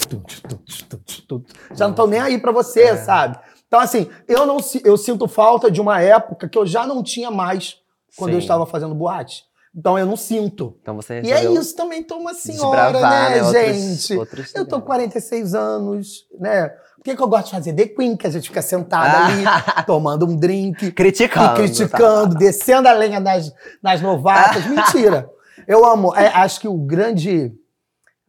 Já 1.74 1.86
não 1.86 1.90
estão 1.92 2.06
nem 2.06 2.20
aí 2.20 2.38
pra 2.40 2.52
você, 2.52 2.96
sabe? 2.98 3.40
Então, 3.68 3.80
assim, 3.80 4.08
eu 4.28 4.46
não 4.46 4.58
eu 4.84 4.96
sinto 4.96 5.28
falta 5.28 5.72
de 5.72 5.82
uma 5.82 6.00
época 6.00 6.48
que 6.48 6.58
eu 6.58 6.66
já 6.68 6.86
não 6.86 7.02
tinha 7.02 7.32
mais 7.32 7.78
quando 8.16 8.32
eu 8.34 8.40
Sim. 8.40 8.44
estava 8.46 8.66
fazendo 8.68 8.94
boate. 8.94 9.44
Então 9.76 9.98
eu 9.98 10.06
não 10.06 10.16
sinto. 10.16 10.78
Então 10.84 10.96
você 10.96 11.20
E 11.24 11.32
é 11.32 11.46
isso 11.52 11.76
também, 11.76 12.04
tô 12.04 12.18
uma 12.18 12.36
senhora, 12.36 12.92
né, 12.92 13.02
né, 13.02 13.42
outros- 13.44 13.52
gente? 13.52 14.18
outros 14.20 14.54
eu 14.54 14.66
tô 14.66 14.80
com 14.80 14.92
lugares. 14.92 15.10
46 15.12 15.56
anos, 15.56 16.28
né? 16.40 16.72
O 17.04 17.06
que, 17.06 17.18
que 17.18 17.22
eu 17.22 17.28
gosto 17.28 17.48
de 17.48 17.52
fazer? 17.52 17.74
The 17.74 17.88
Queen, 17.88 18.16
que 18.16 18.26
a 18.26 18.30
gente 18.30 18.48
fica 18.48 18.62
sentada 18.62 19.26
ali, 19.26 19.44
tomando 19.86 20.26
um 20.26 20.38
drink, 20.38 20.90
Criticando. 20.94 21.52
e 21.52 21.56
criticando, 21.56 22.36
descendo 22.36 22.88
a 22.88 22.94
lenha 22.94 23.20
nas, 23.20 23.52
nas 23.82 24.00
novatas. 24.00 24.66
Mentira. 24.66 25.30
Eu 25.68 25.86
amo. 25.86 26.16
É, 26.16 26.28
acho 26.28 26.62
que 26.62 26.68
o 26.68 26.78
grande, 26.78 27.52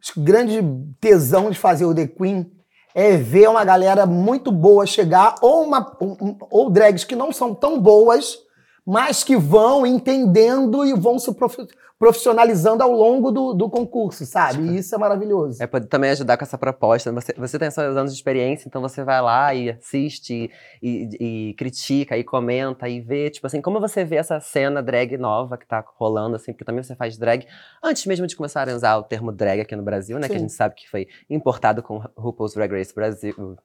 acho 0.01 0.13
que 0.13 0.19
o 0.19 0.23
grande 0.23 0.59
tesão 0.99 1.49
de 1.49 1.57
fazer 1.57 1.85
o 1.85 1.95
The 1.95 2.05
Queen 2.07 2.51
é 2.93 3.15
ver 3.15 3.47
uma 3.49 3.63
galera 3.63 4.05
muito 4.05 4.51
boa 4.51 4.85
chegar, 4.85 5.35
ou, 5.41 5.63
uma, 5.63 5.95
um- 6.01 6.17
um- 6.21 6.37
ou 6.51 6.69
drags 6.69 7.05
que 7.05 7.15
não 7.15 7.31
são 7.31 7.55
tão 7.55 7.79
boas, 7.79 8.37
mas 8.85 9.23
que 9.23 9.35
vão 9.35 9.85
entendendo 9.85 10.85
e 10.85 10.93
vão 10.93 11.17
se 11.17 11.33
profi- 11.33 11.67
profissionalizando 11.97 12.83
ao 12.83 12.91
longo 12.91 13.31
do, 13.31 13.53
do 13.53 13.69
concurso, 13.69 14.25
sabe? 14.25 14.61
E 14.61 14.77
isso 14.77 14.93
é 14.93 14.97
maravilhoso. 14.97 15.63
É 15.63 15.65
poder 15.65 15.87
também 15.87 16.11
ajudar 16.11 16.37
com 16.37 16.43
essa 16.43 16.57
proposta. 16.57 17.11
Você, 17.13 17.33
você 17.37 17.57
tem 17.57 17.71
seus 17.71 17.95
anos 17.95 18.11
de 18.11 18.17
experiência, 18.17 18.67
então 18.67 18.81
você 18.81 19.03
vai 19.03 19.21
lá 19.21 19.53
e 19.55 19.69
assiste 19.69 20.51
e, 20.83 21.09
e 21.19 21.53
critica 21.53 22.17
e 22.17 22.23
comenta 22.23 22.87
e 22.89 22.99
vê, 22.99 23.29
tipo 23.29 23.47
assim, 23.47 23.61
como 23.61 23.79
você 23.79 24.03
vê 24.03 24.17
essa 24.17 24.39
cena 24.39 24.83
drag 24.83 25.17
nova 25.17 25.57
que 25.57 25.65
tá 25.65 25.83
rolando, 25.97 26.35
assim, 26.35 26.51
porque 26.51 26.65
também 26.65 26.83
você 26.83 26.95
faz 26.95 27.17
drag 27.17 27.47
antes 27.83 28.05
mesmo 28.05 28.27
de 28.27 28.35
começarem 28.35 28.73
a 28.73 28.77
usar 28.77 28.97
o 28.97 29.03
termo 29.03 29.31
drag 29.31 29.61
aqui 29.61 29.75
no 29.75 29.83
Brasil, 29.83 30.19
né? 30.19 30.27
Que 30.27 30.33
a 30.33 30.37
Sim. 30.37 30.43
gente 30.43 30.53
sabe 30.53 30.75
que 30.75 30.89
foi 30.89 31.07
importado 31.29 31.81
com 31.81 32.03
RuPaul's 32.17 32.53
Drag 32.53 32.71
Race 32.71 32.93
Brasil. 32.93 33.55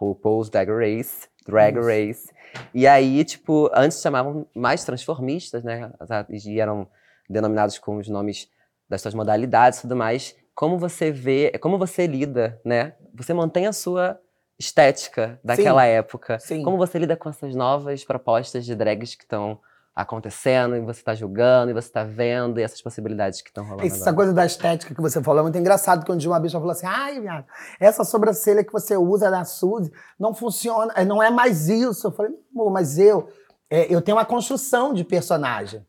RuPaul's 0.00 0.48
Drag 0.48 0.70
Race. 0.70 1.28
Drag 1.46 1.78
Isso. 1.78 1.86
Race. 1.86 2.32
E 2.74 2.86
aí, 2.86 3.24
tipo, 3.24 3.70
antes 3.74 4.00
chamavam 4.00 4.46
mais 4.54 4.84
transformistas, 4.84 5.62
né? 5.62 5.92
E 6.28 6.60
eram 6.60 6.88
denominados 7.28 7.78
com 7.78 7.96
os 7.98 8.08
nomes 8.08 8.48
das 8.88 9.02
suas 9.02 9.14
modalidades 9.14 9.78
e 9.78 9.82
tudo 9.82 9.96
mais. 9.96 10.34
Como 10.54 10.78
você 10.78 11.10
vê, 11.12 11.52
como 11.60 11.78
você 11.78 12.06
lida, 12.06 12.60
né? 12.64 12.94
Você 13.14 13.32
mantém 13.32 13.66
a 13.66 13.72
sua 13.72 14.18
estética 14.58 15.40
daquela 15.42 15.86
época. 15.86 16.38
Sim. 16.38 16.62
Como 16.62 16.76
você 16.76 16.98
lida 16.98 17.16
com 17.16 17.28
essas 17.28 17.54
novas 17.54 18.04
propostas 18.04 18.64
de 18.64 18.74
drags 18.74 19.14
que 19.14 19.24
estão 19.24 19.60
acontecendo 20.02 20.76
e 20.76 20.80
você 20.80 21.02
tá 21.02 21.14
julgando 21.14 21.70
e 21.70 21.74
você 21.74 21.90
tá 21.90 22.04
vendo 22.04 22.58
e 22.58 22.62
essas 22.62 22.80
possibilidades 22.80 23.40
que 23.40 23.48
estão 23.48 23.64
rolando 23.64 23.86
Essa 23.86 24.10
agora. 24.10 24.16
coisa 24.16 24.32
da 24.32 24.46
estética 24.46 24.94
que 24.94 25.00
você 25.00 25.22
falou 25.22 25.40
é 25.40 25.42
muito 25.42 25.58
engraçado. 25.58 26.04
Quando 26.04 26.24
uma 26.24 26.40
bicha 26.40 26.58
falou 26.58 26.72
assim: 26.72 26.86
ai, 26.86 27.20
viado, 27.20 27.44
essa 27.78 28.04
sobrancelha 28.04 28.64
que 28.64 28.72
você 28.72 28.96
usa 28.96 29.30
na 29.30 29.44
Suzy 29.44 29.90
não 30.18 30.34
funciona, 30.34 30.92
eh, 30.96 31.04
não 31.04 31.22
é 31.22 31.30
mais 31.30 31.68
isso. 31.68 32.06
Eu 32.06 32.12
falei, 32.12 32.32
amor, 32.54 32.72
mas 32.72 32.98
eu, 32.98 33.28
eh, 33.70 33.86
eu 33.88 34.00
tenho 34.00 34.16
uma 34.16 34.24
construção 34.24 34.92
de 34.92 35.04
personagem. 35.04 35.84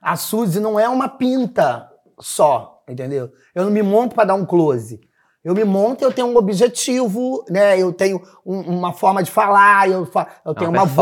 A 0.00 0.16
Suzy 0.16 0.58
não 0.58 0.78
é 0.78 0.88
uma 0.88 1.08
pinta 1.08 1.88
só, 2.18 2.82
entendeu? 2.88 3.30
Eu 3.54 3.64
não 3.64 3.70
me 3.70 3.82
monto 3.82 4.14
para 4.14 4.24
dar 4.24 4.34
um 4.34 4.44
close. 4.44 5.00
Eu 5.44 5.54
me 5.54 5.64
monto, 5.64 6.04
eu 6.04 6.12
tenho 6.12 6.28
um 6.28 6.36
objetivo, 6.36 7.44
né? 7.50 7.76
Eu 7.78 7.92
tenho 7.92 8.22
um- 8.46 8.60
uma 8.78 8.92
forma 8.92 9.22
de 9.22 9.30
falar, 9.30 9.88
eu, 9.90 10.06
fa- 10.06 10.28
eu 10.46 10.54
tenho 10.54 10.70
uma 10.70 10.86
performance. 10.86 10.94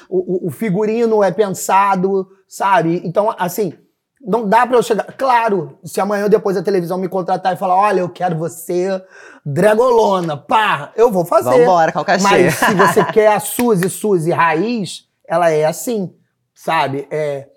voz, 0.00 0.02
o, 0.08 0.46
o- 0.46 0.50
figurino 0.50 1.22
é 1.22 1.30
pensado, 1.30 2.26
sabe? 2.48 3.02
Então, 3.04 3.34
assim, 3.38 3.74
não 4.20 4.48
dá 4.48 4.66
pra 4.66 4.76
eu 4.78 4.82
chegar. 4.82 5.04
Claro, 5.18 5.78
se 5.84 6.00
amanhã 6.00 6.24
ou 6.24 6.30
depois 6.30 6.56
a 6.56 6.62
televisão 6.62 6.96
me 6.96 7.08
contratar 7.08 7.52
e 7.52 7.56
falar: 7.56 7.76
olha, 7.76 8.00
eu 8.00 8.08
quero 8.08 8.38
você 8.38 9.02
dragolona, 9.44 10.36
pá, 10.36 10.92
eu 10.96 11.10
vou 11.10 11.24
fazer. 11.24 11.50
Vambora, 11.66 11.92
qual 11.92 12.04
cachê? 12.04 12.22
Mas 12.24 12.54
se 12.54 12.74
você 12.74 13.04
quer 13.12 13.28
a 13.28 13.40
Suzy, 13.40 13.88
Suzy 13.90 14.30
raiz, 14.30 15.04
ela 15.26 15.50
é 15.50 15.64
assim, 15.64 16.14
sabe? 16.54 17.06
É, 17.10 17.48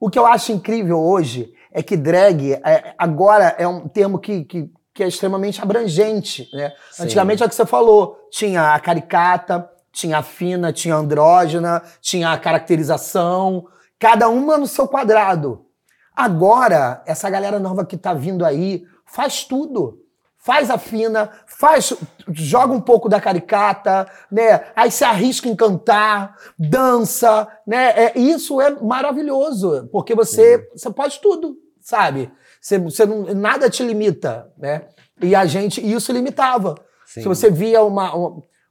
o 0.00 0.10
que 0.10 0.18
eu 0.18 0.26
acho 0.26 0.52
incrível 0.52 0.98
hoje 1.00 1.52
é 1.72 1.82
que 1.82 1.96
drag 1.96 2.52
é, 2.64 2.94
agora 2.98 3.54
é 3.58 3.66
um 3.66 3.88
termo 3.88 4.18
que, 4.18 4.44
que, 4.44 4.70
que 4.94 5.02
é 5.02 5.08
extremamente 5.08 5.62
abrangente, 5.62 6.48
né? 6.52 6.72
Sim. 6.90 7.04
Antigamente 7.04 7.42
é 7.42 7.46
o 7.46 7.48
que 7.48 7.54
você 7.54 7.66
falou, 7.66 8.28
tinha 8.30 8.74
a 8.74 8.80
caricata, 8.80 9.68
tinha 9.90 10.18
a 10.18 10.22
fina, 10.22 10.72
tinha 10.72 10.94
a 10.94 10.98
andrógena, 10.98 11.82
tinha 12.00 12.30
a 12.30 12.38
caracterização, 12.38 13.66
cada 13.98 14.28
uma 14.28 14.58
no 14.58 14.66
seu 14.66 14.88
quadrado. 14.88 15.66
Agora, 16.14 17.02
essa 17.06 17.30
galera 17.30 17.58
nova 17.58 17.86
que 17.86 17.96
tá 17.96 18.12
vindo 18.12 18.44
aí 18.44 18.84
faz 19.06 19.44
tudo. 19.44 19.98
Faz 20.44 20.70
a 20.70 20.76
fina, 20.76 21.30
faz, 21.46 21.94
joga 22.28 22.74
um 22.74 22.80
pouco 22.80 23.08
da 23.08 23.20
caricata, 23.20 24.10
né? 24.28 24.64
Aí 24.74 24.90
se 24.90 25.04
arrisca 25.04 25.48
em 25.48 25.54
cantar, 25.54 26.36
dança, 26.58 27.46
né? 27.64 27.90
É, 27.90 28.18
isso 28.18 28.60
é 28.60 28.70
maravilhoso, 28.82 29.88
porque 29.92 30.16
você, 30.16 30.68
você 30.74 30.90
pode 30.90 31.20
tudo, 31.20 31.56
sabe? 31.80 32.28
Você, 32.62 32.78
você 32.78 33.04
não, 33.04 33.24
nada 33.34 33.68
te 33.68 33.82
limita, 33.82 34.48
né? 34.56 34.82
E 35.20 35.34
a 35.34 35.44
gente, 35.44 35.80
e 35.80 35.92
isso 35.92 36.12
limitava. 36.12 36.76
Sim. 37.04 37.22
Se 37.22 37.28
você 37.28 37.50
via 37.50 37.82
uma, 37.82 38.14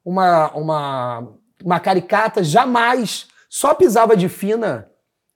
uma, 0.04 0.52
uma, 0.54 1.28
uma 1.62 1.80
caricata, 1.80 2.42
jamais 2.42 3.28
só 3.50 3.74
pisava 3.74 4.16
de 4.16 4.30
fina 4.30 4.90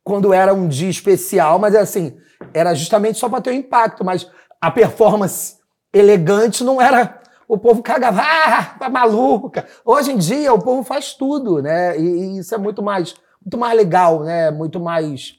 quando 0.06 0.34
era 0.34 0.54
um 0.54 0.70
dia 0.70 0.90
especial, 0.90 1.60
mas 1.60 1.76
assim, 1.76 2.18
era 2.54 2.74
justamente 2.74 3.20
só 3.20 3.28
para 3.28 3.42
ter 3.42 3.50
um 3.50 3.56
impacto, 3.56 4.06
mas 4.06 4.32
a 4.62 4.72
performance 4.72 5.58
elegante 5.94 6.64
não 6.64 6.82
era. 6.82 7.22
O 7.48 7.58
povo 7.58 7.84
cagava, 7.84 8.22
ah, 8.24 8.64
tá 8.80 8.90
maluca. 8.90 9.68
Hoje 9.84 10.14
em 10.14 10.18
dia 10.18 10.54
o 10.54 10.62
povo 10.62 10.82
faz 10.82 11.14
tudo, 11.14 11.62
né? 11.62 12.00
E, 12.00 12.04
e 12.04 12.38
isso 12.40 12.56
é 12.56 12.58
muito 12.58 12.82
mais, 12.82 13.16
muito 13.42 13.58
mais 13.58 13.76
legal, 13.76 14.24
né? 14.24 14.50
Muito 14.50 14.80
mais 14.80 15.36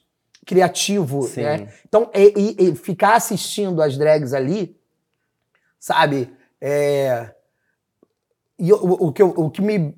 criativo, 0.47 1.23
Sim. 1.23 1.41
né? 1.43 1.73
Então, 1.87 2.09
e, 2.15 2.55
e- 2.57 2.69
e 2.69 2.75
ficar 2.75 3.15
assistindo 3.15 3.81
as 3.81 3.97
drags 3.97 4.33
ali, 4.33 4.75
sabe? 5.79 6.33
É, 6.59 7.35
e 8.57 8.71
o, 8.73 8.77
o 9.07 9.11
que, 9.13 9.21
o 9.21 9.49
que 9.51 9.61
me, 9.61 9.93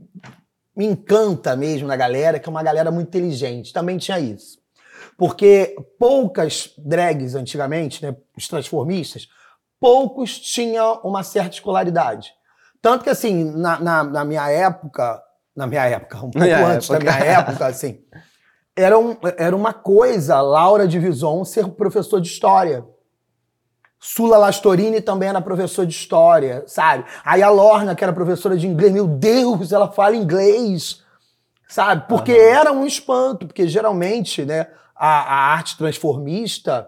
me 0.75 0.85
encanta 0.85 1.55
mesmo 1.55 1.88
na 1.88 1.95
galera 1.95 2.38
é 2.38 2.39
que 2.39 2.49
é 2.49 2.51
uma 2.51 2.63
galera 2.63 2.91
muito 2.91 3.07
inteligente. 3.07 3.71
Também 3.71 3.97
tinha 3.97 4.19
isso. 4.19 4.59
Porque 5.17 5.75
poucas 5.97 6.73
drags 6.77 7.35
antigamente, 7.35 8.03
né, 8.03 8.15
os 8.35 8.47
transformistas, 8.47 9.29
poucos 9.79 10.38
tinham 10.39 10.99
uma 11.03 11.23
certa 11.23 11.55
escolaridade. 11.55 12.33
Tanto 12.81 13.03
que, 13.03 13.09
assim, 13.09 13.51
na, 13.55 13.79
na, 13.79 14.03
na 14.03 14.25
minha 14.25 14.49
época, 14.49 15.21
na 15.55 15.67
minha 15.67 15.85
época, 15.85 16.17
um 16.17 16.31
pouco 16.31 16.39
Minha 16.39 16.65
antes 16.65 16.88
da 16.89 16.95
época. 16.95 17.12
minha 17.12 17.25
época, 17.25 17.65
assim, 17.67 18.01
era, 18.75 18.97
um- 18.97 19.17
era 19.38 19.55
uma 19.55 19.73
coisa 19.73 20.41
Laura 20.41 20.88
de 20.88 20.99
Vison 20.99 21.43
ser 21.43 21.67
professor 21.69 22.19
de 22.21 22.27
história. 22.27 22.86
Sula 24.00 24.37
Lastorini 24.37 25.02
também 25.02 25.27
era 25.27 25.41
professor 25.41 25.85
de 25.85 25.94
história, 25.94 26.63
sabe? 26.67 27.04
Aí 27.23 27.44
a 27.44 27.50
Lorna, 27.50 27.94
que 27.96 28.04
era 28.04 28.13
professora 28.13 28.56
de 28.56 28.65
inglês, 28.65 28.94
meu 28.94 29.06
Deus, 29.08 29.73
ela 29.73 29.91
fala 29.91 30.15
inglês, 30.15 31.04
sabe? 31.67 32.06
Porque 32.08 32.31
Aham. 32.31 32.39
era 32.60 32.71
um 32.71 32.85
espanto, 32.85 33.46
porque 33.46 33.67
geralmente, 33.67 34.46
né, 34.46 34.67
a, 34.96 35.08
a 35.08 35.54
arte 35.54 35.77
transformista 35.77 36.87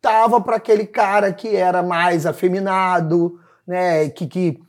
tava 0.00 0.40
para 0.40 0.56
aquele 0.56 0.86
cara 0.86 1.32
que 1.34 1.54
era 1.54 1.82
mais 1.82 2.24
afeminado, 2.24 3.38
né, 3.66 4.08
que, 4.08 4.26
que 4.26 4.60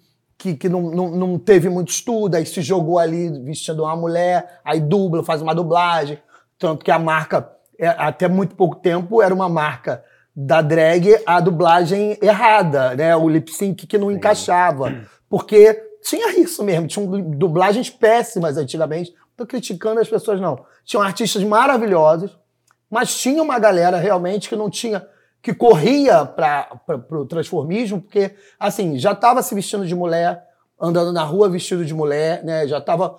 que, 0.41 0.55
que 0.55 0.69
não, 0.69 0.83
não, 0.83 1.11
não 1.11 1.37
teve 1.37 1.67
muito 1.67 1.89
estudo, 1.89 2.35
aí 2.35 2.45
se 2.45 2.61
jogou 2.61 2.97
ali 2.97 3.29
vestindo 3.43 3.83
uma 3.83 3.93
mulher, 3.93 4.61
aí 4.63 4.79
dubla, 4.79 5.21
faz 5.21 5.41
uma 5.41 5.53
dublagem. 5.53 6.17
Tanto 6.59 6.83
que 6.83 6.91
a 6.91 6.99
marca, 6.99 7.49
é, 7.79 7.87
até 7.87 8.27
muito 8.27 8.55
pouco 8.55 8.75
tempo, 8.75 9.21
era 9.21 9.33
uma 9.33 9.47
marca 9.49 10.03
da 10.35 10.61
drag 10.61 11.21
a 11.25 11.39
dublagem 11.39 12.17
errada, 12.21 12.95
né? 12.95 13.15
O 13.15 13.27
lip 13.27 13.51
sync 13.51 13.87
que 13.87 13.97
não 13.97 14.11
encaixava. 14.11 15.03
Porque 15.29 15.73
tinha 16.01 16.39
isso 16.39 16.63
mesmo, 16.63 16.87
tinham 16.87 17.21
dublagens 17.21 17.89
péssimas 17.89 18.57
antigamente. 18.57 19.11
Não 19.11 19.45
tô 19.45 19.45
criticando 19.47 19.99
as 19.99 20.07
pessoas, 20.07 20.39
não. 20.39 20.65
Tinham 20.83 21.01
artistas 21.01 21.43
maravilhosos, 21.43 22.37
mas 22.89 23.15
tinha 23.15 23.41
uma 23.41 23.57
galera 23.57 23.97
realmente 23.97 24.49
que 24.49 24.55
não 24.55 24.69
tinha 24.69 25.05
que 25.41 25.53
corria 25.53 26.25
para 26.25 26.81
o 27.11 27.25
transformismo, 27.25 28.01
porque, 28.01 28.35
assim, 28.59 28.99
já 28.99 29.13
estava 29.13 29.41
se 29.41 29.55
vestindo 29.55 29.85
de 29.85 29.95
mulher, 29.95 30.43
andando 30.79 31.13
na 31.13 31.23
rua 31.23 31.49
vestido 31.49 31.85
de 31.85 31.93
mulher, 31.93 32.43
né? 32.43 32.67
Já 32.67 32.79
estava 32.79 33.17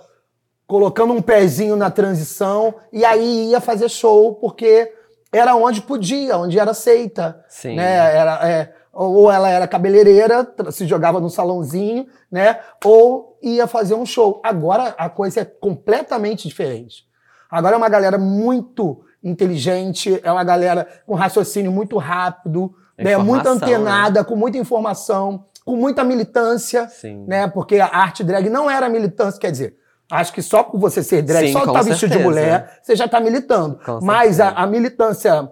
colocando 0.70 1.12
um 1.12 1.20
pezinho 1.20 1.74
na 1.74 1.90
transição, 1.90 2.72
e 2.92 3.04
aí 3.04 3.50
ia 3.50 3.60
fazer 3.60 3.88
show, 3.88 4.36
porque 4.36 4.92
era 5.32 5.56
onde 5.56 5.82
podia, 5.82 6.38
onde 6.38 6.60
era 6.60 6.70
aceita. 6.70 7.44
Sim. 7.48 7.74
Né? 7.74 8.16
Era, 8.16 8.48
é, 8.48 8.72
ou 8.92 9.32
ela 9.32 9.50
era 9.50 9.66
cabeleireira, 9.66 10.48
se 10.70 10.86
jogava 10.86 11.18
no 11.18 11.28
salãozinho, 11.28 12.06
né? 12.30 12.60
Ou 12.84 13.36
ia 13.42 13.66
fazer 13.66 13.94
um 13.94 14.06
show. 14.06 14.40
Agora 14.44 14.94
a 14.96 15.10
coisa 15.10 15.40
é 15.40 15.44
completamente 15.44 16.46
diferente. 16.46 17.04
Agora 17.50 17.74
é 17.74 17.76
uma 17.76 17.88
galera 17.88 18.16
muito 18.16 19.02
inteligente, 19.24 20.20
é 20.22 20.30
uma 20.30 20.44
galera 20.44 20.86
com 21.04 21.16
raciocínio 21.16 21.72
muito 21.72 21.98
rápido, 21.98 22.72
né, 22.96 23.16
muito 23.16 23.40
Informação, 23.40 23.54
antenada, 23.54 24.22
com 24.22 24.36
muita 24.36 24.56
informação, 24.56 25.46
com 25.64 25.74
muita 25.74 26.04
militância, 26.04 26.86
Sim. 26.86 27.24
né? 27.26 27.48
Porque 27.48 27.80
a 27.80 27.86
arte 27.88 28.22
drag 28.22 28.48
não 28.48 28.70
era 28.70 28.88
militância, 28.88 29.40
quer 29.40 29.50
dizer, 29.50 29.79
acho 30.10 30.32
que 30.32 30.42
só 30.42 30.62
por 30.62 30.78
você 30.78 31.02
ser 31.02 31.22
drag, 31.22 31.46
Sim, 31.46 31.52
só 31.52 31.64
estar 31.64 31.82
vestido 31.82 32.16
de 32.16 32.22
mulher, 32.22 32.80
você 32.82 32.96
já 32.96 33.04
está 33.04 33.20
militando. 33.20 33.78
Com 33.84 34.00
Mas 34.02 34.40
a, 34.40 34.50
a 34.50 34.66
militância 34.66 35.50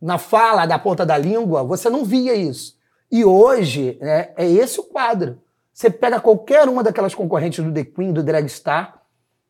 na 0.00 0.16
fala, 0.18 0.64
da 0.66 0.78
ponta 0.78 1.04
da 1.04 1.18
língua, 1.18 1.62
você 1.64 1.90
não 1.90 2.04
via 2.04 2.34
isso. 2.34 2.76
E 3.10 3.24
hoje, 3.24 3.98
né, 4.00 4.30
é 4.36 4.46
esse 4.46 4.80
o 4.80 4.84
quadro. 4.84 5.38
Você 5.72 5.90
pega 5.90 6.20
qualquer 6.20 6.68
uma 6.68 6.82
daquelas 6.82 7.14
concorrentes 7.14 7.64
do 7.64 7.72
The 7.72 7.84
Queen, 7.84 8.12
do 8.12 8.22
Drag 8.22 8.48
Star, 8.48 8.98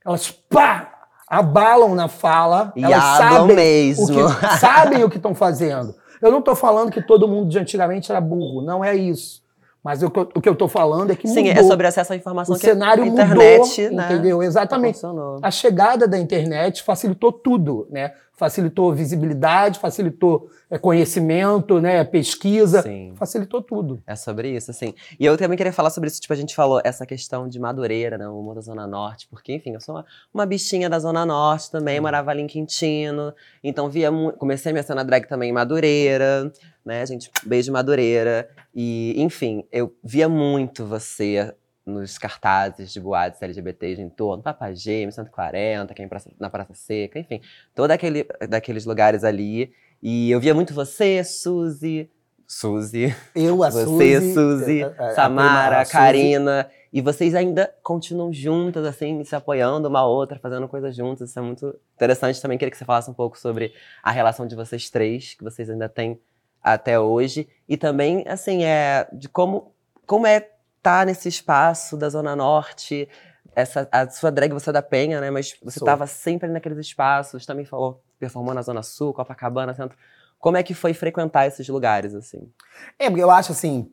elas 0.04 0.30
pá, 0.30 0.92
abalam 1.26 1.94
na 1.94 2.08
fala, 2.08 2.72
E 2.76 2.84
elas 2.84 3.02
sabem 3.02 3.56
mesmo. 3.56 4.04
o 4.04 4.06
que 4.36 4.58
sabem 4.58 5.04
o 5.04 5.10
que 5.10 5.16
estão 5.16 5.34
fazendo. 5.36 5.94
Eu 6.20 6.30
não 6.30 6.40
estou 6.40 6.56
falando 6.56 6.90
que 6.90 7.00
todo 7.00 7.28
mundo 7.28 7.48
de 7.48 7.58
antigamente 7.58 8.10
era 8.10 8.20
burro, 8.20 8.62
não 8.62 8.84
é 8.84 8.94
isso. 8.96 9.42
Mas 9.82 10.02
o 10.02 10.10
que 10.10 10.18
eu, 10.18 10.28
o 10.34 10.40
que 10.40 10.48
eu 10.48 10.56
tô 10.56 10.68
falando 10.68 11.12
é 11.12 11.16
que 11.16 11.28
Sim, 11.28 11.44
mudou. 11.44 11.62
é 11.62 11.62
sobre 11.62 11.86
acesso 11.86 12.12
à 12.12 12.16
informação 12.16 12.54
o 12.54 12.58
que 12.58 12.66
cenário 12.66 13.04
a 13.04 13.06
internet, 13.06 13.82
mudou, 13.82 13.96
né? 13.96 14.04
entendeu? 14.06 14.42
Exatamente. 14.42 15.00
A 15.42 15.50
chegada 15.50 16.06
da 16.06 16.18
internet 16.18 16.82
facilitou 16.82 17.32
tudo, 17.32 17.86
né? 17.90 18.12
Facilitou 18.38 18.94
visibilidade, 18.94 19.80
facilitou 19.80 20.48
é, 20.70 20.78
conhecimento, 20.78 21.80
né? 21.80 22.04
Pesquisa, 22.04 22.82
Sim. 22.82 23.12
facilitou 23.16 23.60
tudo. 23.60 24.00
É 24.06 24.14
sobre 24.14 24.50
isso, 24.54 24.70
assim. 24.70 24.94
E 25.18 25.26
eu 25.26 25.36
também 25.36 25.56
queria 25.56 25.72
falar 25.72 25.90
sobre 25.90 26.08
isso, 26.08 26.20
tipo, 26.20 26.32
a 26.32 26.36
gente 26.36 26.54
falou 26.54 26.80
essa 26.84 27.04
questão 27.04 27.48
de 27.48 27.58
Madureira, 27.58 28.16
né? 28.16 28.28
O 28.28 28.38
humor 28.38 28.54
da 28.54 28.60
Zona 28.60 28.86
Norte, 28.86 29.26
porque, 29.28 29.54
enfim, 29.54 29.74
eu 29.74 29.80
sou 29.80 29.96
uma, 29.96 30.06
uma 30.32 30.46
bichinha 30.46 30.88
da 30.88 31.00
Zona 31.00 31.26
Norte 31.26 31.68
também, 31.68 32.00
morava 32.00 32.30
ali 32.30 32.42
em 32.42 32.46
Quintino, 32.46 33.34
então 33.62 33.90
via 33.90 34.08
comecei 34.38 34.70
a 34.70 34.72
minha 34.72 34.84
cena 34.84 35.04
drag 35.04 35.26
também 35.26 35.50
em 35.50 35.52
Madureira, 35.52 36.52
né, 36.84 37.04
gente? 37.04 37.30
Beijo 37.44 37.72
Madureira. 37.72 38.48
E, 38.72 39.14
enfim, 39.20 39.64
eu 39.72 39.92
via 40.04 40.28
muito 40.28 40.86
você 40.86 41.52
nos 41.88 42.18
cartazes 42.18 42.92
de 42.92 43.00
boates 43.00 43.40
LGBTs 43.42 44.00
em 44.00 44.08
torno, 44.08 44.42
Papagêmeo, 44.42 45.10
140, 45.12 45.94
quem 45.94 46.06
praça, 46.08 46.30
na 46.38 46.48
Praça 46.50 46.74
Seca, 46.74 47.18
enfim, 47.18 47.40
todos 47.74 47.92
aquele, 47.94 48.24
daqueles 48.48 48.84
lugares 48.84 49.24
ali. 49.24 49.72
E 50.02 50.30
eu 50.30 50.38
via 50.38 50.54
muito 50.54 50.72
você, 50.74 51.24
Suzy, 51.24 52.08
Suzy, 52.46 53.14
Eu, 53.34 53.62
a 53.62 53.68
você, 53.70 54.20
Suzy, 54.20 54.34
Suzy, 54.34 54.82
a- 54.82 54.86
a- 54.86 54.90
a 54.90 54.92
prima, 54.94 55.14
Samara, 55.14 55.80
a 55.80 55.84
Suzy. 55.84 55.96
Karina. 55.96 56.70
E 56.90 57.02
vocês 57.02 57.34
ainda 57.34 57.70
continuam 57.82 58.32
juntas, 58.32 58.86
assim, 58.86 59.22
se 59.22 59.36
apoiando 59.36 59.88
uma 59.88 59.98
a 60.00 60.06
outra, 60.06 60.38
fazendo 60.38 60.66
coisas 60.66 60.96
juntas. 60.96 61.28
Isso 61.28 61.38
é 61.38 61.42
muito 61.42 61.78
interessante 61.94 62.40
também. 62.40 62.56
Queria 62.56 62.70
que 62.70 62.78
você 62.78 62.84
falasse 62.86 63.10
um 63.10 63.14
pouco 63.14 63.38
sobre 63.38 63.74
a 64.02 64.10
relação 64.10 64.46
de 64.46 64.56
vocês 64.56 64.88
três, 64.88 65.34
que 65.34 65.44
vocês 65.44 65.68
ainda 65.68 65.88
têm 65.90 66.18
até 66.62 66.98
hoje. 66.98 67.46
E 67.68 67.76
também, 67.76 68.24
assim, 68.26 68.64
é 68.64 69.06
de 69.12 69.28
como, 69.28 69.72
como 70.06 70.26
é 70.26 70.48
estar 70.78 71.04
nesse 71.04 71.28
espaço 71.28 71.96
da 71.96 72.08
Zona 72.08 72.34
Norte. 72.34 73.08
Essa, 73.54 73.88
a 73.90 74.08
sua 74.08 74.30
drag, 74.30 74.52
você 74.52 74.70
é 74.70 74.72
da 74.72 74.82
Penha, 74.82 75.20
né? 75.20 75.30
Mas 75.30 75.56
você 75.62 75.78
estava 75.78 76.06
sempre 76.06 76.48
naqueles 76.48 76.78
espaços. 76.78 77.44
Também 77.44 77.64
falou, 77.64 78.02
performou 78.18 78.54
na 78.54 78.62
Zona 78.62 78.82
Sul, 78.82 79.12
Copacabana, 79.12 79.74
Centro. 79.74 79.96
Como 80.38 80.56
é 80.56 80.62
que 80.62 80.74
foi 80.74 80.94
frequentar 80.94 81.46
esses 81.46 81.68
lugares, 81.68 82.14
assim? 82.14 82.50
É, 82.98 83.10
porque 83.10 83.22
eu 83.22 83.30
acho 83.30 83.52
assim, 83.52 83.90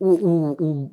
o, 0.00 0.08
o, 0.08 0.52
o, 0.52 0.90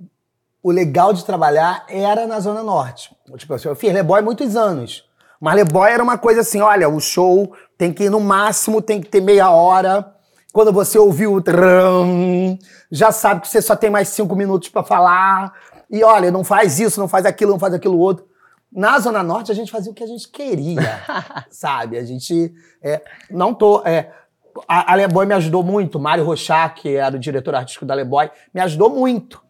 o 0.64 0.72
legal 0.72 1.14
de 1.14 1.26
trabalhar 1.26 1.86
era 1.88 2.28
na 2.28 2.40
Zona 2.40 2.62
Norte. 2.62 3.16
Tipo 3.38 3.54
assim, 3.54 3.70
eu 3.70 3.76
fiz 3.76 3.94
Leboy 3.94 4.22
muitos 4.22 4.56
anos. 4.56 5.10
Mas 5.40 5.56
Leboy 5.56 5.90
era 5.90 6.04
uma 6.04 6.18
coisa 6.18 6.42
assim, 6.42 6.62
olha, 6.62 6.88
o 6.88 7.00
show 7.00 7.56
tem 7.78 7.92
que 7.92 8.04
ir 8.04 8.10
no 8.10 8.20
máximo, 8.20 8.82
tem 8.82 9.02
que 9.02 9.10
ter 9.10 9.22
meia 9.22 9.50
hora. 9.50 10.14
Quando 10.52 10.74
você 10.74 11.00
ouviu 11.00 11.34
o 11.34 11.42
tram, 11.42 12.60
já 12.92 13.12
sabe 13.12 13.42
que 13.42 13.48
você 13.48 13.62
só 13.62 13.76
tem 13.76 13.90
mais 13.90 14.10
cinco 14.10 14.36
minutos 14.36 14.68
pra 14.70 14.84
falar. 14.84 15.54
E 15.90 16.04
olha, 16.04 16.30
não 16.30 16.44
faz 16.44 16.80
isso, 16.80 17.00
não 17.00 17.08
faz 17.08 17.26
aquilo, 17.26 17.52
não 17.52 17.60
faz 17.60 17.74
aquilo 17.74 17.98
outro. 17.98 18.26
Na 18.72 19.00
Zona 19.00 19.24
Norte, 19.24 19.52
a 19.52 19.56
gente 19.56 19.72
fazia 19.72 19.92
o 19.92 19.96
que 19.96 20.04
a 20.04 20.08
gente 20.08 20.28
queria, 20.30 21.04
sabe? 21.50 21.98
A 21.98 22.04
gente 22.04 22.54
é, 22.82 23.02
não 23.30 23.54
tô... 23.54 23.82
É, 23.86 24.12
a, 24.68 24.92
a 24.92 24.96
Leboy 24.96 25.26
me 25.26 25.34
ajudou 25.34 25.64
muito. 25.64 26.00
Mário 26.00 26.26
Rochat, 26.26 26.82
que 26.82 26.96
era 26.96 27.16
o 27.16 27.20
diretor 27.20 27.56
artístico 27.56 27.86
da 27.86 27.94
Leboy, 27.94 28.30
me 28.54 28.62
ajudou 28.62 28.90
muito. 28.90 29.42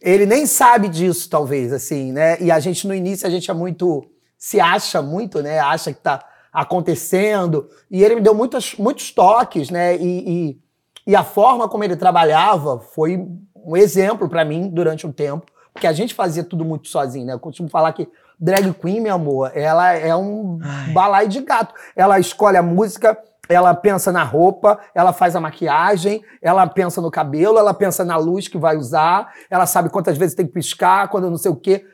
Ele 0.00 0.26
nem 0.26 0.44
sabe 0.46 0.88
disso, 0.88 1.28
talvez, 1.30 1.72
assim, 1.72 2.12
né? 2.12 2.40
E 2.40 2.50
a 2.50 2.58
gente, 2.60 2.86
no 2.86 2.94
início, 2.94 3.26
a 3.26 3.30
gente 3.30 3.50
é 3.50 3.54
muito... 3.54 4.04
Se 4.38 4.60
acha 4.60 5.00
muito, 5.00 5.40
né? 5.40 5.58
Acha 5.58 5.92
que 5.92 6.00
tá 6.00 6.22
acontecendo. 6.56 7.68
E 7.90 8.02
ele 8.02 8.14
me 8.14 8.20
deu 8.22 8.34
muitas, 8.34 8.74
muitos 8.76 9.10
toques, 9.10 9.68
né? 9.68 9.94
E, 9.98 10.24
e, 10.26 10.60
e 11.08 11.14
a 11.14 11.22
forma 11.22 11.68
como 11.68 11.84
ele 11.84 11.94
trabalhava 11.94 12.78
foi 12.80 13.28
um 13.54 13.76
exemplo 13.76 14.26
pra 14.26 14.42
mim 14.42 14.70
durante 14.70 15.06
um 15.06 15.12
tempo. 15.12 15.44
Porque 15.70 15.86
a 15.86 15.92
gente 15.92 16.14
fazia 16.14 16.42
tudo 16.42 16.64
muito 16.64 16.88
sozinho, 16.88 17.26
né? 17.26 17.34
Eu 17.34 17.38
costumo 17.38 17.68
falar 17.68 17.92
que 17.92 18.08
drag 18.40 18.72
queen, 18.72 19.02
meu 19.02 19.14
amor, 19.14 19.52
ela 19.54 19.92
é 19.92 20.16
um 20.16 20.58
Ai. 20.62 20.92
balaio 20.94 21.28
de 21.28 21.42
gato. 21.42 21.74
Ela 21.94 22.18
escolhe 22.18 22.56
a 22.56 22.62
música, 22.62 23.18
ela 23.50 23.74
pensa 23.74 24.10
na 24.10 24.24
roupa, 24.24 24.80
ela 24.94 25.12
faz 25.12 25.36
a 25.36 25.40
maquiagem, 25.40 26.24
ela 26.40 26.66
pensa 26.66 27.02
no 27.02 27.10
cabelo, 27.10 27.58
ela 27.58 27.74
pensa 27.74 28.02
na 28.02 28.16
luz 28.16 28.48
que 28.48 28.56
vai 28.56 28.78
usar, 28.78 29.30
ela 29.50 29.66
sabe 29.66 29.90
quantas 29.90 30.16
vezes 30.16 30.34
tem 30.34 30.46
que 30.46 30.54
piscar, 30.54 31.08
quando 31.08 31.28
não 31.28 31.36
sei 31.36 31.50
o 31.50 31.56
quê. 31.56 31.84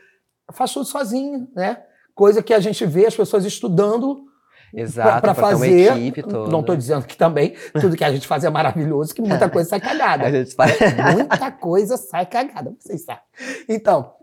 Faz 0.53 0.73
tudo 0.73 0.85
sozinho, 0.85 1.49
né? 1.53 1.83
Coisa 2.15 2.41
que 2.41 2.55
a 2.55 2.61
gente 2.61 2.87
vê 2.87 3.07
as 3.07 3.17
pessoas 3.17 3.45
estudando 3.45 4.31
Exato, 4.75 5.20
para 5.20 5.35
pra 5.35 5.49
ter 5.49 5.55
uma 5.55 5.59
fazer. 5.66 5.93
equipe 5.93 6.23
toda. 6.23 6.51
Não 6.51 6.61
estou 6.61 6.77
dizendo 6.77 7.07
que 7.07 7.16
também 7.16 7.55
tudo 7.81 7.97
que 7.97 8.05
a 8.05 8.11
gente 8.12 8.27
faz 8.27 8.43
é 8.45 8.51
maravilhoso, 8.51 9.14
que 9.14 9.20
muita 9.20 9.49
coisa 9.49 9.68
sai 9.68 9.81
cagada. 9.81 10.25
A 10.29 10.47
faz... 10.57 10.79
Muita 11.14 11.51
coisa 11.53 11.97
sai 11.97 12.25
cagada, 12.27 12.75
vocês 12.79 13.05
sabem. 13.05 13.23
Então, 13.68 14.14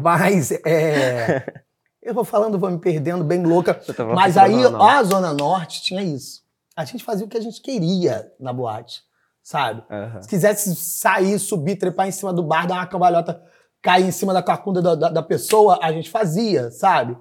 mas 0.00 0.52
é, 0.64 1.62
eu 2.02 2.14
vou 2.14 2.24
falando, 2.24 2.58
vou 2.58 2.70
me 2.70 2.78
perdendo, 2.78 3.24
bem 3.24 3.42
louca. 3.44 3.80
Mas 4.14 4.36
aí 4.36 4.54
na 4.56 4.62
Zona 4.68 4.98
a 4.98 5.02
Zona 5.02 5.32
Norte 5.34 5.82
tinha 5.82 6.02
isso. 6.02 6.42
A 6.76 6.84
gente 6.84 7.02
fazia 7.02 7.26
o 7.26 7.28
que 7.28 7.36
a 7.36 7.40
gente 7.40 7.60
queria 7.60 8.30
na 8.38 8.52
boate, 8.52 9.02
sabe? 9.42 9.82
Aham. 9.90 10.22
Se 10.22 10.28
quisesse 10.28 10.76
sair, 10.76 11.38
subir, 11.40 11.74
trepar 11.76 12.06
em 12.06 12.12
cima 12.12 12.32
do 12.32 12.42
bar, 12.44 12.68
dar 12.68 12.76
uma 12.76 12.86
cambalhota, 12.86 13.42
cair 13.82 14.04
em 14.06 14.12
cima 14.12 14.32
da 14.32 14.42
carcunda 14.42 14.80
da, 14.80 14.94
da- 14.94 15.08
da 15.08 15.22
pessoa, 15.22 15.80
a 15.82 15.90
gente 15.92 16.08
fazia, 16.08 16.70
sabe? 16.70 17.16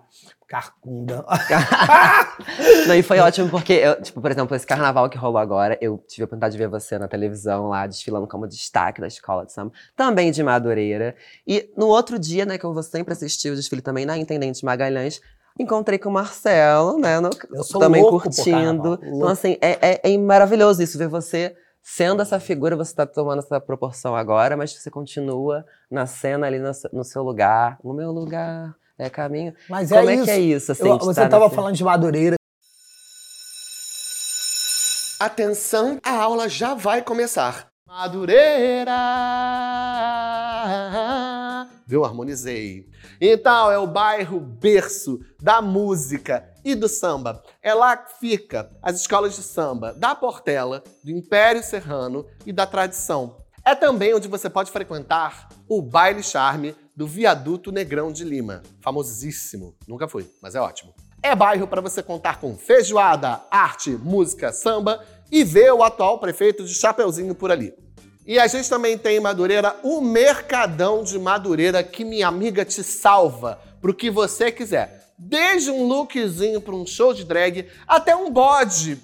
Carcunda. 0.48 1.26
Não, 2.88 2.96
e 2.96 3.04
foi 3.04 3.20
ótimo 3.20 3.50
porque, 3.50 3.74
eu, 3.74 4.02
tipo, 4.02 4.22
por 4.22 4.32
exemplo, 4.32 4.56
esse 4.56 4.66
carnaval 4.66 5.10
que 5.10 5.18
rolou 5.18 5.38
agora, 5.40 5.78
eu 5.82 5.98
tive 6.08 6.24
a 6.24 6.26
oportunidade 6.26 6.54
de 6.54 6.58
ver 6.58 6.68
você 6.70 6.98
na 6.98 7.08
televisão 7.08 7.68
lá, 7.70 7.86
desfilando 7.86 8.28
como 8.28 8.48
destaque 8.48 9.02
da 9.02 9.08
escola 9.08 9.46
de 9.46 9.52
samba, 9.52 9.72
também 9.96 10.32
de 10.32 10.42
Madureira. 10.44 11.16
E 11.46 11.70
no 11.76 11.88
outro 11.88 12.18
dia, 12.18 12.46
né, 12.46 12.58
que 12.58 12.66
eu 12.66 12.74
vou 12.74 12.84
sempre 12.84 13.14
assistir 13.14 13.50
o 13.52 13.56
desfile 13.56 13.82
também 13.82 14.06
na 14.06 14.18
Intendente 14.18 14.64
Magalhães, 14.64 15.20
encontrei 15.60 15.98
com 16.00 16.10
o 16.10 16.14
Marcelo, 16.14 16.98
né, 17.00 17.20
no- 17.20 17.30
Eu 17.54 17.64
sou 17.64 17.82
também 17.82 18.02
curtindo. 18.10 19.00
Então, 19.04 19.28
assim, 19.28 19.58
é, 19.62 19.96
é- 19.96 20.14
é 20.14 20.18
maravilhoso 20.18 20.82
isso, 20.82 20.98
ver 20.98 21.08
você 21.08 21.56
sendo 21.82 22.22
essa 22.22 22.40
figura, 22.40 22.76
você 22.76 22.94
tá 22.94 23.06
tomando 23.06 23.40
essa 23.40 23.60
proporção 23.60 24.16
agora, 24.16 24.56
mas 24.58 24.74
você 24.74 24.90
continua 24.92 25.66
na 25.90 26.06
cena 26.06 26.46
ali 26.48 26.60
no 26.60 27.04
seu 27.04 27.24
lugar, 27.24 27.78
no 27.84 27.94
meu 27.94 28.12
lugar. 28.12 28.76
É 29.00 29.10
caminho. 29.10 29.54
Mas 29.70 29.90
Como 29.90 30.10
é 30.10 30.14
é, 30.14 30.16
isso. 30.16 30.26
que 30.26 30.32
é 30.32 30.40
isso? 30.40 30.72
Assim, 30.72 30.88
Eu- 30.88 30.98
você 30.98 31.24
estava 31.24 31.50
falando 31.50 31.76
de 31.76 31.84
Madureira. 31.84 32.36
Atenção, 35.20 36.00
a 36.04 36.12
aula 36.12 36.48
já 36.48 36.74
vai 36.74 37.02
começar. 37.02 37.68
Madureira, 37.88 38.92
viu? 41.88 42.04
Harmonizei. 42.06 42.86
Então, 43.20 43.72
é 43.72 43.78
o 43.78 43.88
bairro 43.88 44.40
berço 44.40 45.20
da 45.42 45.62
música 45.62 46.48
e 46.64 46.76
do 46.76 46.88
samba. 46.88 47.42
É 47.64 47.74
lá 47.74 47.96
que 47.98 48.20
fica 48.20 48.70
as 48.82 49.00
escolas 49.00 49.36
de 49.36 49.42
samba 49.42 49.94
da 49.94 50.14
Portela, 50.14 50.84
do 51.04 51.10
Império 51.12 51.64
Serrano 51.64 52.26
e 52.46 52.52
da 52.52 52.68
Tradição. 52.68 53.38
É 53.66 53.74
também 53.74 54.14
onde 54.14 54.28
você 54.28 54.50
pode 54.50 54.70
frequentar 54.72 55.48
o 55.68 55.82
baile 55.82 56.24
charme 56.24 56.76
do 56.96 57.06
Viaduto 57.06 57.72
Negrão 57.72 58.12
de 58.12 58.24
Lima. 58.24 58.64
Famosíssimo. 58.82 59.76
Nunca 59.88 60.08
fui, 60.08 60.30
mas 60.42 60.56
é 60.56 60.62
ótimo. 60.62 60.94
É 61.22 61.36
bairro 61.36 61.68
para 61.68 61.82
você 61.82 62.02
contar 62.02 62.40
com 62.40 62.58
feijoada, 62.58 63.42
arte, 63.52 63.92
música, 63.92 64.52
samba 64.54 65.04
e 65.32 65.44
ver 65.44 65.74
o 65.74 65.84
atual 65.84 66.20
prefeito 66.20 66.64
de 66.64 66.74
Chapeuzinho 66.74 67.36
por 67.36 67.52
ali. 67.52 67.74
E 68.26 68.40
a 68.40 68.48
gente 68.48 68.70
também 68.70 68.98
tem 68.98 69.18
em 69.18 69.22
Madureira 69.22 69.76
o 69.84 70.02
Mercadão 70.02 71.04
de 71.04 71.18
Madureira, 71.18 71.84
que 71.84 72.04
minha 72.04 72.28
amiga 72.28 72.66
te 72.66 72.84
salva 72.84 73.60
pro 73.82 73.94
que 73.94 74.10
você 74.10 74.52
quiser. 74.52 75.14
Desde 75.18 75.72
um 75.72 75.88
lookzinho 75.88 76.62
para 76.62 76.76
um 76.76 76.86
show 76.86 77.14
de 77.14 77.24
drag 77.24 77.68
até 77.88 78.16
um 78.16 78.32
bode. 78.32 79.02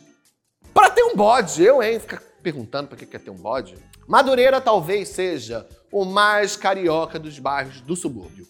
Para 0.74 0.90
ter 0.90 1.04
um 1.04 1.16
bode, 1.16 1.64
eu, 1.64 1.82
hein? 1.82 2.00
Fica 2.00 2.22
perguntando 2.42 2.90
para 2.90 2.98
que 2.98 3.06
quer 3.06 3.20
ter 3.20 3.30
um 3.30 3.38
bode. 3.38 3.76
Madureira 4.08 4.60
talvez 4.60 5.10
seja 5.10 5.66
o 5.94 6.04
mais 6.04 6.58
carioca 6.58 7.20
dos 7.20 7.38
bairros 7.38 7.80
do 7.80 7.96
subúrbio. 7.96 8.48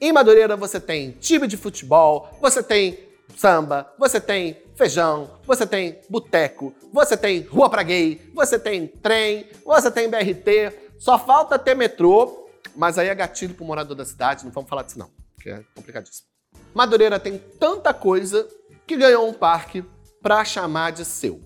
Em 0.00 0.12
Madureira 0.12 0.56
você 0.56 0.80
tem 0.80 1.12
time 1.12 1.46
de 1.46 1.56
futebol, 1.56 2.28
você 2.40 2.64
tem 2.64 2.98
samba, 3.36 3.92
você 3.96 4.20
tem 4.20 4.60
feijão, 4.74 5.30
você 5.46 5.64
tem 5.64 6.00
boteco, 6.08 6.74
você 6.92 7.16
tem 7.16 7.42
rua 7.42 7.70
pra 7.70 7.84
gay, 7.84 8.20
você 8.34 8.58
tem 8.58 8.88
trem, 8.88 9.46
você 9.64 9.88
tem 9.88 10.10
BRT, 10.10 10.72
só 10.98 11.16
falta 11.16 11.56
ter 11.58 11.76
metrô, 11.76 12.48
mas 12.74 12.98
aí 12.98 13.06
é 13.06 13.14
gatilho 13.14 13.54
pro 13.54 13.64
morador 13.64 13.96
da 13.96 14.04
cidade, 14.04 14.44
não 14.44 14.50
vamos 14.50 14.68
falar 14.68 14.82
disso 14.82 14.98
não, 14.98 15.10
que 15.40 15.48
é 15.48 15.62
complicadíssimo. 15.76 16.26
Madureira 16.74 17.20
tem 17.20 17.38
tanta 17.38 17.94
coisa 17.94 18.48
que 18.84 18.96
ganhou 18.96 19.28
um 19.28 19.32
parque 19.32 19.84
para 20.20 20.44
chamar 20.44 20.90
de 20.90 21.04
seu. 21.04 21.40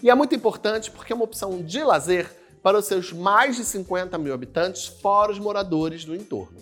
E 0.00 0.10
é 0.10 0.14
muito 0.14 0.34
importante 0.34 0.92
porque 0.92 1.12
é 1.12 1.16
uma 1.16 1.24
opção 1.24 1.60
de 1.60 1.82
lazer 1.82 2.30
para 2.66 2.78
os 2.78 2.86
seus 2.86 3.12
mais 3.12 3.54
de 3.54 3.64
50 3.64 4.18
mil 4.18 4.34
habitantes, 4.34 4.88
fora 4.88 5.30
os 5.30 5.38
moradores 5.38 6.04
do 6.04 6.16
entorno. 6.16 6.58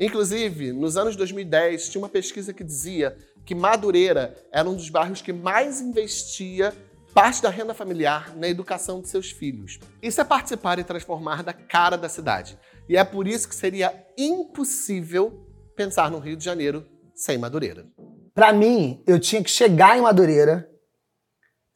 Inclusive, 0.00 0.72
nos 0.72 0.96
anos 0.96 1.14
2010, 1.14 1.90
tinha 1.90 2.02
uma 2.02 2.08
pesquisa 2.08 2.52
que 2.52 2.64
dizia 2.64 3.16
que 3.46 3.54
Madureira 3.54 4.36
era 4.50 4.68
um 4.68 4.74
dos 4.74 4.90
bairros 4.90 5.22
que 5.22 5.32
mais 5.32 5.80
investia 5.80 6.74
parte 7.14 7.40
da 7.40 7.50
renda 7.50 7.72
familiar 7.72 8.34
na 8.34 8.48
educação 8.48 9.00
de 9.00 9.08
seus 9.08 9.30
filhos. 9.30 9.78
Isso 10.02 10.20
é 10.20 10.24
participar 10.24 10.80
e 10.80 10.82
transformar 10.82 11.44
da 11.44 11.52
cara 11.52 11.96
da 11.96 12.08
cidade. 12.08 12.58
E 12.88 12.96
é 12.96 13.04
por 13.04 13.28
isso 13.28 13.48
que 13.48 13.54
seria 13.54 13.94
impossível 14.18 15.46
pensar 15.76 16.10
no 16.10 16.18
Rio 16.18 16.36
de 16.36 16.44
Janeiro 16.44 16.84
sem 17.14 17.38
Madureira. 17.38 17.86
Para 18.34 18.52
mim, 18.52 19.00
eu 19.06 19.20
tinha 19.20 19.40
que 19.40 19.50
chegar 19.52 19.96
em 19.96 20.00
Madureira, 20.00 20.68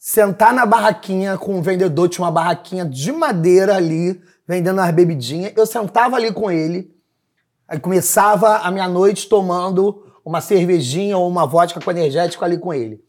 sentar 0.05 0.53
na 0.53 0.67
barraquinha 0.67 1.39
com 1.39 1.61
o 1.61 1.63
vendedor, 1.63 2.09
tinha 2.09 2.25
uma 2.25 2.33
barraquinha 2.33 2.85
de 2.85 3.13
madeira 3.13 3.77
ali, 3.77 4.21
vendendo 4.45 4.81
as 4.81 4.91
bebidinhas. 4.91 5.53
Eu 5.57 5.65
sentava 5.65 6.17
ali 6.17 6.33
com 6.33 6.51
ele, 6.51 6.93
aí 7.69 7.79
começava 7.79 8.57
a 8.57 8.71
minha 8.73 8.89
noite 8.89 9.29
tomando 9.29 10.05
uma 10.25 10.41
cervejinha 10.41 11.17
ou 11.17 11.29
uma 11.29 11.47
vodka 11.47 11.81
com 11.81 11.89
energético 11.93 12.45
ali 12.45 12.59
com 12.59 12.75
ele. 12.75 13.01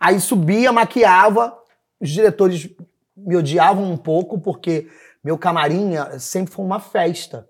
Aí 0.00 0.18
subia, 0.18 0.72
maquiava, 0.72 1.56
os 2.00 2.10
diretores 2.10 2.68
me 3.16 3.36
odiavam 3.36 3.84
um 3.84 3.96
pouco, 3.96 4.40
porque 4.40 4.88
meu 5.22 5.38
camarim 5.38 5.92
sempre 6.18 6.52
foi 6.52 6.64
uma 6.64 6.80
festa. 6.80 7.48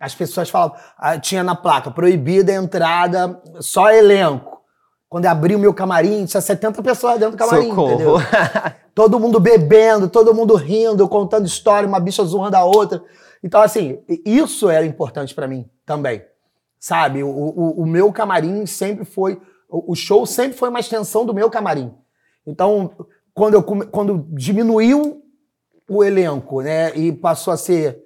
As 0.00 0.12
pessoas 0.12 0.50
falavam, 0.50 0.76
ah, 0.98 1.16
tinha 1.20 1.44
na 1.44 1.54
placa, 1.54 1.92
proibida 1.92 2.50
a 2.50 2.56
entrada, 2.56 3.40
só 3.60 3.92
elenco. 3.92 4.59
Quando 5.10 5.24
eu 5.24 5.30
abri 5.32 5.56
o 5.56 5.58
meu 5.58 5.74
camarim, 5.74 6.24
tinha 6.24 6.40
70 6.40 6.80
pessoas 6.84 7.18
dentro 7.18 7.32
do 7.32 7.36
camarim, 7.36 7.68
Socorro. 7.68 7.94
entendeu? 7.94 8.14
todo 8.94 9.18
mundo 9.18 9.40
bebendo, 9.40 10.08
todo 10.08 10.32
mundo 10.32 10.54
rindo, 10.54 11.08
contando 11.08 11.46
história, 11.46 11.88
uma 11.88 11.98
bicha 11.98 12.22
zoando 12.22 12.56
a 12.56 12.64
outra. 12.64 13.02
Então, 13.42 13.60
assim, 13.60 13.98
isso 14.24 14.70
era 14.70 14.86
importante 14.86 15.34
pra 15.34 15.48
mim 15.48 15.68
também. 15.84 16.24
Sabe? 16.78 17.24
O, 17.24 17.28
o, 17.28 17.82
o 17.82 17.86
meu 17.86 18.12
camarim 18.12 18.64
sempre 18.66 19.04
foi. 19.04 19.42
O 19.68 19.96
show 19.96 20.24
sempre 20.24 20.56
foi 20.56 20.68
uma 20.68 20.78
extensão 20.78 21.26
do 21.26 21.34
meu 21.34 21.50
camarim. 21.50 21.92
Então, 22.46 22.92
quando, 23.34 23.54
eu, 23.54 23.62
quando 23.64 24.26
diminuiu 24.28 25.24
o 25.88 26.04
elenco, 26.04 26.60
né? 26.60 26.96
E 26.96 27.10
passou 27.10 27.52
a 27.52 27.56
ser. 27.56 28.00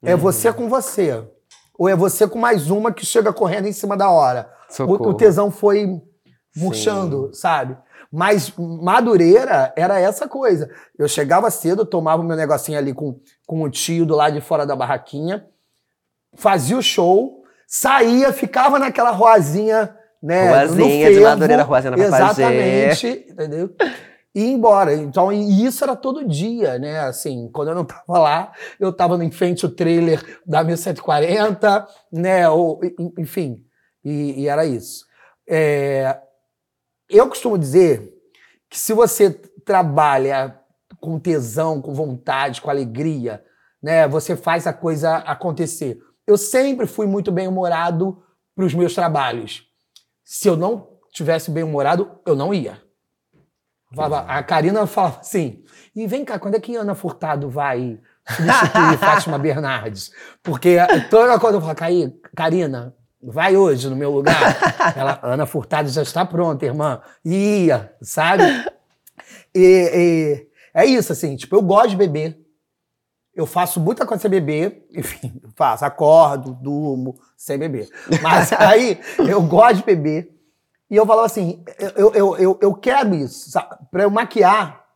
É 0.00 0.14
você 0.14 0.52
com 0.52 0.68
você. 0.68 1.24
Ou 1.76 1.88
é 1.88 1.96
você 1.96 2.28
com 2.28 2.38
mais 2.38 2.70
uma 2.70 2.92
que 2.92 3.04
chega 3.04 3.32
correndo 3.32 3.66
em 3.66 3.72
cima 3.72 3.96
da 3.96 4.10
hora. 4.10 4.48
O, 4.78 5.10
o 5.10 5.14
tesão 5.14 5.50
foi 5.50 6.00
murchando, 6.56 7.30
sabe? 7.32 7.76
Mas 8.10 8.52
Madureira 8.56 9.72
era 9.76 10.00
essa 10.00 10.28
coisa. 10.28 10.70
Eu 10.98 11.08
chegava 11.08 11.50
cedo, 11.50 11.84
tomava 11.84 12.22
o 12.22 12.24
meu 12.24 12.36
negocinho 12.36 12.78
ali 12.78 12.92
com, 12.94 13.18
com 13.46 13.62
o 13.62 13.70
tio 13.70 14.06
do 14.06 14.14
lado 14.14 14.32
de 14.34 14.40
fora 14.40 14.64
da 14.64 14.76
barraquinha, 14.76 15.46
fazia 16.34 16.76
o 16.78 16.82
show, 16.82 17.42
saía, 17.66 18.32
ficava 18.32 18.78
naquela 18.78 19.10
ruazinha, 19.10 19.94
né? 20.22 20.48
Ruazinha 20.48 21.08
no 21.08 21.14
de 21.14 21.20
Madureira, 21.20 21.62
ruazinha 21.62 21.90
na. 21.90 21.96
Exatamente, 22.04 23.26
entendeu? 23.30 23.70
E 24.34 24.40
ir 24.44 24.52
embora. 24.52 24.94
Então, 24.94 25.32
e 25.32 25.64
isso 25.64 25.82
era 25.82 25.96
todo 25.96 26.26
dia, 26.26 26.78
né? 26.78 27.00
Assim, 27.00 27.48
quando 27.52 27.68
eu 27.68 27.74
não 27.74 27.84
tava 27.84 28.18
lá, 28.18 28.52
eu 28.78 28.92
tava 28.92 29.22
em 29.24 29.30
frente 29.30 29.64
ao 29.64 29.70
trailer 29.70 30.22
da 30.46 30.62
1140, 30.62 31.86
né? 32.12 32.48
Ou, 32.48 32.80
en- 32.84 33.12
enfim, 33.18 33.62
e, 34.04 34.42
e 34.42 34.48
era 34.48 34.64
isso. 34.64 35.04
É, 35.48 36.18
eu 37.08 37.28
costumo 37.28 37.58
dizer 37.58 38.12
que 38.68 38.78
se 38.78 38.92
você 38.92 39.30
trabalha 39.30 40.58
com 41.00 41.18
tesão, 41.18 41.80
com 41.80 41.94
vontade, 41.94 42.60
com 42.60 42.70
alegria, 42.70 43.44
né, 43.82 44.08
você 44.08 44.36
faz 44.36 44.66
a 44.66 44.72
coisa 44.72 45.16
acontecer. 45.18 45.98
Eu 46.26 46.36
sempre 46.36 46.86
fui 46.86 47.06
muito 47.06 47.30
bem-humorado 47.30 48.22
para 48.54 48.64
os 48.64 48.74
meus 48.74 48.94
trabalhos. 48.94 49.64
Se 50.24 50.48
eu 50.48 50.56
não 50.56 50.88
tivesse 51.12 51.50
bem-humorado, 51.50 52.18
eu 52.26 52.34
não 52.34 52.52
ia. 52.52 52.82
A 54.26 54.42
Karina 54.42 54.86
falava 54.86 55.20
assim: 55.20 55.62
e 55.94 56.06
vem 56.06 56.24
cá, 56.24 56.38
quando 56.38 56.56
é 56.56 56.60
que 56.60 56.74
Ana 56.74 56.94
Furtado 56.94 57.48
vai 57.48 58.00
substituir 58.28 58.98
Fátima 58.98 59.38
Bernardes? 59.38 60.10
Porque 60.42 60.76
toda 61.08 61.38
coisa 61.38 61.56
eu 61.58 61.60
falo, 61.60 61.74
"Caí- 61.76 62.12
Karina, 62.36 62.94
vai 63.26 63.56
hoje 63.56 63.88
no 63.88 63.96
meu 63.96 64.10
lugar. 64.10 64.36
Ela, 64.96 65.18
Ana 65.22 65.46
Furtado 65.46 65.88
já 65.88 66.02
está 66.02 66.24
pronta, 66.24 66.64
irmã. 66.64 67.00
Ia, 67.24 67.94
sabe? 68.00 68.44
E, 69.54 69.90
e 69.94 70.46
é 70.74 70.84
isso, 70.84 71.12
assim, 71.12 71.36
tipo, 71.36 71.56
eu 71.56 71.62
gosto 71.62 71.90
de 71.90 71.96
beber. 71.96 72.38
Eu 73.34 73.44
faço 73.44 73.80
muita 73.80 74.06
coisa 74.06 74.22
sem 74.22 74.30
beber, 74.30 74.86
enfim, 74.94 75.40
faço, 75.54 75.84
acordo, 75.84 76.54
durmo 76.54 77.18
sem 77.36 77.58
beber. 77.58 77.88
Mas 78.22 78.52
aí 78.58 78.98
eu 79.18 79.42
gosto 79.42 79.76
de 79.76 79.84
beber. 79.84 80.34
E 80.90 80.96
eu 80.96 81.04
falava 81.04 81.26
assim: 81.26 81.62
eu, 81.96 82.12
eu, 82.14 82.36
eu, 82.36 82.58
eu 82.62 82.74
quero 82.74 83.14
isso. 83.14 83.50
Pra 83.90 84.04
eu 84.04 84.10
maquiar, 84.10 84.86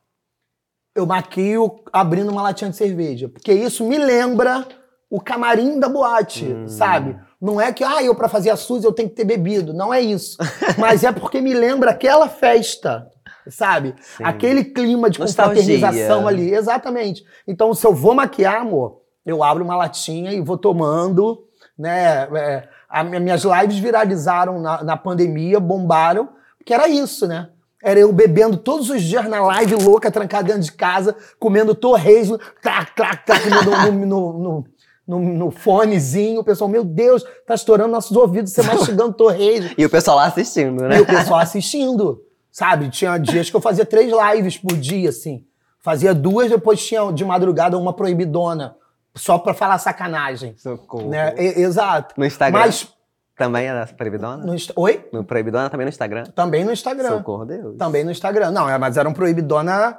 eu 0.94 1.04
maquio 1.04 1.82
abrindo 1.92 2.30
uma 2.30 2.42
latinha 2.42 2.70
de 2.70 2.76
cerveja. 2.76 3.28
Porque 3.28 3.52
isso 3.52 3.86
me 3.86 3.98
lembra 3.98 4.66
o 5.10 5.20
camarim 5.20 5.78
da 5.78 5.88
boate, 5.88 6.46
sabe? 6.68 7.18
Não 7.40 7.60
é 7.60 7.72
que, 7.72 7.82
ah, 7.82 8.02
eu 8.02 8.14
pra 8.14 8.28
fazer 8.28 8.50
a 8.50 8.56
Suzy 8.56 8.84
eu 8.84 8.92
tenho 8.92 9.08
que 9.08 9.14
ter 9.16 9.24
bebido. 9.24 9.72
Não 9.72 9.92
é 9.94 10.00
isso. 10.00 10.36
Mas 10.78 11.02
é 11.04 11.10
porque 11.10 11.40
me 11.40 11.54
lembra 11.54 11.90
aquela 11.92 12.28
festa, 12.28 13.08
sabe? 13.48 13.94
Sim. 14.16 14.24
Aquele 14.24 14.64
clima 14.64 15.08
de 15.08 15.18
confraternização 15.18 16.28
ali. 16.28 16.52
Exatamente. 16.54 17.24
Então, 17.48 17.72
se 17.72 17.86
eu 17.86 17.94
vou 17.94 18.14
maquiar, 18.14 18.60
amor, 18.60 19.00
eu 19.24 19.42
abro 19.42 19.64
uma 19.64 19.76
latinha 19.76 20.32
e 20.32 20.40
vou 20.40 20.58
tomando, 20.58 21.44
né? 21.78 22.28
É, 22.34 22.68
a- 22.88 23.04
minhas 23.04 23.42
lives 23.44 23.78
viralizaram 23.78 24.60
na, 24.60 24.82
na 24.84 24.96
pandemia, 24.96 25.58
bombaram, 25.58 26.28
porque 26.58 26.74
era 26.74 26.88
isso, 26.88 27.26
né? 27.26 27.48
Era 27.82 27.98
eu 27.98 28.12
bebendo 28.12 28.58
todos 28.58 28.90
os 28.90 29.00
dias 29.02 29.24
na 29.26 29.40
live 29.42 29.74
louca, 29.76 30.10
trancada 30.10 30.48
dentro 30.48 30.60
de 30.62 30.72
casa, 30.72 31.16
comendo 31.38 31.74
torresmo, 31.74 32.38
clac, 32.60 32.94
clac, 32.94 33.24
clac, 33.24 33.42
no, 33.48 33.92
no, 33.92 34.38
no, 34.38 34.64
no, 35.10 35.18
no, 35.18 35.50
fonezinho. 35.50 36.40
O 36.40 36.44
pessoal, 36.44 36.70
meu 36.70 36.84
Deus, 36.84 37.24
tá 37.46 37.54
estourando 37.54 37.90
nossos 37.90 38.16
ouvidos, 38.16 38.52
você 38.52 38.62
mastigando 38.64 39.12
torresmo. 39.12 39.70
E 39.76 39.84
o 39.84 39.90
pessoal 39.90 40.16
lá 40.18 40.26
assistindo, 40.26 40.82
né? 40.82 40.98
E 40.98 41.00
o 41.00 41.06
pessoal 41.06 41.40
assistindo, 41.40 42.22
sabe? 42.50 42.88
Tinha 42.88 43.18
dias 43.18 43.50
que 43.50 43.56
eu 43.56 43.60
fazia 43.60 43.84
três 43.84 44.12
lives 44.12 44.56
por 44.56 44.76
dia, 44.76 45.08
assim. 45.08 45.44
Fazia 45.80 46.14
duas, 46.14 46.50
depois 46.50 46.84
tinha 46.84 47.10
de 47.10 47.24
madrugada 47.24 47.76
uma 47.76 47.92
proibidona, 47.92 48.76
só 49.14 49.38
pra 49.38 49.54
falar 49.54 49.78
sacanagem. 49.78 50.54
Socorro. 50.56 51.08
Né? 51.08 51.34
E- 51.36 51.60
exato. 51.62 52.14
No 52.16 52.24
Instagram 52.24 52.60
Mas, 52.60 52.88
também 53.36 53.66
é 53.66 53.86
Proibidona? 53.86 54.44
no, 54.44 54.54
oi? 54.76 55.08
No 55.10 55.24
Proibidona 55.24 55.70
também 55.70 55.86
no 55.86 55.88
Instagram? 55.88 56.24
Também 56.34 56.64
no 56.64 56.72
Instagram. 56.72 57.08
Socorro, 57.08 57.46
Deus. 57.46 57.76
Também 57.78 58.04
no 58.04 58.10
Instagram. 58.10 58.50
Não, 58.50 58.68
é, 58.68 58.76
mas 58.76 58.98
era 58.98 59.08
um 59.08 59.14
proibidona 59.14 59.98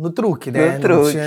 No 0.00 0.10
truque, 0.10 0.50
né? 0.50 0.58
No 0.76 0.80
truque. 0.80 1.18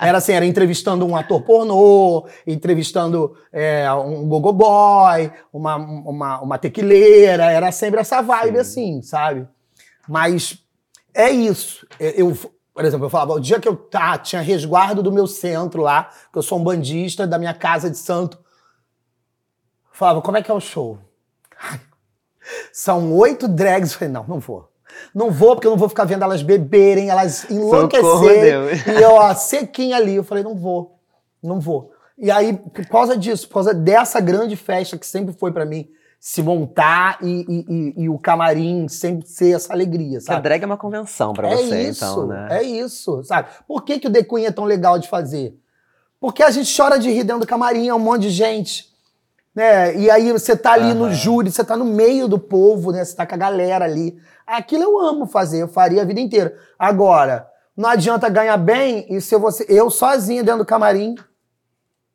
Era 0.00 0.18
assim, 0.18 0.32
era 0.32 0.46
entrevistando 0.46 1.06
um 1.06 1.14
ator 1.14 1.42
pornô, 1.42 2.26
entrevistando 2.46 3.36
é, 3.52 3.92
um 3.92 4.26
gogoboy, 4.26 5.30
uma, 5.52 5.76
uma, 5.76 6.40
uma 6.40 6.58
tequileira, 6.58 7.50
era 7.52 7.70
sempre 7.70 8.00
essa 8.00 8.22
vibe 8.22 8.58
assim, 8.58 9.02
sabe? 9.02 9.46
Mas 10.08 10.58
é 11.12 11.30
isso. 11.30 11.86
Eu, 12.00 12.10
eu- 12.30 12.54
por 12.72 12.84
exemplo, 12.84 13.06
eu 13.06 13.10
falava, 13.10 13.34
o 13.34 13.38
dia 13.40 13.60
que 13.60 13.68
eu 13.68 13.76
tá, 13.76 14.18
tinha 14.18 14.42
resguardo 14.42 15.00
do 15.02 15.12
meu 15.12 15.26
centro 15.28 15.80
lá, 15.82 16.10
que 16.32 16.38
eu 16.38 16.42
sou 16.42 16.58
um 16.58 16.64
bandista 16.64 17.24
da 17.26 17.38
minha 17.38 17.54
casa 17.54 17.88
de 17.88 17.96
santo, 17.96 18.36
falava, 19.92 20.20
como 20.22 20.36
é 20.36 20.42
que 20.42 20.50
é 20.50 20.54
o 20.54 20.60
show? 20.60 20.98
São 22.72 23.12
oito 23.14 23.46
drags. 23.46 23.92
Eu 23.92 23.98
falei, 23.98 24.12
não, 24.12 24.24
não 24.26 24.40
vou. 24.40 24.68
Não 25.14 25.30
vou, 25.30 25.54
porque 25.54 25.66
eu 25.66 25.70
não 25.70 25.78
vou 25.78 25.88
ficar 25.88 26.04
vendo 26.04 26.22
elas 26.24 26.42
beberem, 26.42 27.08
elas 27.10 27.48
enlouquecerem. 27.50 28.52
E 28.86 29.00
eu, 29.00 29.10
ó, 29.12 29.34
sequinha 29.34 29.96
ali. 29.96 30.14
Eu 30.16 30.24
falei, 30.24 30.42
não 30.44 30.54
vou, 30.54 30.98
não 31.42 31.60
vou. 31.60 31.92
E 32.18 32.30
aí, 32.30 32.52
por 32.52 32.86
causa 32.86 33.16
disso, 33.16 33.48
por 33.48 33.54
causa 33.54 33.74
dessa 33.74 34.20
grande 34.20 34.56
festa 34.56 34.96
que 34.96 35.06
sempre 35.06 35.34
foi 35.34 35.50
pra 35.52 35.64
mim, 35.64 35.88
se 36.20 36.42
montar 36.42 37.18
e, 37.22 37.28
e- 37.48 37.66
e- 37.68 38.02
e 38.04 38.08
o 38.08 38.18
camarim 38.18 38.88
sempre 38.88 39.26
ser 39.28 39.54
essa 39.56 39.72
alegria, 39.72 40.18
Porque 40.18 40.30
a 40.30 40.34
sabe? 40.34 40.42
drag 40.42 40.62
é 40.62 40.66
uma 40.66 40.76
convenção 40.78 41.32
pra 41.34 41.48
é 41.50 41.56
você, 41.56 41.82
isso, 41.88 42.04
então, 42.04 42.26
né? 42.28 42.48
é 42.50 42.62
isso, 42.62 43.22
sabe? 43.24 43.48
Por 43.68 43.82
que, 43.84 43.98
que 43.98 44.06
o 44.06 44.10
The 44.12 44.22
Queen 44.22 44.46
é 44.46 44.50
tão 44.50 44.64
legal 44.64 44.98
de 44.98 45.08
fazer? 45.08 45.54
Porque 46.20 46.42
a 46.42 46.50
gente 46.50 46.74
chora 46.74 46.98
de 46.98 47.10
rir 47.10 47.24
dentro 47.24 47.40
do 47.40 47.46
camarim, 47.46 47.88
é 47.88 47.94
um 47.94 47.98
monte 47.98 48.22
de 48.22 48.30
gente. 48.30 48.88
Né? 49.54 49.96
E 49.96 50.10
aí 50.10 50.32
você 50.32 50.56
tá 50.56 50.72
ali 50.72 50.94
no 50.94 51.04
Aham. 51.04 51.12
júri, 51.14 51.50
você 51.52 51.62
tá 51.62 51.76
no 51.76 51.84
meio 51.84 52.26
do 52.26 52.38
povo, 52.38 52.90
né? 52.90 53.04
Você 53.04 53.14
tá 53.14 53.26
com 53.26 53.34
a 53.34 53.38
galera 53.38 53.84
ali. 53.84 54.16
Aquilo 54.56 54.82
eu 54.84 54.98
amo 55.00 55.26
fazer, 55.26 55.62
eu 55.62 55.68
faria 55.68 56.02
a 56.02 56.04
vida 56.04 56.20
inteira. 56.20 56.56
Agora, 56.78 57.48
não 57.76 57.88
adianta 57.88 58.28
ganhar 58.28 58.56
bem 58.56 59.06
e 59.08 59.20
se 59.20 59.36
você, 59.36 59.66
eu 59.68 59.90
sozinha 59.90 60.42
dentro 60.42 60.60
do 60.60 60.66
camarim, 60.66 61.14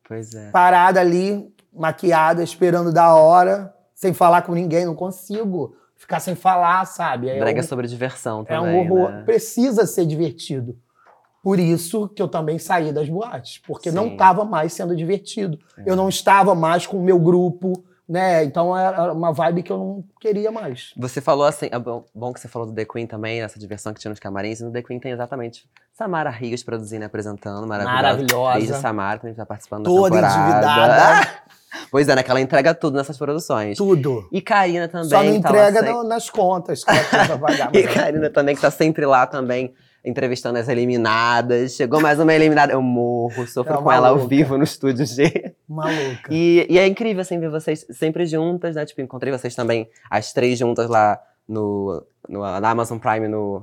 Pois 0.06 0.34
é. 0.34 0.50
parada 0.50 1.00
ali, 1.00 1.52
maquiada, 1.72 2.42
esperando 2.42 2.92
da 2.92 3.14
hora, 3.14 3.72
sem 3.94 4.12
falar 4.12 4.42
com 4.42 4.52
ninguém, 4.52 4.84
não 4.86 4.94
consigo 4.94 5.76
ficar 5.96 6.18
sem 6.20 6.34
falar, 6.34 6.84
sabe? 6.86 7.28
É 7.28 7.38
é 7.38 7.60
um- 7.60 7.62
sobre 7.62 7.86
diversão 7.86 8.40
é 8.42 8.44
também, 8.56 8.74
um 8.74 8.80
horror. 8.92 9.10
né? 9.12 9.22
Precisa 9.24 9.86
ser 9.86 10.06
divertido. 10.06 10.76
Por 11.42 11.58
isso 11.58 12.08
que 12.08 12.20
eu 12.20 12.28
também 12.28 12.58
saí 12.58 12.92
das 12.92 13.08
boates, 13.08 13.58
porque 13.66 13.90
não 13.90 14.04
Sim. 14.08 14.12
estava 14.12 14.44
mais 14.44 14.72
sendo 14.74 14.94
divertido. 14.96 15.58
Eu 15.86 15.96
não 15.96 16.08
estava 16.08 16.54
mais 16.54 16.86
com 16.86 16.98
o 16.98 17.02
meu 17.02 17.18
grupo, 17.18 17.72
né? 18.10 18.42
Então 18.42 18.76
era 18.76 19.12
uma 19.12 19.32
vibe 19.32 19.62
que 19.62 19.70
eu 19.70 19.78
não 19.78 20.04
queria 20.20 20.50
mais. 20.50 20.92
Você 20.96 21.20
falou 21.20 21.46
assim, 21.46 21.68
é 21.70 21.78
bom, 21.78 22.04
bom 22.14 22.32
que 22.32 22.40
você 22.40 22.48
falou 22.48 22.66
do 22.66 22.74
The 22.74 22.84
Queen 22.84 23.06
também, 23.06 23.40
essa 23.40 23.58
diversão 23.58 23.94
que 23.94 24.00
tinha 24.00 24.10
nos 24.10 24.18
camarins, 24.18 24.58
e 24.60 24.64
no 24.64 24.72
The 24.72 24.82
Queen 24.82 24.98
tem 24.98 25.12
exatamente 25.12 25.64
Samara 25.92 26.30
Rigas 26.30 26.62
produzindo 26.62 27.04
e 27.04 27.06
apresentando, 27.06 27.66
maravilhosa. 27.66 28.02
Maravilhosa. 28.02 28.58
Beijo, 28.58 28.74
Samara, 28.74 29.18
que 29.20 29.26
a 29.26 29.28
gente 29.28 29.36
tá 29.38 29.46
participando 29.46 29.84
Toda 29.84 30.20
da 30.20 30.28
temporada. 30.28 30.56
endividada. 30.66 31.28
pois 31.90 32.08
é, 32.08 32.16
né, 32.16 32.22
que 32.22 32.30
ela 32.30 32.40
entrega 32.40 32.74
tudo 32.74 32.96
nessas 32.96 33.16
produções. 33.16 33.78
Tudo. 33.78 34.26
E 34.32 34.40
Karina 34.40 34.88
também. 34.88 35.08
Só 35.08 35.22
não 35.22 35.32
que 35.34 35.40
tá 35.40 35.50
lá 35.52 35.68
entrega 35.70 35.92
no- 35.92 36.02
nas 36.04 36.28
contas 36.28 36.82
que 36.84 36.90
ela 36.90 37.04
tem 37.04 37.26
pra 37.26 37.38
pagar. 37.38 37.74
E 37.76 37.82
Karina 37.84 38.28
também, 38.30 38.54
que 38.56 38.60
tá 38.60 38.70
sempre 38.70 39.06
lá 39.06 39.26
também, 39.26 39.72
entrevistando 40.04 40.58
as 40.58 40.68
eliminadas. 40.68 41.72
Chegou 41.74 42.00
mais 42.00 42.18
uma 42.18 42.32
eliminada, 42.34 42.72
eu 42.72 42.82
morro, 42.82 43.46
sofro 43.46 43.74
É 43.74 43.76
com 43.76 43.92
ela 43.92 44.08
ao 44.08 44.18
vivo 44.26 44.56
no 44.56 44.64
estúdio 44.64 45.04
G. 45.06 45.52
Maluca. 45.68 46.28
E, 46.32 46.66
e 46.68 46.78
é 46.78 46.86
incrível, 46.86 47.20
assim, 47.22 47.38
ver 47.38 47.50
vocês 47.50 47.86
sempre 47.90 48.26
juntas, 48.26 48.74
né? 48.76 48.84
Tipo, 48.84 49.00
encontrei 49.00 49.32
vocês 49.32 49.54
também, 49.54 49.88
as 50.10 50.32
três 50.32 50.58
juntas 50.58 50.88
lá 50.88 51.20
no, 51.48 52.02
no- 52.28 52.40
na 52.60 52.70
Amazon 52.70 52.98
Prime, 52.98 53.28
no. 53.28 53.62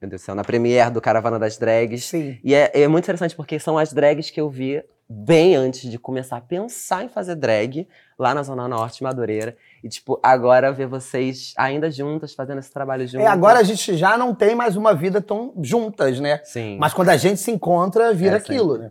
Meu 0.00 0.10
Deus 0.10 0.20
do 0.20 0.24
céu, 0.26 0.34
na 0.34 0.44
premiere 0.44 0.90
do 0.90 1.00
Caravana 1.00 1.38
das 1.38 1.56
Drags. 1.56 2.04
Sim. 2.04 2.36
E 2.44 2.54
é, 2.54 2.70
é 2.82 2.86
muito 2.86 3.04
interessante 3.04 3.34
porque 3.34 3.58
são 3.58 3.78
as 3.78 3.94
drags 3.94 4.30
que 4.30 4.38
eu 4.38 4.50
vi 4.50 4.82
bem 5.08 5.54
antes 5.54 5.88
de 5.90 5.98
começar 5.98 6.36
a 6.36 6.40
pensar 6.40 7.04
em 7.04 7.08
fazer 7.08 7.36
drag 7.36 7.86
lá 8.18 8.34
na 8.34 8.42
Zona 8.42 8.66
Norte, 8.66 9.02
Madureira. 9.02 9.56
E, 9.82 9.88
tipo, 9.88 10.18
agora 10.22 10.72
ver 10.72 10.86
vocês 10.86 11.54
ainda 11.56 11.90
juntas, 11.90 12.34
fazendo 12.34 12.58
esse 12.58 12.72
trabalho 12.72 13.06
juntas. 13.06 13.26
É, 13.26 13.28
agora 13.30 13.60
a 13.60 13.62
gente 13.62 13.96
já 13.96 14.18
não 14.18 14.34
tem 14.34 14.54
mais 14.54 14.76
uma 14.76 14.94
vida 14.94 15.20
tão 15.20 15.52
juntas, 15.62 16.18
né? 16.18 16.40
Sim. 16.44 16.76
Mas 16.80 16.92
quando 16.92 17.10
a 17.10 17.16
gente 17.16 17.40
se 17.40 17.50
encontra, 17.50 18.12
vira 18.12 18.36
É, 18.36 18.38
aquilo, 18.38 18.78
né? 18.78 18.90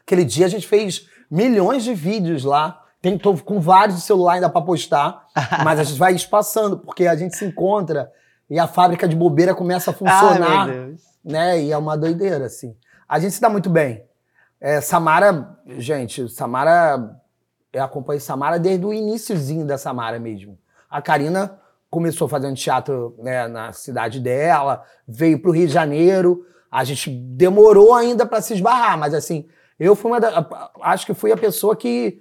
Aquele 0.00 0.24
dia 0.24 0.46
a 0.46 0.48
gente 0.48 0.66
fez 0.66 1.06
milhões 1.30 1.84
de 1.84 1.92
vídeos 1.92 2.44
lá. 2.44 2.82
Tem, 3.02 3.18
tô 3.18 3.36
com 3.36 3.60
vários 3.60 3.96
de 3.96 4.02
celular 4.02 4.34
ainda 4.34 4.48
pra 4.48 4.62
postar, 4.62 5.26
mas 5.62 5.78
a 5.78 5.84
gente 5.84 5.98
vai 5.98 6.14
espaçando, 6.14 6.78
porque 6.78 7.06
a 7.06 7.14
gente 7.14 7.36
se 7.36 7.44
encontra 7.44 8.10
e 8.48 8.58
a 8.58 8.66
fábrica 8.66 9.06
de 9.06 9.14
bobeira 9.14 9.54
começa 9.54 9.90
a 9.90 9.94
funcionar, 9.94 10.62
Ai, 10.62 10.70
meu 10.70 10.86
Deus. 10.86 11.00
né? 11.22 11.62
E 11.62 11.70
é 11.70 11.76
uma 11.76 11.96
doideira, 11.98 12.46
assim. 12.46 12.74
A 13.06 13.18
gente 13.18 13.34
se 13.34 13.40
dá 13.42 13.50
muito 13.50 13.68
bem. 13.68 14.07
É, 14.60 14.80
Samara, 14.80 15.56
gente, 15.76 16.28
Samara, 16.28 17.16
eu 17.72 17.82
acompanho 17.82 18.20
Samara 18.20 18.58
desde 18.58 18.84
o 18.84 18.92
iníciozinho 18.92 19.66
da 19.66 19.78
Samara 19.78 20.18
mesmo. 20.18 20.58
A 20.90 21.00
Karina 21.00 21.60
começou 21.90 22.28
fazendo 22.28 22.56
teatro 22.56 23.14
né, 23.18 23.46
na 23.46 23.72
cidade 23.72 24.20
dela, 24.20 24.82
veio 25.06 25.40
pro 25.40 25.52
Rio 25.52 25.66
de 25.66 25.72
Janeiro. 25.72 26.44
A 26.70 26.84
gente 26.84 27.10
demorou 27.10 27.94
ainda 27.94 28.26
para 28.26 28.42
se 28.42 28.54
esbarrar, 28.54 28.98
mas 28.98 29.14
assim, 29.14 29.48
eu 29.78 29.94
fui 29.94 30.10
uma 30.10 30.20
da, 30.20 30.46
acho 30.82 31.06
que 31.06 31.14
fui 31.14 31.32
a 31.32 31.36
pessoa 31.36 31.76
que 31.76 32.20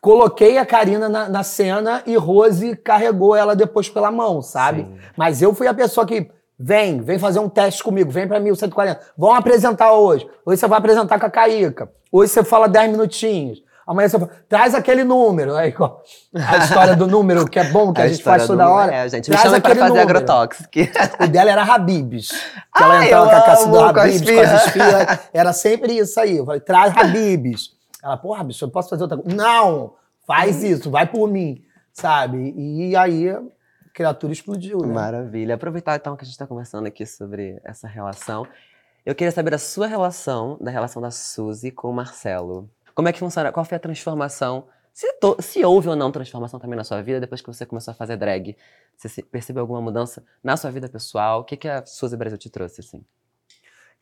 coloquei 0.00 0.58
a 0.58 0.66
Karina 0.66 1.08
na, 1.08 1.28
na 1.28 1.42
cena 1.42 2.02
e 2.06 2.16
Rose 2.16 2.76
carregou 2.76 3.36
ela 3.36 3.54
depois 3.54 3.88
pela 3.88 4.10
mão, 4.10 4.42
sabe? 4.42 4.82
Sim. 4.82 4.98
Mas 5.16 5.40
eu 5.40 5.54
fui 5.54 5.66
a 5.66 5.74
pessoa 5.74 6.06
que 6.06 6.30
vem, 6.60 7.00
vem 7.00 7.18
fazer 7.18 7.38
um 7.38 7.48
teste 7.48 7.82
comigo, 7.82 8.10
vem 8.10 8.28
pra 8.28 8.38
1140. 8.38 9.00
Vamos 9.16 9.38
apresentar 9.38 9.92
hoje. 9.92 10.28
Hoje 10.44 10.60
você 10.60 10.68
vai 10.68 10.78
apresentar 10.78 11.18
com 11.18 11.26
a 11.26 11.30
Caíca. 11.30 11.90
Hoje 12.12 12.32
você 12.32 12.44
fala 12.44 12.68
10 12.68 12.90
minutinhos. 12.90 13.62
Amanhã 13.86 14.08
você 14.08 14.18
fala, 14.18 14.30
traz 14.48 14.74
aquele 14.74 15.02
número. 15.02 15.56
Aí, 15.56 15.74
ó, 15.80 15.96
a 16.34 16.58
história 16.58 16.94
do 16.94 17.06
número, 17.08 17.44
que 17.48 17.58
é 17.58 17.64
bom, 17.64 17.92
que 17.92 18.00
a, 18.02 18.06
gente 18.06 18.18
história 18.18 18.38
faz 18.40 18.46
toda 18.46 18.68
hora. 18.68 18.94
É, 18.94 19.08
gente, 19.08 19.30
Traz 19.30 19.42
chama 19.42 19.60
pra 19.60 19.72
aquele 19.72 19.80
fazer 19.80 20.00
número. 20.00 20.18
agrotóxico. 20.18 20.68
O 21.24 21.26
dela 21.26 21.50
era 21.50 21.62
Habibs. 21.62 22.28
Que 22.76 22.82
ela 22.84 22.98
Ai, 22.98 23.06
entrava 23.06 23.30
com 23.30 23.36
a 23.36 23.42
caça 23.42 23.66
do 23.66 23.76
amo, 23.78 23.92
com 23.92 24.00
as 24.00 24.06
Habibs, 24.06 24.30
com 24.30 24.40
as 24.40 24.66
espias. 24.66 25.18
Era 25.34 25.52
sempre 25.52 25.98
isso 25.98 26.20
aí. 26.20 26.36
Eu 26.36 26.46
falei, 26.46 26.60
traz 26.60 26.96
Habibs. 26.96 27.70
Ela, 28.02 28.16
porra, 28.16 28.44
bicho, 28.44 28.64
eu 28.64 28.70
posso 28.70 28.88
fazer 28.88 29.02
outra 29.02 29.18
coisa? 29.18 29.36
Não, 29.36 29.94
faz 30.24 30.62
isso, 30.62 30.88
vai 30.88 31.04
por 31.06 31.28
mim, 31.28 31.60
sabe? 31.92 32.54
E 32.56 32.94
aí 32.94 33.28
a 33.28 33.42
criatura 33.92 34.32
explodiu, 34.32 34.78
né? 34.78 34.92
Maravilha. 34.92 35.54
Aproveitar 35.54 35.96
então 35.96 36.16
que 36.16 36.22
a 36.22 36.24
gente 36.24 36.34
está 36.34 36.46
conversando 36.46 36.86
aqui 36.86 37.04
sobre 37.06 37.60
essa 37.64 37.86
relação. 37.88 38.46
Eu 39.04 39.14
queria 39.14 39.32
saber 39.32 39.50
da 39.50 39.58
sua 39.58 39.86
relação, 39.86 40.58
da 40.60 40.70
relação 40.70 41.00
da 41.00 41.10
Suzy 41.10 41.70
com 41.70 41.90
o 41.90 41.92
Marcelo. 41.92 42.70
Como 42.94 43.08
é 43.08 43.12
que 43.12 43.18
funciona? 43.18 43.50
Qual 43.50 43.64
foi 43.64 43.76
a 43.76 43.80
transformação? 43.80 44.66
Se, 44.92 45.10
to- 45.14 45.36
se 45.40 45.64
houve 45.64 45.88
ou 45.88 45.96
não 45.96 46.10
transformação 46.12 46.60
também 46.60 46.76
na 46.76 46.84
sua 46.84 47.00
vida 47.00 47.20
depois 47.20 47.40
que 47.40 47.46
você 47.46 47.64
começou 47.64 47.92
a 47.92 47.94
fazer 47.94 48.16
drag? 48.16 48.56
Você 48.96 49.22
percebeu 49.22 49.62
alguma 49.62 49.80
mudança 49.80 50.22
na 50.42 50.56
sua 50.56 50.70
vida 50.70 50.88
pessoal? 50.88 51.40
O 51.40 51.44
que, 51.44 51.56
que 51.56 51.68
a 51.68 51.86
Suzy 51.86 52.16
Brasil 52.16 52.36
te 52.36 52.50
trouxe, 52.50 52.80
assim? 52.80 53.02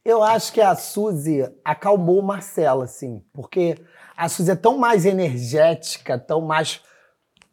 Eu 0.05 0.23
acho 0.23 0.53
que 0.53 0.61
a 0.61 0.75
Suzy 0.75 1.47
acalmou 1.65 2.21
o 2.21 2.23
Marcelo, 2.23 2.83
assim, 2.83 3.23
porque 3.33 3.77
a 4.17 4.29
Suzy 4.29 4.53
é 4.53 4.57
tão 4.57 4.79
mais 4.79 5.05
energética, 5.05 6.19
tão 6.19 6.41
mais 6.41 6.83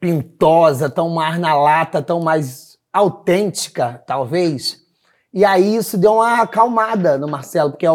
pintosa, 0.05 0.87
tão 0.87 1.09
mais 1.09 1.39
na 1.39 1.55
lata, 1.55 1.99
tão 1.99 2.21
mais 2.21 2.77
autêntica, 2.93 4.03
talvez. 4.05 4.83
E 5.33 5.43
aí 5.43 5.75
isso 5.75 5.97
deu 5.97 6.13
uma 6.13 6.43
acalmada 6.43 7.17
no 7.17 7.27
Marcelo, 7.27 7.71
porque 7.71 7.87
é 7.87 7.89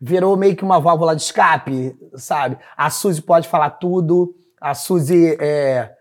virou 0.00 0.36
meio 0.38 0.56
que 0.56 0.64
uma 0.64 0.80
válvula 0.80 1.14
de 1.14 1.20
escape, 1.20 1.94
sabe? 2.16 2.56
A 2.74 2.88
Suzy 2.88 3.20
pode 3.20 3.46
falar 3.46 3.70
tudo, 3.70 4.34
a 4.58 4.74
Suzy 4.74 5.36
é, 5.38 5.92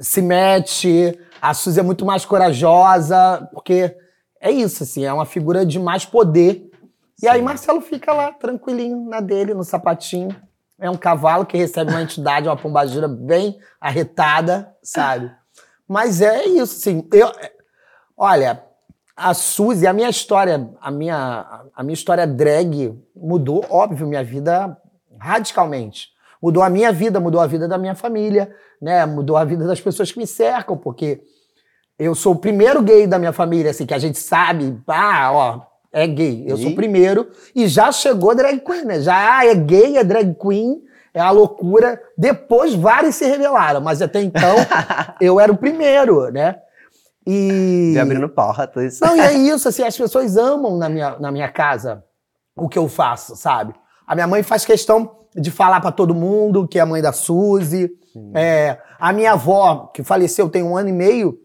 se 0.00 0.20
mete, 0.20 1.16
a 1.40 1.54
Suzy 1.54 1.78
é 1.78 1.82
muito 1.84 2.04
mais 2.04 2.24
corajosa, 2.24 3.48
porque 3.52 3.96
é 4.40 4.50
isso, 4.50 4.82
assim, 4.82 5.04
é 5.04 5.12
uma 5.12 5.24
figura 5.24 5.64
de 5.64 5.78
mais 5.78 6.04
poder. 6.04 6.68
E 7.22 7.28
aí 7.28 7.40
Marcelo 7.40 7.80
fica 7.80 8.12
lá, 8.12 8.32
tranquilinho, 8.32 9.08
na 9.08 9.20
dele, 9.20 9.54
no 9.54 9.62
sapatinho. 9.62 10.34
É 10.80 10.88
um 10.88 10.96
cavalo 10.96 11.44
que 11.44 11.58
recebe 11.58 11.90
uma 11.90 12.02
entidade, 12.02 12.48
uma 12.48 12.56
pombagira 12.56 13.06
bem 13.06 13.58
arretada, 13.80 14.74
sabe? 14.82 15.30
Mas 15.86 16.22
é 16.22 16.46
isso, 16.46 16.76
assim. 16.76 17.06
Eu, 17.12 17.30
olha, 18.16 18.64
a 19.14 19.34
Suzy, 19.34 19.86
a 19.86 19.92
minha 19.92 20.08
história, 20.08 20.70
a 20.80 20.90
minha, 20.90 21.64
a 21.76 21.82
minha 21.82 21.94
história 21.94 22.26
drag 22.26 22.98
mudou, 23.14 23.64
óbvio, 23.68 24.06
minha 24.06 24.24
vida 24.24 24.74
radicalmente. 25.18 26.08
Mudou 26.42 26.62
a 26.62 26.70
minha 26.70 26.90
vida, 26.90 27.20
mudou 27.20 27.40
a 27.40 27.46
vida 27.46 27.68
da 27.68 27.76
minha 27.76 27.94
família, 27.94 28.50
né? 28.80 29.04
Mudou 29.04 29.36
a 29.36 29.44
vida 29.44 29.66
das 29.66 29.80
pessoas 29.80 30.10
que 30.10 30.18
me 30.18 30.26
cercam, 30.26 30.78
porque 30.78 31.20
eu 31.98 32.14
sou 32.14 32.32
o 32.32 32.38
primeiro 32.38 32.80
gay 32.82 33.06
da 33.06 33.18
minha 33.18 33.32
família, 33.32 33.70
assim, 33.72 33.84
que 33.84 33.92
a 33.92 33.98
gente 33.98 34.18
sabe, 34.18 34.80
ah, 34.86 35.30
ó, 35.30 35.69
é 35.92 36.06
gay. 36.06 36.44
Eu 36.46 36.56
sou 36.56 36.70
o 36.70 36.74
primeiro. 36.74 37.28
E 37.54 37.66
já 37.66 37.90
chegou 37.90 38.34
drag 38.34 38.60
queen, 38.60 38.84
né? 38.84 39.00
Já 39.00 39.38
ah, 39.38 39.46
é 39.46 39.54
gay, 39.54 39.96
é 39.96 40.04
drag 40.04 40.34
queen, 40.34 40.80
é 41.12 41.20
a 41.20 41.30
loucura. 41.30 42.00
Depois 42.16 42.74
vários 42.74 43.16
se 43.16 43.26
revelaram, 43.26 43.80
mas 43.80 44.00
até 44.00 44.20
então 44.20 44.56
eu 45.20 45.40
era 45.40 45.50
o 45.50 45.56
primeiro, 45.56 46.30
né? 46.30 46.56
E. 47.26 47.90
De 47.92 47.98
abrindo 47.98 48.28
portas. 48.28 49.00
Não, 49.00 49.16
e 49.16 49.20
é 49.20 49.32
isso, 49.32 49.68
assim, 49.68 49.82
as 49.82 49.96
pessoas 49.96 50.36
amam 50.36 50.76
na 50.76 50.88
minha, 50.88 51.18
na 51.18 51.30
minha 51.30 51.48
casa 51.48 52.04
o 52.56 52.68
que 52.68 52.78
eu 52.78 52.88
faço, 52.88 53.36
sabe? 53.36 53.74
A 54.06 54.14
minha 54.14 54.26
mãe 54.26 54.42
faz 54.42 54.64
questão 54.64 55.16
de 55.34 55.50
falar 55.50 55.80
pra 55.80 55.92
todo 55.92 56.14
mundo 56.14 56.66
que 56.66 56.78
é 56.78 56.82
a 56.82 56.86
mãe 56.86 57.00
da 57.00 57.12
Suzy. 57.12 57.90
É, 58.34 58.78
a 58.98 59.12
minha 59.12 59.32
avó, 59.32 59.90
que 59.94 60.02
faleceu 60.02 60.48
tem 60.48 60.62
um 60.62 60.76
ano 60.76 60.88
e 60.88 60.92
meio, 60.92 61.38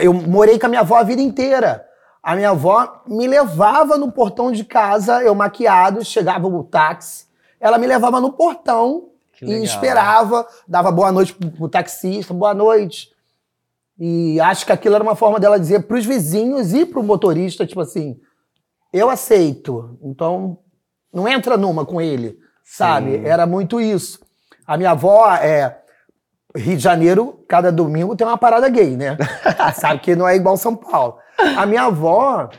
eu 0.00 0.12
morei 0.12 0.58
com 0.58 0.66
a 0.66 0.68
minha 0.68 0.80
avó 0.80 0.96
a 0.96 1.02
vida 1.02 1.22
inteira. 1.22 1.84
A 2.22 2.34
minha 2.34 2.50
avó 2.50 3.02
me 3.06 3.26
levava 3.26 3.96
no 3.96 4.10
portão 4.12 4.50
de 4.52 4.64
casa, 4.64 5.22
eu 5.22 5.34
maquiado, 5.34 6.04
chegava 6.04 6.46
o 6.46 6.64
táxi, 6.64 7.26
ela 7.60 7.78
me 7.78 7.86
levava 7.86 8.20
no 8.20 8.32
portão 8.32 9.10
e 9.40 9.62
esperava, 9.62 10.46
dava 10.66 10.90
boa 10.90 11.12
noite 11.12 11.32
pro, 11.32 11.50
pro 11.50 11.68
taxista, 11.68 12.34
boa 12.34 12.54
noite. 12.54 13.10
E 13.98 14.40
acho 14.40 14.64
que 14.64 14.72
aquilo 14.72 14.94
era 14.94 15.02
uma 15.02 15.16
forma 15.16 15.40
dela 15.40 15.58
dizer 15.58 15.84
pros 15.84 16.04
vizinhos 16.04 16.72
e 16.72 16.86
pro 16.86 17.02
motorista, 17.02 17.66
tipo 17.66 17.80
assim, 17.80 18.18
eu 18.92 19.10
aceito, 19.10 19.98
então 20.02 20.58
não 21.12 21.28
entra 21.28 21.56
numa 21.56 21.84
com 21.84 22.00
ele, 22.00 22.38
sabe? 22.64 23.18
Sim. 23.18 23.24
Era 23.24 23.46
muito 23.46 23.80
isso. 23.80 24.20
A 24.66 24.76
minha 24.76 24.90
avó 24.90 25.32
é 25.34 25.78
Rio 26.54 26.76
de 26.76 26.82
Janeiro, 26.82 27.44
cada 27.48 27.72
domingo 27.72 28.16
tem 28.16 28.26
uma 28.26 28.38
parada 28.38 28.68
gay, 28.68 28.96
né? 28.96 29.16
sabe 29.74 30.00
que 30.00 30.14
não 30.14 30.28
é 30.28 30.36
igual 30.36 30.56
São 30.56 30.76
Paulo. 30.76 31.18
A 31.56 31.64
minha 31.66 31.84
avó 31.84 32.50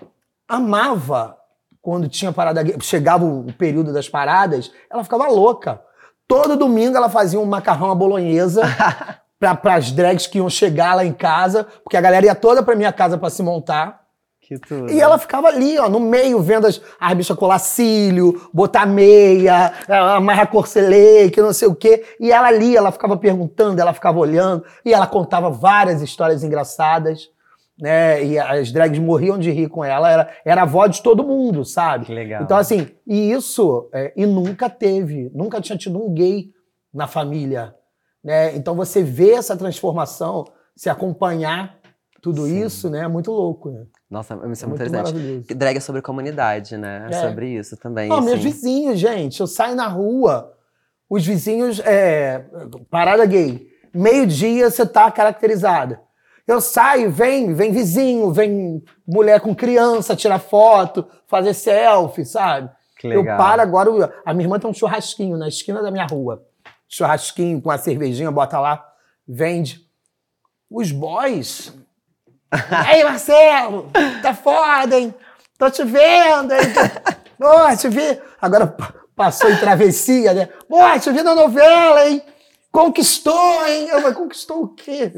amava 0.48 1.38
quando 1.82 2.08
tinha 2.08 2.32
parada 2.32 2.64
chegava 2.82 3.26
o 3.26 3.52
período 3.54 3.94
das 3.94 4.10
paradas, 4.10 4.72
ela 4.90 5.04
ficava 5.04 5.28
louca. 5.28 5.82
Todo 6.28 6.56
domingo 6.56 6.96
ela 6.96 7.10
fazia 7.10 7.40
um 7.40 7.46
macarrão 7.46 7.92
à 7.92 7.96
bolonhesa 7.96 8.62
para 9.40 9.76
as 9.76 9.92
drags 9.92 10.28
que 10.28 10.38
iam 10.38 10.50
chegar 10.50 10.96
lá 10.96 11.04
em 11.04 11.14
casa, 11.14 11.66
porque 11.84 11.98
a 11.98 12.02
galera 12.02 12.26
ia 12.26 12.36
toda 12.36 12.62
pra 12.62 12.76
minha 12.76 12.92
casa 12.92 13.18
pra 13.18 13.30
se 13.30 13.42
montar. 13.42 14.02
Que 14.42 14.58
tudo. 14.58 14.92
E 14.92 15.00
ela 15.00 15.20
ficava 15.20 15.48
ali, 15.48 15.78
ó, 15.78 15.88
no 15.88 16.00
meio, 16.00 16.42
vendo 16.42 16.66
as, 16.66 16.82
as 17.00 17.14
bichas 17.14 17.38
colar 17.38 17.60
cílio, 17.60 18.50
botar 18.52 18.86
meia, 18.86 19.74
amarrar 19.88 20.50
corcelê, 20.50 21.30
que 21.30 21.42
não 21.42 21.54
sei 21.54 21.68
o 21.68 21.76
quê. 21.76 22.04
E 22.20 22.32
ela 22.32 22.48
ali, 22.48 22.76
ela 22.76 22.92
ficava 22.92 23.16
perguntando, 23.16 23.80
ela 23.80 23.94
ficava 23.94 24.18
olhando, 24.18 24.64
e 24.84 24.92
ela 24.92 25.06
contava 25.06 25.50
várias 25.52 26.02
histórias 26.02 26.44
engraçadas, 26.44 27.30
né? 27.80 28.24
E 28.24 28.38
as 28.38 28.72
drags 28.72 29.00
morriam 29.00 29.38
de 29.38 29.52
rir 29.52 29.70
com 29.70 29.84
ela, 29.84 30.12
era, 30.12 30.30
era 30.46 30.62
a 30.62 30.64
avó 30.64 30.86
de 30.88 31.02
todo 31.02 31.24
mundo, 31.24 31.64
sabe? 31.64 32.06
Que 32.06 32.14
legal. 32.14 32.44
Então, 32.44 32.58
assim, 32.58 32.88
e 33.08 33.32
isso, 33.32 33.90
é, 33.94 34.14
e 34.16 34.26
nunca 34.26 34.70
teve, 34.70 35.32
nunca 35.34 35.62
tinha 35.62 35.78
tido 35.78 35.98
um 36.04 36.14
gay 36.14 36.50
na 36.94 37.08
família, 37.08 37.74
né? 38.24 38.56
Então 38.56 38.76
você 38.76 39.02
vê 39.04 39.32
essa 39.32 39.56
transformação, 39.56 40.46
se 40.76 40.90
acompanhar 40.90 41.78
tudo 42.22 42.46
Sim. 42.46 42.66
isso, 42.66 42.90
né? 42.90 43.02
É 43.06 43.08
muito 43.08 43.32
louco, 43.32 43.72
né? 43.72 43.86
Nossa, 44.10 44.34
isso 44.52 44.66
é 44.66 44.68
muito, 44.68 44.82
muito 44.82 44.96
interessante. 44.98 45.54
Drag 45.54 45.78
é 45.78 45.80
sobre 45.80 46.02
comunidade, 46.02 46.76
né? 46.78 47.08
É 47.10 47.16
É. 47.16 47.22
sobre 47.22 47.48
isso 47.50 47.78
também. 47.78 48.10
Não, 48.10 48.22
meus 48.22 48.40
assim. 48.40 48.50
vizinhos, 48.50 49.00
gente. 49.00 49.40
Eu 49.40 49.48
saio 49.48 49.76
na 49.76 49.88
rua, 49.88 50.52
os 51.10 51.26
vizinhos, 51.26 51.80
é, 51.80 52.44
parada 52.90 53.26
gay. 53.26 53.68
Meio-dia 53.94 54.70
você 54.70 54.86
tá 54.86 55.10
caracterizada. 55.12 56.02
Eu 56.50 56.60
saio, 56.60 57.12
vem, 57.12 57.54
vem 57.54 57.72
vizinho, 57.72 58.32
vem 58.32 58.84
mulher 59.08 59.40
com 59.40 59.54
criança 59.54 60.16
tirar 60.16 60.40
foto, 60.40 61.08
fazer 61.28 61.54
selfie, 61.54 62.26
sabe? 62.26 62.70
Eu 63.14 63.24
paro 63.38 63.62
agora, 63.62 64.14
a 64.26 64.34
minha 64.34 64.46
irmã 64.46 64.58
tem 64.60 64.68
um 64.70 64.74
churrasquinho 64.74 65.38
na 65.38 65.48
esquina 65.48 65.82
da 65.82 65.92
minha 65.92 66.08
rua. 66.08 66.44
Churrasquinho 66.88 67.62
com 67.62 67.70
a 67.70 67.78
cervejinha, 67.78 68.32
bota 68.32 68.60
lá, 68.60 68.84
vende. 69.28 69.82
Os 70.72 70.92
boys. 70.92 71.72
Ei, 72.94 73.04
Marcelo, 73.04 73.92
tá 74.24 74.34
foda, 74.34 75.00
hein? 75.00 75.14
Tô 75.58 75.70
te 75.70 75.84
vendo, 75.84 76.52
hein? 76.52 76.62
Pô, 77.38 77.78
te 77.78 77.88
vi. 77.90 78.20
Agora 78.42 78.66
pa- 78.66 78.94
passou 79.16 79.52
em 79.52 79.58
travessia, 79.58 80.34
né? 80.34 80.50
Pô, 80.68 80.78
te 81.00 81.12
vi 81.12 81.22
na 81.22 81.36
novela, 81.36 82.08
hein? 82.08 82.24
Conquistou, 82.72 83.66
hein? 83.68 83.88
Eu 83.90 84.00
falei, 84.00 84.16
conquistou 84.16 84.64
o 84.64 84.68
quê? 84.70 85.12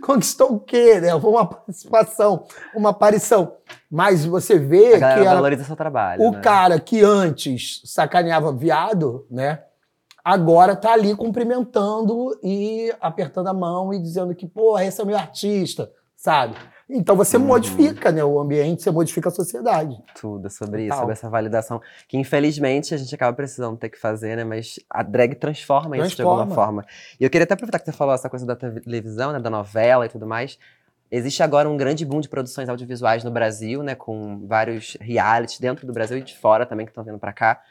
Conquistou 0.00 0.52
o 0.54 0.60
quê, 0.60 1.00
né? 1.00 1.18
Foi 1.20 1.30
uma 1.30 1.44
participação, 1.46 2.46
uma 2.74 2.90
aparição. 2.90 3.56
Mas 3.90 4.24
você 4.24 4.58
vê 4.58 4.94
A 4.94 4.98
que 4.98 5.20
ela, 5.20 5.34
valoriza 5.34 5.64
seu 5.64 5.74
trabalho. 5.74 6.22
o 6.22 6.30
né? 6.30 6.40
cara 6.40 6.78
que 6.78 7.02
antes 7.02 7.80
sacaneava 7.84 8.52
viado, 8.52 9.26
né? 9.28 9.60
Agora 10.24 10.74
tá 10.74 10.92
ali 10.92 11.14
cumprimentando 11.14 12.38
e 12.42 12.94
apertando 13.00 13.48
a 13.48 13.54
mão 13.54 13.92
e 13.92 14.00
dizendo 14.00 14.34
que, 14.34 14.46
porra, 14.46 14.84
esse 14.84 15.00
é 15.00 15.04
o 15.04 15.06
meu 15.06 15.18
artista, 15.18 15.90
sabe? 16.16 16.56
Então 16.88 17.16
você 17.16 17.36
Uhum. 17.36 17.44
modifica 17.46 18.12
né, 18.12 18.22
o 18.22 18.38
ambiente, 18.38 18.82
você 18.82 18.90
modifica 18.90 19.28
a 19.28 19.32
sociedade. 19.32 19.96
Tudo 20.20 20.50
sobre 20.50 20.86
isso, 20.86 20.96
sobre 20.98 21.12
essa 21.12 21.30
validação. 21.30 21.80
Que 22.06 22.18
infelizmente 22.18 22.94
a 22.94 22.96
gente 22.98 23.14
acaba 23.14 23.34
precisando 23.34 23.76
ter 23.76 23.88
que 23.88 23.98
fazer, 23.98 24.36
né? 24.36 24.44
Mas 24.44 24.78
a 24.90 25.02
drag 25.02 25.34
transforma, 25.36 25.96
isso 25.96 26.16
de 26.16 26.22
alguma 26.22 26.44
Transforma. 26.44 26.82
forma. 26.82 26.86
E 27.18 27.24
eu 27.24 27.30
queria 27.30 27.44
até 27.44 27.54
aproveitar 27.54 27.78
que 27.78 27.86
você 27.86 27.92
falou 27.92 28.14
essa 28.14 28.28
coisa 28.28 28.44
da 28.44 28.54
televisão, 28.54 29.32
né? 29.32 29.40
Da 29.40 29.48
novela 29.50 30.04
e 30.06 30.08
tudo 30.08 30.26
mais. 30.26 30.58
Existe 31.10 31.42
agora 31.42 31.68
um 31.70 31.76
grande 31.76 32.04
boom 32.04 32.20
de 32.20 32.28
produções 32.28 32.68
audiovisuais 32.68 33.22
no 33.24 33.30
Brasil, 33.30 33.82
né? 33.82 33.94
Com 33.94 34.46
vários 34.46 34.96
realities 35.00 35.58
dentro 35.60 35.86
do 35.86 35.92
Brasil 35.92 36.18
e 36.18 36.22
de 36.22 36.36
fora 36.36 36.66
também 36.66 36.84
que 36.84 36.90
estão 36.90 37.04
vindo 37.04 37.18
pra 37.18 37.32
cá. 37.32 37.62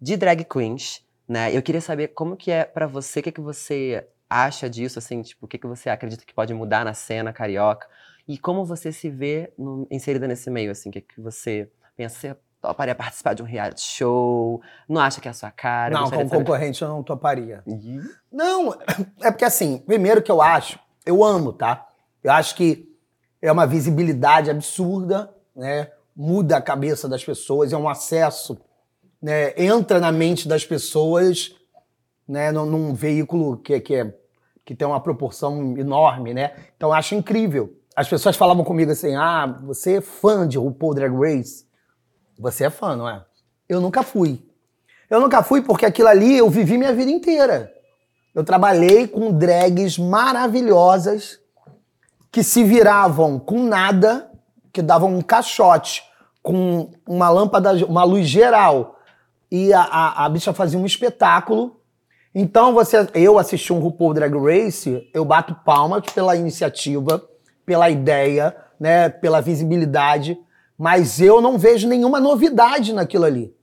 De 0.00 0.16
drag 0.16 0.44
queens, 0.44 1.04
né? 1.28 1.54
Eu 1.56 1.62
queria 1.62 1.80
saber 1.80 2.08
como 2.08 2.36
que 2.36 2.50
é 2.50 2.64
pra 2.64 2.86
você, 2.86 3.20
o 3.20 3.22
que, 3.22 3.32
que 3.32 3.40
você 3.40 4.06
acha 4.28 4.68
disso, 4.68 4.98
assim, 4.98 5.22
tipo, 5.22 5.44
o 5.46 5.48
que, 5.48 5.56
que 5.58 5.66
você 5.66 5.88
acredita 5.88 6.24
que 6.24 6.34
pode 6.34 6.52
mudar 6.52 6.84
na 6.84 6.94
cena 6.94 7.32
carioca? 7.32 7.86
E 8.28 8.36
como 8.38 8.64
você 8.64 8.90
se 8.92 9.08
vê 9.08 9.52
no- 9.56 9.86
inserida 9.90 10.26
nesse 10.26 10.50
meio, 10.50 10.70
assim? 10.70 10.88
O 10.88 10.92
que, 10.92 11.00
que 11.00 11.20
você 11.20 11.70
pensa? 11.96 12.18
Você 12.18 12.36
toparia 12.60 12.94
participar 12.94 13.34
de 13.34 13.42
um 13.42 13.46
reality 13.46 13.80
show? 13.82 14.60
Não 14.88 15.00
acha 15.00 15.20
que 15.20 15.28
é 15.28 15.30
a 15.30 15.34
sua 15.34 15.50
cara? 15.50 15.94
não, 15.94 16.10
como 16.10 16.28
concorrente 16.28 16.82
eu 16.82 16.88
não 16.88 17.02
toparia. 17.02 17.62
Ih, 17.66 18.00
Não, 18.32 18.72
é 19.22 19.30
porque 19.30 19.44
assim, 19.44 19.78
primeiro 19.78 20.20
que 20.22 20.30
eu 20.30 20.42
acho, 20.42 20.78
eu 21.04 21.22
amo, 21.22 21.52
tá? 21.52 21.86
Eu 22.22 22.32
acho 22.32 22.56
que 22.56 22.88
é 23.40 23.52
uma 23.52 23.66
visibilidade 23.66 24.50
absurda, 24.50 25.32
né? 25.54 25.90
Muda 26.14 26.56
a 26.56 26.62
cabeça 26.62 27.08
das 27.08 27.24
pessoas, 27.24 27.72
é 27.72 27.76
um 27.76 27.88
acesso, 27.88 28.58
né? 29.22 29.52
Entra 29.56 30.00
na 30.00 30.10
mente 30.10 30.48
das 30.48 30.64
pessoas, 30.64 31.54
né? 32.26 32.50
Num, 32.50 32.66
num 32.66 32.94
veículo 32.94 33.58
que, 33.58 33.78
que, 33.78 33.94
é, 33.94 34.14
que 34.64 34.74
tem 34.74 34.88
uma 34.88 35.00
proporção 35.00 35.76
enorme, 35.78 36.34
né? 36.34 36.56
Então 36.76 36.88
eu 36.88 36.94
acho 36.94 37.14
incrível. 37.14 37.78
As 37.96 38.06
pessoas 38.06 38.36
falavam 38.36 38.62
comigo 38.62 38.92
assim: 38.92 39.16
ah, 39.16 39.46
você 39.64 39.96
é 39.96 40.00
fã 40.02 40.46
de 40.46 40.58
RuPaul 40.58 40.94
Drag 40.94 41.16
Race? 41.16 41.64
Você 42.38 42.64
é 42.64 42.70
fã, 42.70 42.94
não 42.94 43.08
é? 43.08 43.24
Eu 43.66 43.80
nunca 43.80 44.02
fui. 44.02 44.44
Eu 45.08 45.18
nunca 45.18 45.42
fui 45.42 45.62
porque 45.62 45.86
aquilo 45.86 46.08
ali 46.08 46.36
eu 46.36 46.50
vivi 46.50 46.76
minha 46.76 46.92
vida 46.92 47.10
inteira. 47.10 47.72
Eu 48.34 48.44
trabalhei 48.44 49.08
com 49.08 49.32
drags 49.32 49.98
maravilhosas 49.98 51.40
que 52.30 52.42
se 52.42 52.62
viravam 52.62 53.38
com 53.38 53.62
nada, 53.62 54.30
que 54.70 54.82
davam 54.82 55.16
um 55.16 55.22
caixote 55.22 56.04
com 56.42 56.90
uma 57.08 57.30
lâmpada, 57.30 57.72
uma 57.86 58.04
luz 58.04 58.28
geral 58.28 58.98
e 59.50 59.72
a, 59.72 59.80
a, 59.80 60.24
a 60.26 60.28
bicha 60.28 60.52
fazia 60.52 60.78
um 60.78 60.84
espetáculo. 60.84 61.80
Então 62.34 62.74
você, 62.74 63.08
eu 63.14 63.38
assisti 63.38 63.72
um 63.72 63.78
RuPaul 63.78 64.12
Drag 64.12 64.34
Race, 64.36 65.08
eu 65.14 65.24
bato 65.24 65.54
palmas 65.64 66.04
pela 66.12 66.36
iniciativa, 66.36 67.26
pela 67.66 67.90
ideia, 67.90 68.56
né, 68.80 69.08
pela 69.08 69.42
visibilidade, 69.42 70.38
mas 70.78 71.20
eu 71.20 71.40
não 71.40 71.58
vejo 71.58 71.88
nenhuma 71.88 72.20
novidade 72.20 72.92
naquilo 72.92 73.24
ali. 73.24 73.54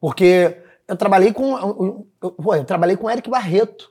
Porque 0.00 0.56
eu 0.86 0.96
trabalhei 0.96 1.32
com. 1.32 1.58
Eu, 1.58 2.06
eu, 2.22 2.54
eu 2.54 2.64
trabalhei 2.64 2.96
com 2.96 3.10
Eric 3.10 3.28
Barreto. 3.28 3.90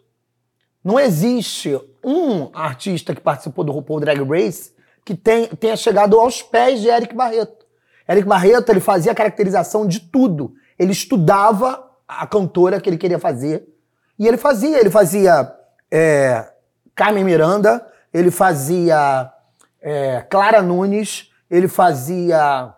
Não 0.83 0.99
existe 0.99 1.77
um 2.03 2.49
artista 2.53 3.13
que 3.13 3.19
participou 3.19 3.63
do 3.65 3.71
RuPaul 3.73 3.99
Drag 3.99 4.21
Race 4.23 4.71
que 5.03 5.13
tem- 5.15 5.47
tenha 5.47 5.75
chegado 5.75 6.17
aos 6.19 6.41
pés 6.41 6.79
de 6.81 6.87
Eric 6.87 7.13
Barreto. 7.13 7.65
Eric 8.07 8.27
Barreto 8.27 8.69
ele 8.71 8.79
fazia 8.79 9.11
a 9.11 9.15
caracterização 9.15 9.85
de 9.85 9.99
tudo. 9.99 10.53
Ele 10.79 10.91
estudava 10.93 11.83
a 12.07 12.25
cantora 12.25 12.79
que 12.79 12.89
ele 12.89 12.97
queria 12.97 13.19
fazer 13.19 13.67
e 14.17 14.27
ele 14.27 14.37
fazia. 14.37 14.79
Ele 14.79 14.89
fazia 14.89 15.53
é, 15.91 16.51
Carmen 16.95 17.23
Miranda, 17.23 17.85
ele 18.13 18.31
fazia 18.31 19.29
é, 19.81 20.21
Clara 20.21 20.61
Nunes, 20.61 21.31
ele 21.49 21.67
fazia 21.67 22.73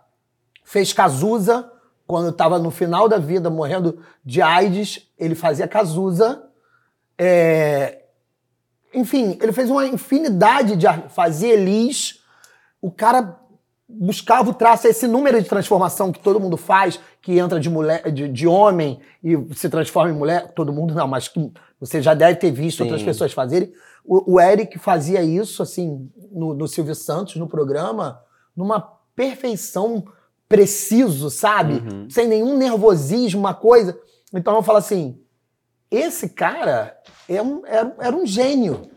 fez 0.64 0.94
Cazuza 0.94 1.72
quando 2.06 2.30
estava 2.30 2.60
no 2.60 2.72
final 2.72 3.08
da 3.08 3.18
vida 3.18 3.50
morrendo 3.50 4.04
de 4.24 4.42
AIDS, 4.42 5.08
ele 5.18 5.36
fazia 5.36 5.68
Cazuza. 5.68 6.44
É, 7.18 8.04
enfim, 8.94 9.38
ele 9.42 9.52
fez 9.52 9.70
uma 9.70 9.86
infinidade 9.86 10.76
de 10.76 10.88
fazia 11.10 11.54
Elis. 11.54 12.20
O 12.82 12.92
cara 12.92 13.40
buscava 13.90 14.52
o 14.52 14.54
traço, 14.54 14.88
esse 14.88 15.08
número 15.08 15.42
de 15.42 15.50
transformação 15.50 16.12
que 16.12 16.20
todo 16.20 16.40
mundo 16.40 16.56
faz, 16.56 17.00
que 17.22 17.40
entra 17.40 17.60
de 17.60 17.70
mulher, 17.70 18.12
de, 18.12 18.28
de 18.28 18.48
homem 18.48 19.00
e 19.24 19.36
se 19.56 19.68
transforma 19.68 20.12
em 20.12 20.18
mulher, 20.18 20.52
todo 20.54 20.72
mundo 20.72 20.94
não, 20.94 21.08
mas 21.08 21.28
que 21.28 21.52
você 21.80 22.02
já 22.02 22.14
deve 22.14 22.36
ter 22.36 22.52
visto 22.52 22.78
Sim. 22.78 22.84
outras 22.84 23.02
pessoas 23.02 23.34
fazerem. 23.34 23.74
O, 24.06 24.36
o 24.36 24.40
Eric 24.40 24.78
fazia 24.78 25.24
isso, 25.24 25.64
assim, 25.64 26.10
no, 26.32 26.54
no 26.54 26.68
Silvio 26.68 26.94
Santos, 26.94 27.36
no 27.38 27.48
programa, 27.48 28.22
numa 28.56 28.80
perfeição 29.16 30.04
preciso, 30.48 31.30
sabe? 31.30 31.74
Uhum. 31.74 32.10
Sem 32.10 32.28
nenhum 32.28 32.58
nervosismo, 32.58 33.40
uma 33.40 33.54
coisa. 33.54 34.00
Então 34.34 34.56
eu 34.56 34.64
falo 34.64 34.78
assim: 34.78 35.20
esse 35.90 36.30
cara 36.30 36.98
é 37.28 37.42
um- 37.42 37.66
era, 37.66 37.96
era 38.00 38.16
um 38.16 38.26
gênio. 38.26 38.90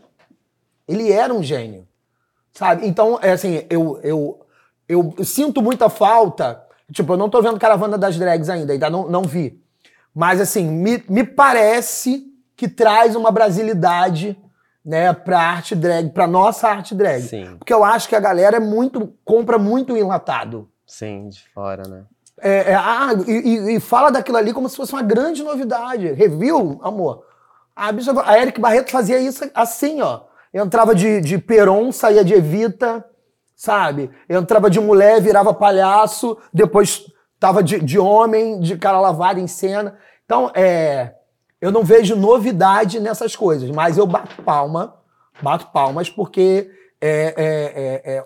Ele 0.87 1.11
era 1.11 1.33
um 1.33 1.43
gênio. 1.43 1.87
Sabe? 2.51 2.87
Então, 2.87 3.17
é 3.21 3.31
assim, 3.31 3.65
eu, 3.69 3.99
eu, 4.03 4.42
eu 4.93 5.13
sinto 5.23 5.61
muita 5.61 5.89
falta. 5.89 6.61
Tipo, 6.91 7.13
eu 7.13 7.17
não 7.17 7.29
tô 7.29 7.41
vendo 7.41 7.59
Caravana 7.59 7.97
das 7.97 8.17
Drags 8.17 8.49
ainda, 8.49 8.73
ainda 8.73 8.89
não, 8.89 9.07
não 9.09 9.23
vi. 9.23 9.59
Mas, 10.13 10.39
assim, 10.39 10.65
me, 10.69 11.03
me 11.09 11.23
parece 11.23 12.23
que 12.55 12.67
traz 12.67 13.15
uma 13.15 13.31
brasilidade, 13.31 14.37
né, 14.85 15.11
pra 15.13 15.39
arte 15.39 15.75
drag, 15.75 16.09
pra 16.11 16.27
nossa 16.27 16.67
arte 16.69 16.93
drag. 16.93 17.21
Sim, 17.23 17.55
Porque 17.57 17.73
eu 17.73 17.83
acho 17.83 18.07
que 18.07 18.15
a 18.15 18.19
galera 18.19 18.57
é 18.57 18.59
muito, 18.59 19.13
compra 19.25 19.57
muito 19.57 19.95
enlatado. 19.97 20.69
sim, 20.85 21.29
de 21.29 21.41
fora, 21.53 21.83
né? 21.87 22.03
É, 22.41 22.71
é, 22.71 22.75
ah, 22.75 23.09
e, 23.27 23.75
e- 23.75 23.79
fala 23.79 24.11
daquilo 24.11 24.37
ali 24.37 24.51
como 24.53 24.67
se 24.67 24.75
fosse 24.75 24.91
uma 24.91 25.01
grande 25.01 25.41
novidade. 25.43 26.11
Review, 26.11 26.79
amor. 26.83 27.23
A, 27.75 27.91
bicha, 27.91 28.11
a 28.25 28.37
Eric 28.39 28.59
Barreto 28.59 28.91
fazia 28.91 29.19
isso 29.19 29.49
assim, 29.55 30.01
ó. 30.01 30.21
Entrava 30.53 30.93
de, 30.93 31.21
de 31.21 31.37
Peron, 31.37 31.91
saía 31.91 32.23
de 32.23 32.33
Evita, 32.33 33.03
sabe? 33.63 34.11
Entrava 34.27 34.69
de 34.69 34.77
mulher, 34.77 35.21
virava 35.21 35.53
palhaço, 35.53 36.37
depois 36.53 37.05
tava 37.39 37.63
de, 37.63 37.79
de 37.79 37.97
homem, 37.97 38.59
de 38.59 38.77
cara 38.77 38.99
lavada 38.99 39.39
em 39.39 39.47
cena. 39.47 39.95
Então, 40.25 40.51
é, 40.53 41.15
eu 41.61 41.71
não 41.71 41.81
vejo 41.81 42.13
novidade 42.13 42.99
nessas 42.99 43.37
coisas, 43.37 43.71
mas 43.71 43.97
eu 43.97 44.05
bato 44.05 44.41
palma, 44.41 44.95
bato 45.41 45.67
palmas, 45.67 46.09
porque 46.09 46.69
é, 46.99 47.33
é, 47.37 48.11
é, 48.15 48.17
é 48.17 48.25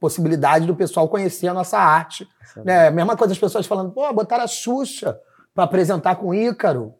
possibilidade 0.00 0.66
do 0.66 0.74
pessoal 0.74 1.08
conhecer 1.08 1.46
a 1.46 1.54
nossa 1.54 1.78
arte. 1.78 2.28
Né? 2.56 2.90
Mesma 2.90 3.16
coisa 3.16 3.34
as 3.34 3.38
pessoas 3.38 3.66
falando, 3.66 3.92
pô, 3.92 4.12
botaram 4.12 4.42
a 4.42 4.48
Xuxa 4.48 5.16
pra 5.54 5.62
apresentar 5.62 6.16
com 6.16 6.30
o 6.30 6.34
Ícaro. 6.34 6.92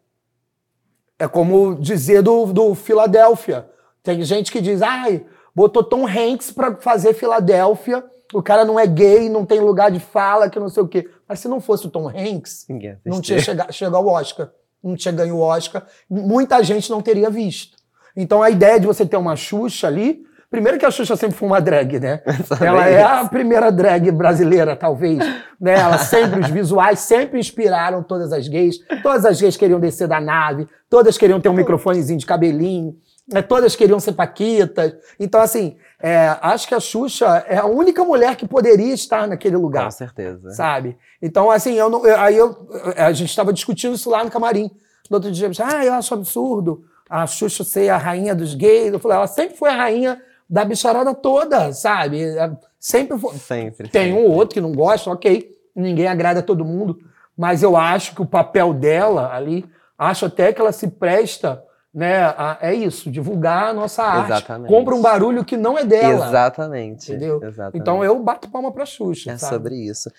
É 1.19 1.27
como 1.27 1.75
dizer 1.75 2.23
do, 2.23 2.47
do 2.47 2.77
Filadélfia. 2.77 3.69
Tem 4.05 4.23
gente 4.23 4.53
que 4.53 4.61
diz, 4.61 4.83
ai, 4.83 5.27
botou 5.55 5.83
Tom 5.83 6.07
Hanks 6.07 6.51
pra 6.51 6.77
fazer 6.77 7.15
Filadélfia, 7.15 8.05
o 8.33 8.43
cara 8.43 8.65
não 8.65 8.81
é 8.81 8.87
gay, 8.87 9.29
não 9.29 9.45
tem 9.45 9.61
lugar 9.61 9.91
de 9.91 10.01
fala, 10.01 10.49
que 10.49 10.59
não 10.59 10.69
sei 10.69 10.83
o 10.83 10.89
quê. 10.89 11.09
Mas 11.29 11.41
se 11.41 11.49
não 11.49 11.61
fosse 11.61 11.87
o 11.87 11.91
Tom 11.91 12.09
Hanks, 12.09 12.67
não 13.05 13.21
tinha 13.21 13.39
chegado, 13.39 13.73
chegado 13.73 13.97
ao 13.97 14.07
Oscar. 14.07 14.51
Não 14.83 14.97
tinha 14.97 15.13
ganho 15.13 15.37
o 15.37 15.41
Oscar. 15.41 15.87
Muita 16.11 16.63
gente 16.63 16.91
não 16.91 17.01
teria 17.01 17.31
visto. 17.31 17.77
Então 18.17 18.43
a 18.43 18.51
ideia 18.51 18.81
de 18.81 18.87
você 18.87 19.07
ter 19.07 19.17
uma 19.17 19.37
Xuxa 19.37 19.87
ali. 19.87 20.25
Primeiro 20.51 20.79
que 20.79 20.85
a 20.85 20.91
Xuxa 20.91 21.17
sempre 21.17 21.37
foi 21.37 21.49
uma 21.49 21.61
drag, 21.61 21.99
né? 21.99 22.21
Ela 22.61 22.87
é 22.87 23.03
a 23.03 23.25
primeira 23.25 23.71
drag 23.71 24.11
brasileira, 24.11 24.77
talvez. 24.77 25.19
Né? 25.59 25.79
Ela 25.79 25.97
sempre, 25.97 26.41
os 26.41 26.49
visuais 26.49 26.99
sempre 26.99 27.39
inspiraram 27.39 28.03
todas 28.03 28.33
as 28.33 28.49
gays. 28.49 28.77
Todas 29.03 29.25
as 29.25 29.41
gays 29.41 29.57
queriam 29.57 29.81
descer 29.81 30.09
da 30.09 30.21
nave, 30.21 30.69
todas 30.91 31.17
queriam 31.17 31.41
ter 31.41 31.49
um 31.49 31.55
microfonezinho 31.55 32.19
de 32.19 32.27
cabelinho, 32.27 32.95
né? 33.29 33.43
todas 33.43 33.77
queriam 33.77 34.01
ser 34.01 34.13
paquitas. 34.13 34.95
Então, 35.19 35.41
assim, 35.41 35.77
é, 36.01 36.37
acho 36.41 36.67
que 36.69 36.75
a 36.75 36.81
Xuxa 36.81 37.45
é 37.49 37.57
a 37.59 37.67
única 37.67 38.05
mulher 38.05 38.37
que 38.37 38.47
poderia 38.47 38.93
estar 38.95 39.27
naquele 39.29 39.57
lugar 39.57 39.85
Com 39.85 39.91
certeza. 39.91 40.51
sabe? 40.51 40.97
Então, 41.21 41.51
assim, 41.51 41.75
eu 41.75 41.89
não, 41.89 42.05
eu- 42.07 42.19
aí 42.21 42.37
eu, 42.37 42.69
a 42.97 43.13
gente 43.13 43.31
estava 43.31 43.53
discutindo 43.53 43.95
isso 43.95 44.11
lá 44.11 44.25
no 44.25 44.31
camarim. 44.31 44.71
No 45.11 45.17
outro 45.17 45.31
dia, 45.31 45.47
eu 45.47 45.51
disse, 45.51 45.63
ah, 45.63 45.85
eu 45.85 45.93
acho 45.95 46.15
absurdo 46.15 46.85
a 47.09 47.27
Xuxa 47.27 47.63
ser 47.65 47.89
a 47.91 47.97
rainha 47.99 48.35
dos 48.35 48.55
gays. 48.55 48.93
Eu 48.93 48.99
falei, 48.99 49.17
ela 49.19 49.27
sempre 49.27 49.57
foi 49.57 49.71
a 49.71 49.77
rainha 49.77 50.21
da 50.49 50.65
bicharada 50.65 51.15
toda, 51.15 51.73
sabe? 51.73 52.23
É, 52.23 52.51
Sempre 52.79 53.17
foi. 53.17 53.37
Sempre. 53.37 53.89
Tem 53.89 54.07
sempre. 54.13 54.21
um 54.21 54.27
ou 54.27 54.33
outro 54.35 54.55
que 54.55 54.61
não 54.61 54.73
gosta, 54.73 55.09
ok. 55.11 55.51
Ninguém 55.75 56.09
agrada 56.09 56.43
todo 56.43 56.65
mundo. 56.65 56.99
Mas 57.37 57.63
eu 57.63 57.77
acho 57.77 58.13
que 58.15 58.21
o 58.23 58.27
papel 58.27 58.75
dela 58.75 59.33
ali, 59.33 59.65
acho 59.97 60.27
até 60.27 60.53
que 60.53 60.61
ela 60.61 60.73
se 60.73 60.89
presta, 60.89 61.63
né? 61.95 62.23
A, 62.25 62.59
é 62.61 62.75
isso, 62.75 63.11
divulgar 63.11 63.69
a 63.69 63.73
nossa 63.73 64.03
arte. 64.03 64.27
Exatamente. 64.33 64.69
Compra 64.71 64.95
um 64.95 65.03
barulho 65.03 65.45
que 65.45 65.57
não 65.57 65.79
é 65.79 65.85
dela. 65.85 66.27
Exatamente. 66.27 67.11
Entendeu? 67.13 67.43
Exatamente. 67.43 67.79
Então 67.81 68.03
eu 68.05 68.19
bato 68.23 68.49
palma 68.49 68.73
pra 68.73 68.87
Xuxa. 68.87 69.33
É 69.33 69.37
sabe? 69.37 69.55
sobre 69.55 69.75
isso. 69.77 70.11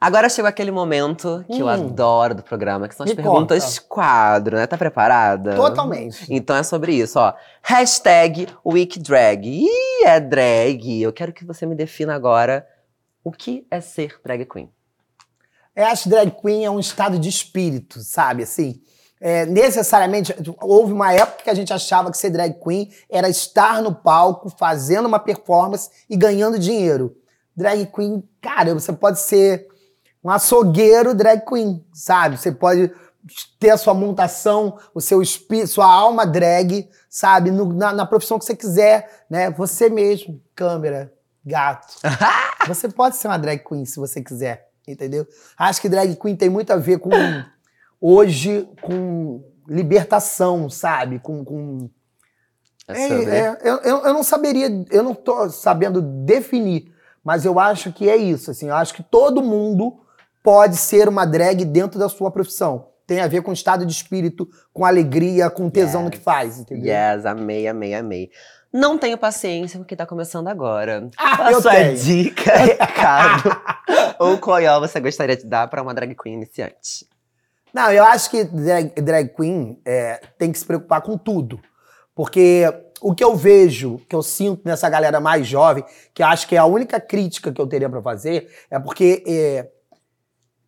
Agora 0.00 0.30
chegou 0.30 0.48
aquele 0.48 0.70
momento 0.70 1.44
que 1.46 1.60
eu 1.60 1.66
Hum. 1.66 1.68
adoro 1.68 2.34
do 2.34 2.42
programa, 2.42 2.88
que 2.88 2.94
são 2.94 3.04
as 3.04 3.10
Me 3.10 3.16
perguntas 3.16 3.78
quadro, 3.78 4.56
né? 4.56 4.66
Tá 4.66 4.78
preparada? 4.78 5.54
Totalmente. 5.56 6.24
Então 6.30 6.56
é 6.56 6.62
sobre 6.62 6.94
isso, 6.94 7.18
ó. 7.18 7.34
Hashtag 7.62 8.48
WeekDrag. 8.64 9.46
Ih, 9.46 10.04
é 10.06 10.18
drag. 10.18 11.02
Eu 11.02 11.12
quero 11.12 11.34
que 11.34 11.44
você 11.44 11.66
me 11.66 11.74
defina 11.74 12.14
agora 12.14 12.66
o 13.22 13.30
que 13.30 13.66
é 13.70 13.78
ser 13.82 14.18
drag 14.24 14.46
queen. 14.46 14.70
Eu 15.76 15.84
acho 15.84 16.04
que 16.04 16.08
drag 16.08 16.30
queen 16.30 16.64
é 16.64 16.70
um 16.70 16.80
estado 16.80 17.18
de 17.18 17.28
espírito, 17.28 18.00
sabe? 18.00 18.44
Assim, 18.44 18.80
é, 19.20 19.44
necessariamente, 19.44 20.34
houve 20.62 20.92
uma 20.92 21.12
época 21.12 21.44
que 21.44 21.50
a 21.50 21.54
gente 21.54 21.72
achava 21.72 22.10
que 22.10 22.16
ser 22.16 22.30
drag 22.30 22.54
queen 22.58 22.90
era 23.10 23.28
estar 23.28 23.82
no 23.82 23.94
palco, 23.94 24.48
fazendo 24.48 25.06
uma 25.06 25.18
performance 25.18 25.90
e 26.08 26.16
ganhando 26.16 26.58
dinheiro. 26.58 27.14
Drag 27.54 27.84
queen, 27.86 28.26
cara, 28.40 28.72
você 28.72 28.92
pode 28.92 29.20
ser 29.20 29.68
um 30.24 30.30
açougueiro 30.30 31.14
drag 31.14 31.44
queen, 31.46 31.84
sabe? 31.92 32.38
Você 32.38 32.50
pode 32.50 32.90
ter 33.58 33.70
a 33.70 33.76
sua 33.76 33.92
montação, 33.92 34.78
o 34.94 35.00
seu 35.00 35.20
espírito, 35.20 35.68
sua 35.68 35.86
alma 35.92 36.26
drag, 36.26 36.88
sabe? 37.08 37.50
No- 37.50 37.72
na, 37.74 37.92
na 37.92 38.06
profissão 38.06 38.38
que 38.38 38.44
você 38.46 38.56
quiser, 38.56 39.24
né? 39.28 39.50
Você 39.50 39.90
mesmo, 39.90 40.40
câmera, 40.54 41.12
gato. 41.44 41.94
você 42.66 42.88
pode 42.88 43.16
ser 43.16 43.28
uma 43.28 43.38
drag 43.38 43.62
queen 43.62 43.84
se 43.84 43.96
você 43.98 44.22
quiser, 44.22 44.68
entendeu? 44.88 45.26
Acho 45.58 45.80
que 45.82 45.88
drag 45.90 46.16
queen 46.16 46.34
tem 46.36 46.48
muito 46.48 46.72
a 46.72 46.76
ver 46.76 46.98
com 46.98 47.10
hoje 48.00 48.68
com 48.80 49.42
libertação, 49.68 50.68
sabe? 50.70 51.18
Com, 51.18 51.44
com 51.44 51.90
É 52.88 53.08
é, 53.08 53.58
eu, 53.62 53.76
eu, 53.78 54.12
não 54.14 54.22
saberia, 54.22 54.68
eu 54.90 55.02
não 55.02 55.14
tô 55.14 55.48
sabendo 55.50 56.00
definir, 56.02 56.92
mas 57.22 57.44
eu 57.44 57.58
acho 57.60 57.92
que 57.92 58.08
é 58.08 58.16
isso, 58.16 58.50
assim, 58.50 58.68
eu 58.68 58.74
acho 58.74 58.94
que 58.94 59.02
todo 59.02 59.42
mundo 59.42 60.00
pode 60.42 60.76
ser 60.76 61.08
uma 61.08 61.24
drag 61.24 61.64
dentro 61.64 61.98
da 61.98 62.08
sua 62.08 62.30
profissão. 62.30 62.88
Tem 63.06 63.20
a 63.20 63.26
ver 63.26 63.42
com 63.42 63.52
estado 63.52 63.84
de 63.84 63.92
espírito, 63.92 64.48
com 64.72 64.84
alegria, 64.84 65.50
com 65.50 65.68
tesão 65.68 66.04
no 66.04 66.10
que 66.10 66.16
Yes. 66.18 66.24
faz, 66.24 66.58
entendeu? 66.58 66.92
Yes, 66.94 67.26
amei, 67.26 67.66
amei, 67.66 67.92
amei. 67.94 68.30
Não 68.72 68.96
tenho 68.96 69.18
paciência 69.18 69.78
com 69.78 69.82
o 69.82 69.86
que 69.86 69.96
tá 69.96 70.06
começando 70.06 70.46
agora. 70.46 71.10
Ah, 71.18 71.48
a 71.48 71.52
eu 71.52 71.60
sua 71.60 71.72
tenho. 71.72 71.96
dica, 71.96 72.52
recado 72.56 73.50
ou 74.20 74.38
qual 74.38 74.60
você 74.80 75.00
gostaria 75.00 75.36
de 75.36 75.44
dar 75.44 75.66
pra 75.68 75.82
uma 75.82 75.92
drag 75.92 76.14
queen 76.14 76.34
iniciante? 76.34 77.04
Não, 77.72 77.92
eu 77.92 78.04
acho 78.04 78.30
que 78.30 78.44
drag, 78.44 79.00
drag 79.00 79.28
queen 79.34 79.80
é, 79.84 80.20
tem 80.38 80.50
que 80.52 80.58
se 80.58 80.64
preocupar 80.64 81.02
com 81.02 81.16
tudo. 81.16 81.60
Porque 82.14 82.64
o 83.00 83.14
que 83.14 83.24
eu 83.24 83.34
vejo, 83.34 83.98
que 84.08 84.14
eu 84.14 84.22
sinto 84.22 84.62
nessa 84.64 84.88
galera 84.88 85.20
mais 85.20 85.46
jovem, 85.46 85.84
que 86.12 86.22
acho 86.22 86.46
que 86.46 86.54
é 86.54 86.58
a 86.58 86.66
única 86.66 87.00
crítica 87.00 87.52
que 87.52 87.60
eu 87.60 87.66
teria 87.66 87.88
pra 87.88 88.02
fazer, 88.02 88.50
é 88.70 88.78
porque 88.78 89.24
é, 89.26 89.68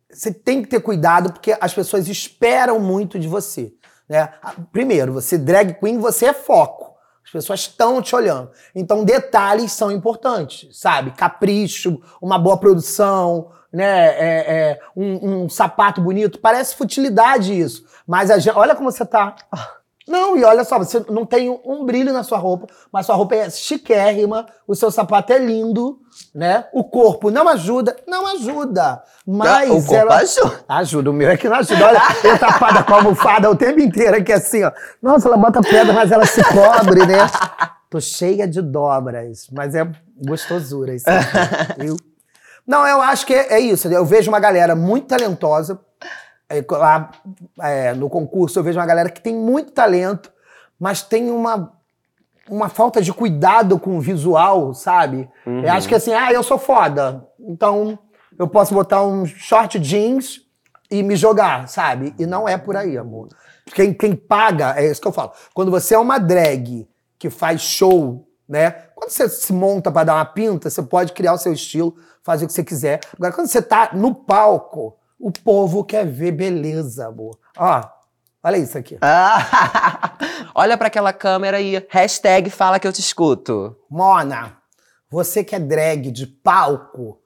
você 0.09 0.33
tem 0.33 0.61
que 0.61 0.69
ter 0.69 0.79
cuidado, 0.81 1.31
porque 1.31 1.55
as 1.59 1.73
pessoas 1.73 2.07
esperam 2.07 2.79
muito 2.79 3.19
de 3.19 3.27
você. 3.27 3.73
Né? 4.09 4.29
Ah, 4.41 4.55
Primeiro, 4.71 5.13
você 5.13 5.37
drag 5.37 5.75
queen, 5.79 5.99
você 5.99 6.27
é 6.27 6.33
foco. 6.33 6.82
As 7.25 7.31
pessoas 7.31 7.61
estão 7.61 8.01
te 8.01 8.15
olhando. 8.15 8.51
Então, 8.75 9.03
detalhes 9.03 9.71
são 9.71 9.91
importantes, 9.91 10.77
sabe? 10.77 11.11
Capricho, 11.11 12.01
uma 12.21 12.37
boa 12.37 12.57
produção, 12.57 13.51
né? 13.71 14.07
É, 14.07 14.53
é, 14.55 14.79
um, 14.95 15.43
um 15.43 15.49
sapato 15.49 16.01
bonito. 16.01 16.39
Parece 16.39 16.75
futilidade 16.75 17.57
isso. 17.57 17.85
Mas 18.05 18.29
a 18.29 18.37
gente, 18.37 18.55
olha 18.55 18.75
como 18.75 18.91
você 18.91 19.05
tá. 19.05 19.35
Não, 20.07 20.35
e 20.37 20.43
olha 20.43 20.63
só, 20.63 20.77
você 20.77 21.03
não 21.09 21.25
tem 21.25 21.49
um 21.65 21.85
brilho 21.85 22.11
na 22.11 22.23
sua 22.23 22.37
roupa, 22.37 22.67
mas 22.91 23.05
sua 23.05 23.15
roupa 23.15 23.35
é 23.35 23.49
chiquérrima, 23.49 24.45
o 24.67 24.75
seu 24.75 24.91
sapato 24.91 25.31
é 25.31 25.37
lindo, 25.39 25.97
né? 26.35 26.65
O 26.73 26.83
corpo 26.83 27.31
não 27.31 27.47
ajuda, 27.47 27.95
não 28.07 28.27
ajuda. 28.27 29.01
Mas 29.25 29.69
o 29.69 29.75
corpo 29.75 29.95
ela- 29.95 30.15
ajuda. 30.17 30.59
Ajuda, 30.67 31.09
o 31.09 31.13
meu 31.13 31.29
é 31.29 31.37
que 31.37 31.47
não 31.47 31.55
ajuda. 31.57 31.85
Olha, 31.87 32.01
eu 32.23 32.37
tapada 32.37 32.83
com 32.83 32.93
a 32.93 32.97
almofada 32.97 33.49
o 33.49 33.55
tempo 33.55 33.79
inteiro 33.79 34.17
aqui 34.17 34.33
assim, 34.33 34.63
ó. 34.63 34.71
Nossa, 35.01 35.27
ela 35.29 35.37
bota 35.37 35.61
pedra, 35.61 35.93
mas 35.93 36.11
ela 36.11 36.25
se 36.25 36.43
cobre, 36.43 37.05
né? 37.05 37.19
Tô 37.89 38.01
cheia 38.01 38.47
de 38.47 38.61
dobras, 38.61 39.47
mas 39.51 39.73
é 39.75 39.89
gostosura 40.25 40.93
isso. 40.95 41.05
aqui, 41.09 41.79
viu? 41.81 41.95
Não, 42.67 42.85
eu 42.87 43.01
acho 43.01 43.25
que 43.25 43.33
é, 43.33 43.53
é 43.53 43.59
isso. 43.59 43.87
Eu 43.87 44.05
vejo 44.05 44.29
uma 44.31 44.39
galera 44.39 44.75
muito 44.75 45.07
talentosa. 45.07 45.79
É, 46.57 46.65
lá 46.69 47.11
é, 47.61 47.93
no 47.93 48.09
concurso, 48.09 48.59
eu 48.59 48.63
vejo 48.63 48.79
uma 48.79 48.85
galera 48.85 49.09
que 49.09 49.21
tem 49.21 49.35
muito 49.35 49.71
talento, 49.71 50.31
mas 50.79 51.01
tem 51.01 51.29
uma, 51.29 51.73
uma 52.49 52.69
falta 52.69 53.01
de 53.01 53.11
cuidado 53.13 53.79
com 53.79 53.97
o 53.97 54.01
visual, 54.01 54.73
sabe? 54.73 55.29
Eu 55.45 55.71
acho 55.71 55.87
que 55.87 55.95
assim, 55.95 56.13
ah, 56.13 56.31
eu 56.31 56.43
sou 56.43 56.57
foda. 56.57 57.27
Então, 57.39 57.97
eu 58.37 58.47
posso 58.47 58.73
botar 58.73 59.03
um 59.03 59.25
short 59.25 59.79
jeans 59.79 60.41
e 60.89 61.01
me 61.01 61.15
jogar, 61.15 61.67
sabe? 61.67 62.13
E 62.19 62.25
não 62.25 62.47
é 62.47 62.57
por 62.57 62.75
aí, 62.75 62.97
amor. 62.97 63.29
Quem, 63.73 63.93
quem 63.93 64.15
paga, 64.15 64.75
é 64.77 64.85
isso 64.89 65.01
que 65.01 65.07
eu 65.07 65.13
falo. 65.13 65.31
Quando 65.53 65.71
você 65.71 65.95
é 65.95 65.99
uma 65.99 66.17
drag 66.17 66.87
que 67.17 67.29
faz 67.29 67.61
show 67.61 68.27
né? 68.47 68.71
Quando 68.93 69.09
você 69.09 69.29
se 69.29 69.53
monta 69.53 69.91
para 69.91 70.05
dar 70.05 70.15
uma 70.15 70.25
pinta, 70.25 70.69
você 70.69 70.81
pode 70.81 71.13
criar 71.13 71.33
o 71.33 71.37
seu 71.37 71.53
estilo, 71.53 71.95
fazer 72.21 72.45
o 72.45 72.47
que 72.47 72.53
você 72.53 72.63
quiser. 72.63 72.99
Agora, 73.17 73.33
quando 73.33 73.47
você 73.47 73.61
tá 73.61 73.91
no 73.93 74.13
palco, 74.13 74.97
o 75.23 75.31
povo 75.31 75.85
quer 75.85 76.05
ver 76.05 76.33
beleza, 76.33 77.07
amor. 77.07 77.39
Ó, 77.57 77.81
olha 78.43 78.57
isso 78.57 78.77
aqui. 78.77 78.97
Ah, 79.01 80.17
olha 80.53 80.77
pra 80.77 80.87
aquela 80.87 81.13
câmera 81.13 81.61
e 81.61 81.87
hashtag 81.89 82.49
fala 82.49 82.77
que 82.77 82.85
eu 82.85 82.91
te 82.91 82.99
escuto. 82.99 83.73
Mona, 83.89 84.57
você 85.09 85.41
que 85.41 85.55
é 85.55 85.59
drag 85.59 86.11
de 86.11 86.27
palco, 86.27 87.21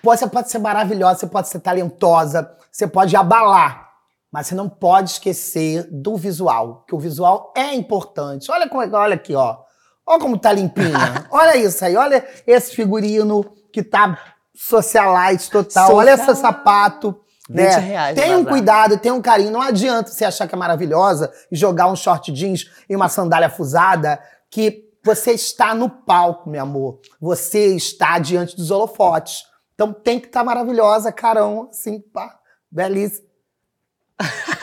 você 0.00 0.28
pode 0.28 0.48
ser 0.48 0.60
maravilhosa, 0.60 1.18
você 1.18 1.26
pode 1.26 1.48
ser 1.48 1.58
talentosa, 1.58 2.48
você 2.70 2.86
pode 2.86 3.16
abalar, 3.16 3.90
mas 4.30 4.46
você 4.46 4.54
não 4.54 4.68
pode 4.68 5.10
esquecer 5.10 5.88
do 5.90 6.16
visual, 6.16 6.84
que 6.86 6.94
o 6.94 7.00
visual 7.00 7.52
é 7.56 7.74
importante. 7.74 8.48
Olha 8.48 8.68
como, 8.68 8.96
olha 8.96 9.16
aqui, 9.16 9.34
ó. 9.34 9.58
Olha 10.06 10.20
como 10.20 10.38
tá 10.38 10.52
limpinha. 10.52 11.26
olha 11.32 11.56
isso 11.56 11.84
aí, 11.84 11.96
olha 11.96 12.24
esse 12.46 12.76
figurino 12.76 13.44
que 13.72 13.82
tá 13.82 14.36
socialite 14.54 15.50
total. 15.50 15.96
Olha 15.96 16.10
esse 16.10 16.26
Socialite. 16.26 17.23
Sapato. 17.48 17.48
20 17.48 17.56
Né? 17.56 17.76
reais, 17.78 18.18
Tem 18.18 18.34
um 18.36 18.44
cuidado, 18.44 18.98
tem 18.98 19.12
um 19.12 19.20
carinho. 19.20 19.50
Não 19.50 19.60
adianta 19.60 20.10
você 20.10 20.24
achar 20.24 20.46
que 20.48 20.54
é 20.54 20.58
maravilhosa 20.58 21.32
e 21.50 21.56
jogar 21.56 21.86
um 21.88 21.96
short 21.96 22.32
jeans 22.32 22.70
e 22.88 22.94
uma 22.96 23.08
sandália 23.08 23.50
fusada 23.50 24.20
que 24.50 24.84
você 25.04 25.32
está 25.32 25.74
no 25.74 25.90
palco, 25.90 26.48
meu 26.48 26.62
amor. 26.62 27.00
Você 27.20 27.74
está 27.76 28.18
diante 28.18 28.56
dos 28.56 28.70
holofotes. 28.70 29.42
Então 29.74 29.92
tem 29.92 30.18
que 30.18 30.26
estar 30.28 30.42
maravilhosa, 30.44 31.12
carão, 31.12 31.68
assim, 31.70 32.00
pá, 32.00 32.38
belíssima. 32.70 33.26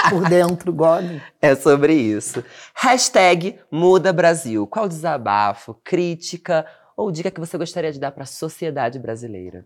Por 0.10 0.28
dentro, 0.30 0.74
gole. 0.74 1.22
É 1.42 1.56
sobre 1.56 1.94
isso. 1.94 2.44
Hashtag 2.74 3.60
Muda 3.70 4.12
Brasil. 4.14 4.66
Qual 4.66 4.88
desabafo, 4.88 5.76
crítica 5.84 6.66
ou 6.96 7.12
dica 7.12 7.30
que 7.30 7.40
você 7.40 7.58
gostaria 7.58 7.92
de 7.92 8.00
dar 8.00 8.12
pra 8.12 8.26
sociedade 8.26 8.98
brasileira? 8.98 9.66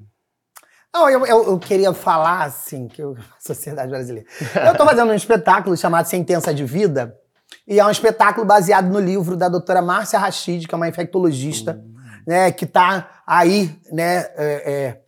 Não, 0.96 1.10
eu, 1.10 1.26
eu, 1.26 1.44
eu 1.48 1.60
queria 1.60 1.94
falar, 1.94 2.46
assim, 2.46 2.88
que 2.88 3.04
eu, 3.04 3.18
sociedade 3.38 3.90
brasileira. 3.90 4.26
Eu 4.66 4.78
tô 4.78 4.86
fazendo 4.86 5.12
um 5.12 5.14
espetáculo 5.14 5.76
chamado 5.76 6.06
Sentença 6.06 6.54
de 6.54 6.64
Vida, 6.64 7.20
e 7.68 7.82
é 7.82 7.86
um 7.86 7.92
espetáculo 7.92 8.48
baseado 8.48 8.88
no 8.88 8.98
livro 8.98 9.36
da 9.36 9.50
doutora 9.50 9.82
Márcia 9.82 10.18
Rachid, 10.18 10.66
que 10.66 10.74
é 10.74 10.78
uma 10.78 10.88
infectologista, 10.88 11.84
né, 12.26 12.50
que 12.50 12.66
tá 12.66 13.22
aí, 13.28 13.78
né, 13.92 14.20
é, 14.38 15.02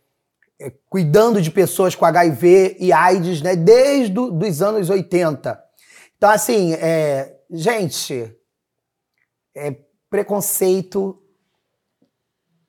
é, 0.60 0.66
é, 0.66 0.72
cuidando 0.90 1.40
de 1.40 1.50
pessoas 1.50 1.94
com 1.94 2.04
HIV 2.04 2.76
e 2.78 2.92
AIDS, 2.92 3.40
né, 3.40 3.56
desde 3.56 4.20
os 4.20 4.60
anos 4.60 4.90
80. 4.90 5.58
Então, 6.18 6.28
assim, 6.28 6.74
é, 6.74 7.34
gente, 7.50 8.30
é, 9.56 9.74
preconceito 10.10 11.18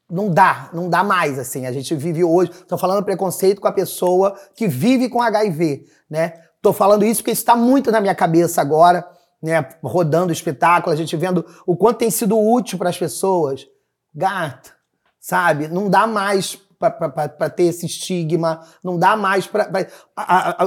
não 0.10 0.30
dá, 0.30 0.70
não 0.74 0.90
dá 0.90 1.04
mais, 1.04 1.38
assim. 1.38 1.68
A 1.68 1.72
gente 1.72 1.94
vive 1.94 2.24
hoje. 2.24 2.52
Tô 2.68 2.78
falando 2.78 3.04
preconceito 3.04 3.62
com 3.62 3.68
a 3.68 3.72
pessoa 3.72 4.36
que 4.56 4.68
vive 4.68 5.08
com 5.08 5.22
HIV, 5.22 5.86
né? 6.10 6.34
Tô 6.62 6.74
falando 6.74 7.06
isso 7.06 7.22
porque 7.22 7.32
está 7.32 7.56
muito 7.56 7.92
na 7.92 8.02
minha 8.02 8.16
cabeça 8.16 8.60
agora, 8.60 9.08
né? 9.42 9.70
Rodando 9.84 10.34
espetáculo, 10.34 10.92
a 10.92 10.96
gente 10.96 11.16
vendo 11.16 11.46
o 11.66 11.78
quanto 11.78 12.00
tem 12.00 12.10
sido 12.10 12.40
útil 12.40 12.78
para 12.78 12.90
as 12.90 12.98
pessoas. 12.98 13.68
Gato, 14.14 14.74
sabe? 15.20 15.68
Não 15.68 15.90
dá 15.90 16.08
mais 16.08 16.60
para 16.80 17.50
ter 17.50 17.64
esse 17.64 17.86
estigma, 17.86 18.62
não 18.84 18.98
dá 18.98 19.16
mais 19.16 19.46
para. 19.46 19.70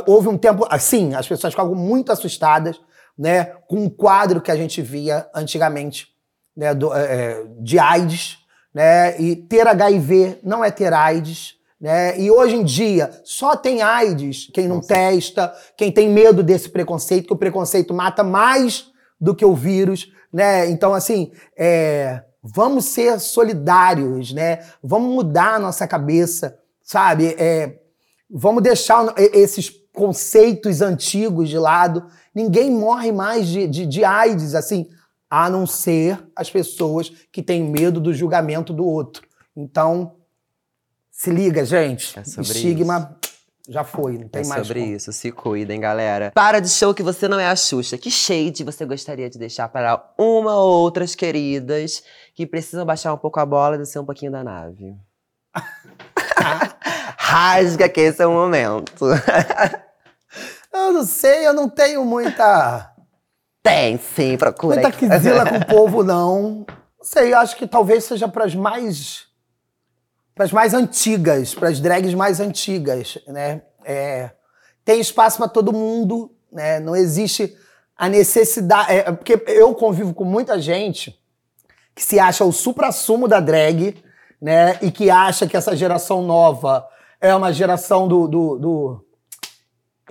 Houve 0.07 0.29
um 0.29 0.39
tempo. 0.39 0.67
Assim, 0.71 1.15
as 1.15 1.27
pessoas 1.27 1.53
ficavam 1.53 1.75
muito 1.75 2.13
assustadas, 2.13 2.81
né? 3.19 3.47
Com 3.67 3.77
um 3.77 3.91
quadro 3.91 4.41
que 4.41 4.53
a 4.53 4.57
gente 4.57 4.81
via 4.81 5.29
antigamente, 5.35 6.09
né? 6.57 6.73
Do, 6.73 6.95
é, 6.95 7.45
de 7.59 7.79
AIDS 7.79 8.42
né? 8.75 9.21
E 9.21 9.37
ter 9.37 9.67
HIV 9.67 10.39
não 10.43 10.65
é 10.65 10.71
ter 10.71 10.93
AIDS, 10.93 11.57
né? 11.81 12.19
E 12.19 12.31
hoje 12.31 12.57
em 12.57 12.65
dia 12.65 13.11
só 13.25 13.57
tem 13.57 13.83
AIDS 13.83 14.49
quem 14.53 14.69
não 14.69 14.81
testa, 14.81 15.53
quem 15.77 15.91
tem 15.91 16.09
medo 16.09 16.43
desse 16.43 16.69
preconceito, 16.69 17.27
que 17.27 17.33
o 17.33 17.39
preconceito 17.39 17.93
mata 17.93 18.23
mais 18.23 18.87
do 19.21 19.35
que 19.35 19.45
o 19.45 19.55
vírus, 19.55 20.13
né? 20.33 20.69
Então 20.71 20.95
assim, 20.95 21.33
é, 21.57 22.23
vamos 22.43 22.87
ser 22.87 23.21
solidários, 23.21 24.33
né? 24.33 24.61
Vamos 24.83 25.15
mudar 25.15 25.55
a 25.55 25.59
nossa 25.59 25.87
cabeça, 25.87 26.59
sabe? 26.83 27.35
É, 27.39 27.79
vamos 28.31 28.63
deixar 28.63 29.13
esses 29.17 29.71
conceitos 29.93 30.81
antigos 30.81 31.49
de 31.51 31.59
lado. 31.59 32.07
Ninguém 32.35 32.71
morre 32.71 33.13
mais 33.13 33.47
de, 33.47 33.67
de, 33.67 33.87
de 33.87 34.05
AIDS, 34.05 34.55
assim 34.55 34.89
a 35.33 35.49
não 35.49 35.67
ser 35.67 36.23
as 36.37 36.51
pessoas 36.51 37.09
que 37.33 37.43
têm 37.43 37.65
medo 37.65 37.99
do 37.99 38.13
julgamento 38.13 38.71
do 38.71 38.85
outro. 38.85 39.27
Então, 39.57 40.17
se 41.11 41.31
liga, 41.31 41.65
gente. 41.65 42.19
É 42.19 42.23
sobre 42.23 42.51
Estigma 42.51 43.19
já 43.67 43.83
foi, 43.83 44.19
não 44.19 44.29
tem 44.29 44.43
é 44.43 44.47
mais. 44.47 44.67
sobre 44.67 44.81
como. 44.81 44.95
isso, 44.95 45.11
se 45.11 45.33
cuidem, 45.33 45.81
galera. 45.81 46.31
Para 46.35 46.61
de 46.61 46.69
show 46.69 46.93
que 46.93 47.03
você 47.03 47.29
não 47.29 47.41
é 47.41 47.47
a 47.47 47.57
Xuxa. 47.57 47.97
Que 47.97 48.11
shade 48.11 48.63
você 48.63 48.85
gostaria 48.85 49.31
de 49.31 49.39
deixar 49.39 49.71
para 49.71 50.13
uma 50.19 50.55
ou 50.55 50.83
outras 50.83 51.15
queridas 51.15 52.03
que 52.35 52.47
precisam 52.47 52.85
baixar 52.85 53.15
um 53.15 53.19
pouco 53.19 53.41
a 53.41 53.47
bola 53.47 53.77
e 53.77 53.79
descer 53.79 54.01
um 54.01 54.05
pouquinho 54.05 54.33
da 54.33 54.45
nave? 54.45 54.95
Rasga 57.17 57.89
que 57.89 58.03
esse 58.03 58.23
é 58.23 58.27
o 58.27 58.33
momento. 58.33 59.07
Eu 60.75 60.93
não 60.93 61.05
sei, 61.05 61.47
eu 61.47 61.53
não 61.53 61.69
tenho 61.69 62.05
muita, 62.05 62.92
Tem, 63.63 63.97
sim, 63.99 64.37
procura. 64.37 64.81
muita 64.81 64.89
aí. 64.89 64.93
quizila 64.93 65.49
com 65.49 65.57
o 65.63 65.67
povo, 65.67 66.03
não. 66.03 66.67
Não 66.67 67.05
sei, 67.05 67.33
eu 67.33 67.39
acho 67.39 67.57
que 67.57 67.67
talvez 67.67 68.05
seja 68.05 68.27
para 68.27 68.45
as 68.45 68.55
mais. 68.55 69.27
para 70.35 70.45
as 70.45 70.53
mais 70.53 70.75
antigas, 70.75 71.55
para 71.55 71.69
as 71.69 71.79
drags 71.79 72.15
mais 72.15 72.41
antigas, 72.41 73.19
né? 73.27 73.63
É, 73.85 74.31
tem 74.85 75.01
espaço 75.01 75.39
para 75.39 75.49
todo 75.49 75.73
mundo, 75.73 76.35
né? 76.51 76.81
Não 76.81 76.97
existe 76.97 77.57
a 77.97 78.09
necessidade. 78.09 78.93
é, 78.93 79.13
porque 79.13 79.43
eu 79.47 79.75
convivo 79.75 80.13
com 80.13 80.25
muita 80.25 80.61
gente 80.61 81.17
que 81.95 82.03
se 82.03 82.19
acha 82.19 82.45
o 82.45 82.53
supra-sumo 82.53 83.29
da 83.29 83.39
drag, 83.39 84.03
né? 84.41 84.79
E 84.83 84.91
que 84.91 85.09
acha 85.11 85.47
que 85.47 85.57
essa 85.57 85.77
geração 85.77 86.23
nova 86.23 86.87
é 87.21 87.35
uma 87.35 87.53
geração 87.53 88.09
do. 88.09 88.27
do, 88.27 88.59
do 88.59 89.05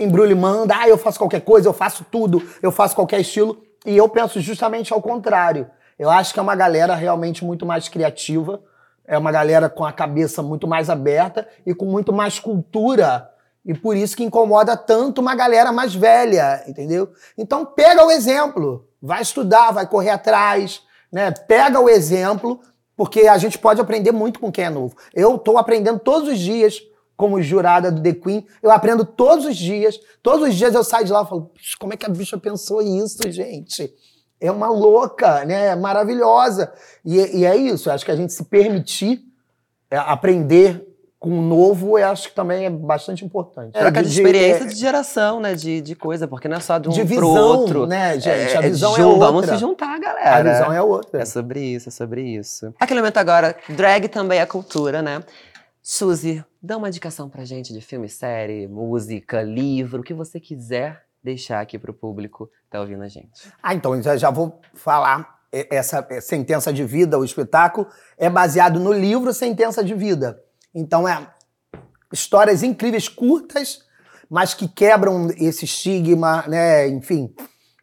embrulho 0.04 0.36
manda, 0.36 0.76
ah, 0.78 0.88
eu 0.88 0.98
faço 0.98 1.18
qualquer 1.18 1.42
coisa, 1.42 1.68
eu 1.68 1.74
faço 1.74 2.06
tudo, 2.10 2.42
eu 2.62 2.72
faço 2.72 2.96
qualquer 2.96 3.20
estilo. 3.20 3.62
E 3.86 3.98
eu 3.98 4.08
penso 4.08 4.40
justamente 4.40 4.94
ao 4.94 5.02
contrário. 5.02 5.70
Eu 5.98 6.10
acho 6.10 6.34
que 6.34 6.40
é 6.40 6.44
uma 6.44 6.56
galera 6.56 6.96
realmente 6.96 7.44
muito 7.44 7.66
mais 7.66 7.88
criativa, 7.88 8.62
é 9.06 9.18
uma 9.18 9.32
galera 9.32 9.70
com 9.70 9.84
a 9.86 9.92
cabeça 9.92 10.42
muito 10.42 10.68
mais 10.68 10.90
aberta 10.90 11.48
e 11.66 11.74
com 11.74 11.86
muito 11.86 12.14
mais 12.14 12.40
cultura. 12.40 13.30
E 13.66 13.74
por 13.74 13.96
isso 13.96 14.18
que 14.18 14.24
incomoda 14.24 14.76
tanto 14.76 15.22
uma 15.22 15.36
galera 15.36 15.72
mais 15.72 15.94
velha, 15.94 16.64
entendeu? 16.68 17.12
Então 17.38 17.66
pega 17.66 18.06
o 18.06 18.12
exemplo, 18.12 18.88
vai 19.02 19.22
estudar, 19.22 19.72
vai 19.72 19.86
correr 19.86 20.10
atrás, 20.10 20.82
né? 21.12 21.32
Pega 21.32 21.80
o 21.80 21.90
exemplo, 21.90 22.60
porque 22.96 23.28
a 23.28 23.38
gente 23.38 23.58
pode 23.58 23.80
aprender 23.80 24.12
muito 24.12 24.40
com 24.40 24.52
quem 24.52 24.66
é 24.66 24.70
novo. 24.70 24.96
Eu 25.14 25.36
estou 25.36 25.58
aprendendo 25.58 26.00
todos 26.00 26.28
os 26.30 26.40
dias 26.40 26.82
como 27.22 27.40
jurada 27.40 27.92
do 27.92 28.02
The 28.02 28.14
Queen, 28.14 28.48
eu 28.64 28.72
aprendo 28.72 29.06
todos 29.06 29.46
os 29.46 29.56
dias. 29.56 30.00
Todos 30.24 30.50
os 30.50 30.56
dias 30.56 30.74
eu 30.74 30.84
saio 30.84 31.06
de 31.06 31.12
lá 31.12 31.22
e 31.22 31.30
falo, 31.30 31.52
"Puxa, 31.54 31.76
como 31.80 31.94
é 31.94 31.96
que 31.98 32.04
a 32.06 32.10
bicha 32.10 32.36
pensou 32.36 32.82
isso, 32.82 33.30
gente? 33.32 33.94
É 34.40 34.52
uma 34.52 34.68
louca, 34.70 35.46
né? 35.46 35.76
Maravilhosa. 35.76 36.74
E, 37.06 37.42
e 37.42 37.46
é 37.46 37.56
isso, 37.56 37.90
eu 37.90 37.94
acho 37.94 38.04
que 38.04 38.10
a 38.10 38.16
gente 38.16 38.34
se 38.34 38.44
permitir 38.46 39.22
é, 39.92 39.98
aprender 39.98 40.88
com 41.20 41.38
o 41.38 41.42
novo, 41.44 42.00
eu 42.00 42.08
acho 42.08 42.30
que 42.30 42.34
também 42.36 42.66
é 42.66 42.70
bastante 42.72 43.24
importante. 43.24 43.74
Troca 43.74 44.02
de, 44.02 44.10
De- 44.10 44.16
experiência 44.20 44.64
é, 44.64 44.68
de 44.68 44.74
geração, 44.76 45.40
né? 45.40 45.54
De, 45.54 45.80
de 45.80 45.94
coisa, 45.96 46.28
porque 46.28 46.48
não 46.48 46.58
é 46.58 46.60
só 46.60 46.80
de 46.80 46.90
um 46.90 46.92
de 46.92 47.06
pro 47.06 47.28
outro. 47.30 47.86
né, 47.86 48.16
gente? 48.20 48.58
a 48.58 48.62
É, 48.62 48.62
visão 48.64 48.94
é, 48.94 48.96
jun- 48.96 49.10
outra. 49.10 49.26
Vamos 49.28 49.46
se 49.46 49.58
juntar, 49.58 49.94
A 49.96 50.00
galera. 50.00 50.52
visão 50.54 50.74
é 50.74 50.82
outra. 50.82 51.22
É 51.22 51.26
sobre 51.26 51.60
isso, 51.60 51.90
é 51.90 51.92
sobre 51.92 52.24
isso. 52.24 52.74
Aquele 52.80 53.02
momento 53.02 53.18
agora, 53.18 53.56
drag 53.70 54.08
também 54.08 54.40
é 54.40 54.46
cultura, 54.48 55.04
né? 55.04 55.22
Suzy, 55.84 56.46
dá 56.62 56.78
uma 56.78 56.90
indicação 56.90 57.28
pra 57.28 57.44
gente 57.44 57.74
de 57.74 57.82
filme, 57.82 58.08
série, 58.08 58.68
música, 58.68 59.42
livro, 59.42 60.02
o 60.02 60.04
que 60.04 60.14
você 60.14 60.40
quiser 60.40 61.06
deixar 61.24 61.60
aqui 61.60 61.80
pro 61.80 61.94
público 61.94 62.48
que 62.48 62.70
tá 62.70 62.80
ouvindo 62.80 63.04
a 63.04 63.08
gente. 63.08 63.52
Ah, 63.62 63.74
então 63.74 64.00
já, 64.02 64.16
já 64.16 64.30
vou 64.30 64.60
falar. 64.74 65.42
Essa 65.52 66.06
é, 66.10 66.22
Sentença 66.22 66.72
de 66.72 66.86
Vida, 66.86 67.18
o 67.18 67.26
espetáculo, 67.26 67.88
é 68.18 68.30
baseado 68.30 68.80
no 68.80 68.94
livro 68.94 69.34
Sentença 69.34 69.84
de 69.84 69.94
Vida. 69.94 70.42
Então 70.74 71.08
é 71.08 71.28
histórias 72.14 72.64
incríveis, 72.64 73.10
curtas, 73.10 73.82
mas 74.30 74.54
que 74.54 74.68
quebram 74.68 75.30
esse 75.38 75.66
estigma, 75.66 76.46
né? 76.48 76.88
Enfim, 76.88 77.34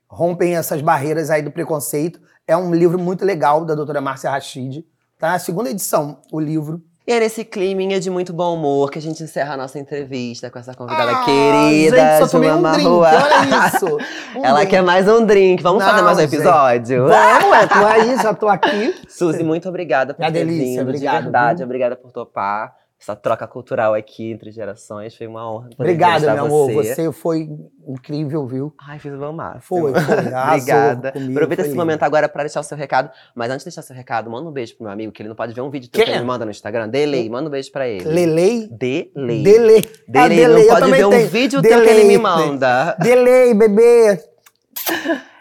rompem 0.08 0.56
essas 0.56 0.80
barreiras 0.80 1.30
aí 1.30 1.42
do 1.42 1.50
preconceito. 1.50 2.20
É 2.46 2.56
um 2.56 2.72
livro 2.74 2.98
muito 2.98 3.24
legal 3.24 3.64
da 3.64 3.74
doutora 3.74 4.00
Márcia 4.00 4.30
Rachid. 4.30 4.86
Tá 5.18 5.32
na 5.32 5.38
segunda 5.38 5.68
edição, 5.68 6.22
o 6.32 6.40
livro. 6.40 6.82
E 7.08 7.10
é 7.12 7.20
nesse 7.20 7.42
climinha 7.42 7.98
de 7.98 8.10
muito 8.10 8.34
bom 8.34 8.54
humor 8.54 8.90
que 8.90 8.98
a 8.98 9.00
gente 9.00 9.22
encerra 9.22 9.54
a 9.54 9.56
nossa 9.56 9.78
entrevista 9.78 10.50
com 10.50 10.58
essa 10.58 10.74
convidada 10.74 11.10
Ah, 11.10 11.24
querida, 11.24 12.18
gente, 12.20 12.30
Joana 12.30 12.56
um 12.56 12.60
Marrua. 12.60 13.08
olha 13.08 13.66
isso. 13.66 13.96
Um 14.36 14.44
Ela 14.44 14.58
drink. 14.58 14.70
quer 14.70 14.82
mais 14.82 15.08
um 15.08 15.24
drink. 15.24 15.62
Vamos 15.62 15.82
fazer 15.82 15.96
Não, 15.96 16.04
mais 16.04 16.18
um 16.18 16.20
episódio? 16.20 17.08
Vamos, 17.08 17.56
é, 17.56 17.64
tô 17.66 17.86
aí, 17.86 18.16
já 18.22 18.34
tô 18.34 18.46
aqui. 18.46 18.94
Suzy, 19.08 19.42
muito 19.42 19.66
obrigada 19.70 20.12
por 20.12 20.22
É 20.22 20.26
ter 20.30 20.44
delícia, 20.44 20.80
vindo, 20.80 20.82
obrigado, 20.82 21.16
de 21.16 21.22
verdade. 21.22 21.56
viu? 21.56 21.64
Obrigada 21.64 21.96
por 21.96 22.12
topar. 22.12 22.74
Essa 23.00 23.14
troca 23.14 23.46
cultural 23.46 23.94
aqui 23.94 24.32
entre 24.32 24.50
gerações. 24.50 25.14
Foi 25.16 25.26
uma 25.28 25.48
honra. 25.48 25.68
entrevistar 25.72 26.34
meu 26.34 26.44
amor. 26.46 26.72
Você 26.72 27.12
foi 27.12 27.48
incrível, 27.86 28.44
viu? 28.44 28.74
Ai, 28.88 28.98
fiz 28.98 29.12
o 29.12 29.16
meu 29.16 29.32
máximo. 29.32 29.62
Foi, 29.62 29.92
foi. 29.92 30.14
Obrigada. 30.18 31.12
comigo, 31.12 31.32
Aproveita 31.32 31.62
esse 31.62 31.70
lindo. 31.70 31.80
momento 31.80 32.02
agora 32.02 32.28
para 32.28 32.42
deixar 32.42 32.58
o 32.58 32.64
seu 32.64 32.76
recado. 32.76 33.08
Mas 33.36 33.50
antes 33.50 33.60
de 33.60 33.66
deixar 33.70 33.82
o 33.82 33.84
seu 33.84 33.94
recado, 33.94 34.28
manda 34.28 34.48
um 34.48 34.52
beijo 34.52 34.74
pro 34.76 34.82
meu 34.84 34.92
amigo, 34.92 35.12
que 35.12 35.22
ele 35.22 35.28
não 35.28 35.36
pode 35.36 35.52
ver 35.54 35.60
um 35.60 35.70
vídeo 35.70 35.88
teu 35.88 36.04
que 36.04 36.10
ele 36.10 36.24
manda 36.24 36.44
no 36.44 36.50
Instagram. 36.50 36.88
Delay, 36.88 37.30
manda 37.30 37.46
um 37.48 37.52
beijo 37.52 37.70
pra 37.70 37.86
ele. 37.86 38.04
Lelei. 38.04 38.68
Delay. 38.68 39.42
Delay. 39.44 39.84
Ah, 39.86 40.02
Delay, 40.08 40.36
delay, 40.36 40.48
não 40.48 40.58
eu 40.58 40.68
pode 40.80 40.90
ver 40.90 41.06
um 41.06 41.10
tenho. 41.10 41.28
vídeo 41.28 41.62
teu 41.62 41.80
que 41.82 41.88
ele 41.88 42.02
me 42.02 42.16
Delay. 42.16 42.18
manda. 42.18 42.96
Delay, 43.00 43.54
bebê. 43.54 44.20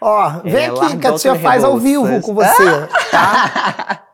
Ó, 0.00 0.28
vem 0.44 0.54
É, 0.64 0.66
aqui 0.66 0.96
que 0.96 1.06
a 1.08 1.12
tia 1.14 1.34
faz 1.34 1.64
ao 1.64 1.76
vivo 1.76 2.20
com 2.20 2.34
você, 2.34 2.64
tá? 3.10 4.04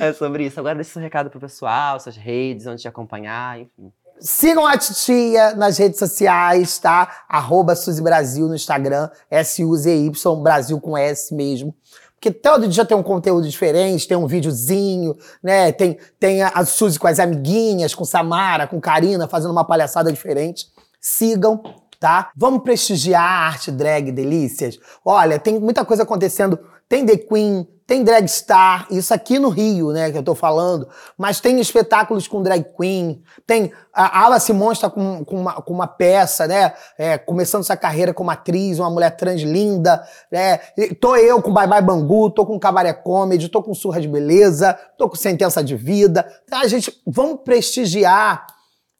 É 0.00 0.12
sobre 0.12 0.46
isso. 0.46 0.60
Agora 0.60 0.74
deixa 0.74 0.92
seu 0.92 1.02
recado 1.02 1.30
pro 1.30 1.40
pessoal, 1.40 1.98
suas 1.98 2.16
redes, 2.16 2.66
onde 2.66 2.82
te 2.82 2.88
acompanhar, 2.88 3.58
enfim. 3.58 3.92
Sigam 4.20 4.66
a 4.66 4.78
titia 4.78 5.54
nas 5.56 5.76
redes 5.76 5.98
sociais, 5.98 6.78
tá? 6.78 7.24
Arroba 7.28 7.74
Suzy 7.74 8.00
Brasil 8.00 8.46
no 8.46 8.54
Instagram, 8.54 9.10
S-U-Z-Y, 9.30 10.12
Brasil 10.42 10.80
com 10.80 10.96
S 10.96 11.34
mesmo. 11.34 11.74
Porque 12.14 12.30
todo 12.30 12.68
dia 12.68 12.84
tem 12.84 12.96
um 12.96 13.02
conteúdo 13.02 13.46
diferente, 13.46 14.08
tem 14.08 14.16
um 14.16 14.26
videozinho, 14.26 15.14
né? 15.42 15.72
Tem, 15.72 15.98
tem 16.18 16.42
a 16.42 16.64
Suzy 16.64 16.98
com 16.98 17.06
as 17.06 17.18
amiguinhas, 17.18 17.94
com 17.94 18.04
Samara, 18.04 18.66
com 18.66 18.80
Karina, 18.80 19.28
fazendo 19.28 19.50
uma 19.50 19.64
palhaçada 19.64 20.10
diferente. 20.10 20.68
Sigam, 21.00 21.62
tá? 22.00 22.30
Vamos 22.34 22.62
prestigiar 22.62 23.22
a 23.22 23.46
arte 23.46 23.70
drag 23.70 24.10
delícias. 24.10 24.78
Olha, 25.04 25.38
tem 25.38 25.58
muita 25.58 25.84
coisa 25.84 26.04
acontecendo. 26.04 26.58
Tem 26.88 27.04
The 27.04 27.16
Queen, 27.18 27.68
tem 27.86 28.02
Drag 28.02 28.26
Star, 28.26 28.86
isso 28.90 29.12
aqui 29.12 29.38
no 29.38 29.50
Rio, 29.50 29.92
né, 29.92 30.10
que 30.10 30.16
eu 30.16 30.22
tô 30.22 30.34
falando. 30.34 30.88
Mas 31.18 31.38
tem 31.38 31.60
espetáculos 31.60 32.26
com 32.26 32.42
drag 32.42 32.64
queen, 32.76 33.22
tem 33.46 33.72
a 33.92 34.24
Ala 34.24 34.40
Simon 34.40 34.72
está 34.72 34.88
com, 34.88 35.24
com, 35.24 35.36
uma, 35.36 35.52
com 35.54 35.74
uma 35.74 35.86
peça, 35.86 36.46
né, 36.46 36.72
é, 36.98 37.18
começando 37.18 37.62
sua 37.62 37.76
carreira 37.76 38.14
como 38.14 38.30
atriz, 38.30 38.78
uma 38.78 38.88
mulher 38.88 39.10
trans 39.16 39.42
linda, 39.42 40.02
né. 40.32 40.58
Tô 40.98 41.14
eu 41.16 41.42
com 41.42 41.52
Bye 41.52 41.68
Bye 41.68 41.82
Bangu, 41.82 42.30
tô 42.30 42.46
com 42.46 42.58
Cabaré 42.58 42.92
Comedy, 42.94 43.48
tô 43.48 43.62
com 43.62 43.74
Surra 43.74 44.00
de 44.00 44.08
Beleza, 44.08 44.78
tô 44.96 45.08
com 45.08 45.16
Sentença 45.16 45.62
de 45.62 45.76
Vida. 45.76 46.26
A 46.50 46.66
gente, 46.66 46.90
vamos 47.06 47.40
prestigiar, 47.44 48.46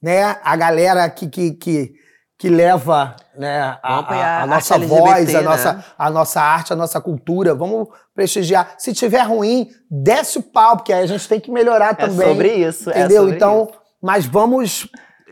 né, 0.03 0.37
a 0.45 0.55
galera 0.57 1.09
que, 1.09 1.27
que, 1.27 1.53
que, 1.53 1.95
que 2.37 2.49
leva 2.49 3.15
né, 3.37 3.79
a, 3.83 4.43
a- 4.43 4.47
nossa 4.47 4.75
arte 4.75 4.87
voz, 4.87 5.11
LGBT, 5.13 5.37
a 5.39 5.43
nossa, 5.43 5.73
né? 5.75 5.85
a 5.97 6.11
nossa 6.11 6.41
arte, 6.41 6.73
a 6.73 6.77
nossa 6.77 7.01
cultura. 7.01 7.55
Vamos 7.55 7.89
prestigiar. 8.15 8.75
Se 8.79 8.93
tiver 8.93 9.23
ruim, 9.23 9.71
desce 9.91 10.39
o 10.39 10.43
pau, 10.43 10.77
porque 10.77 10.93
aí 10.93 11.05
a 11.05 11.07
gente 11.07 11.29
tem 11.29 11.39
que 11.41 11.51
melhorar 11.51 11.91
É 11.93 11.95
também. 11.95 12.29
sobre 12.29 12.53
isso, 12.55 12.91
é 12.91 12.99
Entendeu? 13.01 13.23
sobre 13.23 13.37
então, 13.37 13.69
isso. 13.71 13.81
mas 14.03 14.27
vamos 14.27 14.89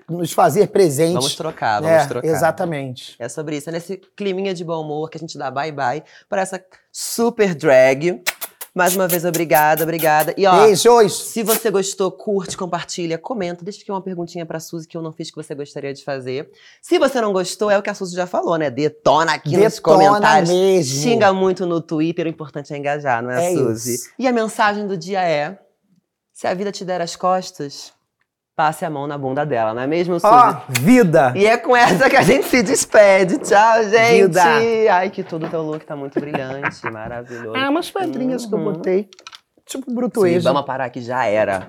nos 0.09 0.33
fazer 0.33 0.69
presentes. 0.69 1.15
Vamos 1.15 1.35
trocar, 1.37 1.81
vamos 1.81 1.97
É, 1.97 2.07
trocar. 2.07 2.29
Exatamente. 2.29 3.17
É 3.19 3.29
sobre 3.29 3.57
isso. 3.57 3.69
É 3.69 3.73
nesse 3.73 3.97
climinha 4.17 4.53
de 4.55 4.65
bom 4.65 4.81
humor 4.83 5.09
que 5.11 5.17
a 5.17 5.21
gente 5.21 5.37
dá 5.39 5.51
bye-bye 5.51 6.03
para 6.29 6.43
essa 6.43 6.63
super 6.91 7.55
drag. 7.55 8.23
Mais 8.75 8.97
uma 8.97 9.07
vez, 9.07 9.23
obrigada, 9.27 9.83
obrigada. 9.83 10.35
E 10.35 10.47
ó, 10.47 10.65
Beijos. 10.65 11.13
se 11.29 11.43
você 11.43 11.71
gostou, 11.71 12.11
curte, 12.11 12.57
compartilha, 12.57 13.19
comenta. 13.19 13.63
Deixa 13.63 13.83
aqui 13.83 13.91
uma 13.93 14.01
perguntinha 14.01 14.47
pra 14.47 14.59
Suzy 14.59 14.89
que 14.89 14.97
eu 14.97 15.03
não 15.03 15.13
fiz 15.13 15.29
que 15.31 15.37
você 15.37 15.55
gostaria 15.55 15.93
de 15.93 16.03
fazer. 16.03 16.51
Se 16.81 16.99
você 16.99 17.21
não 17.21 17.35
gostou, 17.35 17.71
é 17.71 17.77
o 17.77 17.83
que 17.83 17.91
a 17.91 17.95
Suzy 17.95 18.17
já 18.17 18.27
falou, 18.27 18.57
né? 18.57 18.71
Detona 18.71 19.35
aqui 19.35 19.55
nos 19.57 19.75
Detona 19.75 20.09
comentários. 20.09 20.49
mesmo. 20.51 21.03
Xinga 21.03 21.33
muito 21.35 21.67
no 21.67 21.83
Twitter, 21.83 22.25
o 22.25 22.31
importante 22.31 22.73
é 22.73 22.79
engajar, 22.79 23.23
não 23.23 23.31
é, 23.31 23.53
É 23.53 23.55
Suzy? 23.57 23.95
isso. 23.95 24.11
E 24.19 24.27
a 24.27 24.33
mensagem 24.33 24.87
do 24.87 24.97
dia 24.97 25.23
é: 25.23 25.59
se 26.33 26.47
a 26.47 26.55
vida 26.55 26.73
te 26.73 26.83
der 26.83 27.03
as 27.03 27.15
costas, 27.15 27.93
passe 28.63 28.85
a 28.85 28.91
mão 28.91 29.09
na 29.09 29.19
bunda 29.19 29.45
dela, 29.45 29.75
não 29.75 29.83
é 29.83 29.89
mesmo, 29.89 30.21
Suzy? 30.21 30.33
Ó, 30.33 30.55
vida. 30.69 31.33
E 31.35 31.45
é 31.47 31.57
com 31.57 31.75
essa 31.77 32.09
que 32.09 32.15
a 32.15 32.23
gente 32.23 32.47
se 32.47 32.63
despede. 32.63 33.39
Tchau, 33.39 33.83
gente! 33.91 34.23
Vida. 34.29 34.45
Ai, 34.93 35.11
que 35.11 35.25
tudo 35.25 35.49
teu 35.49 35.63
look 35.63 35.85
tá 35.85 35.97
muito 35.97 36.21
brilhante, 36.21 36.89
maravilhoso. 36.89 37.57
Ah, 37.57 37.69
umas 37.69 37.91
pedrinhas 37.91 38.47
que 38.47 38.55
eu 38.55 38.59
Uhum. 38.59 38.73
botei. 38.75 39.09
Tipo 39.67 39.89
Sim, 39.91 39.95
brutuejo. 39.97 40.43
vamos 40.45 40.63
parar 40.65 40.89
que 40.91 41.01
já 41.01 41.25
era. 41.27 41.67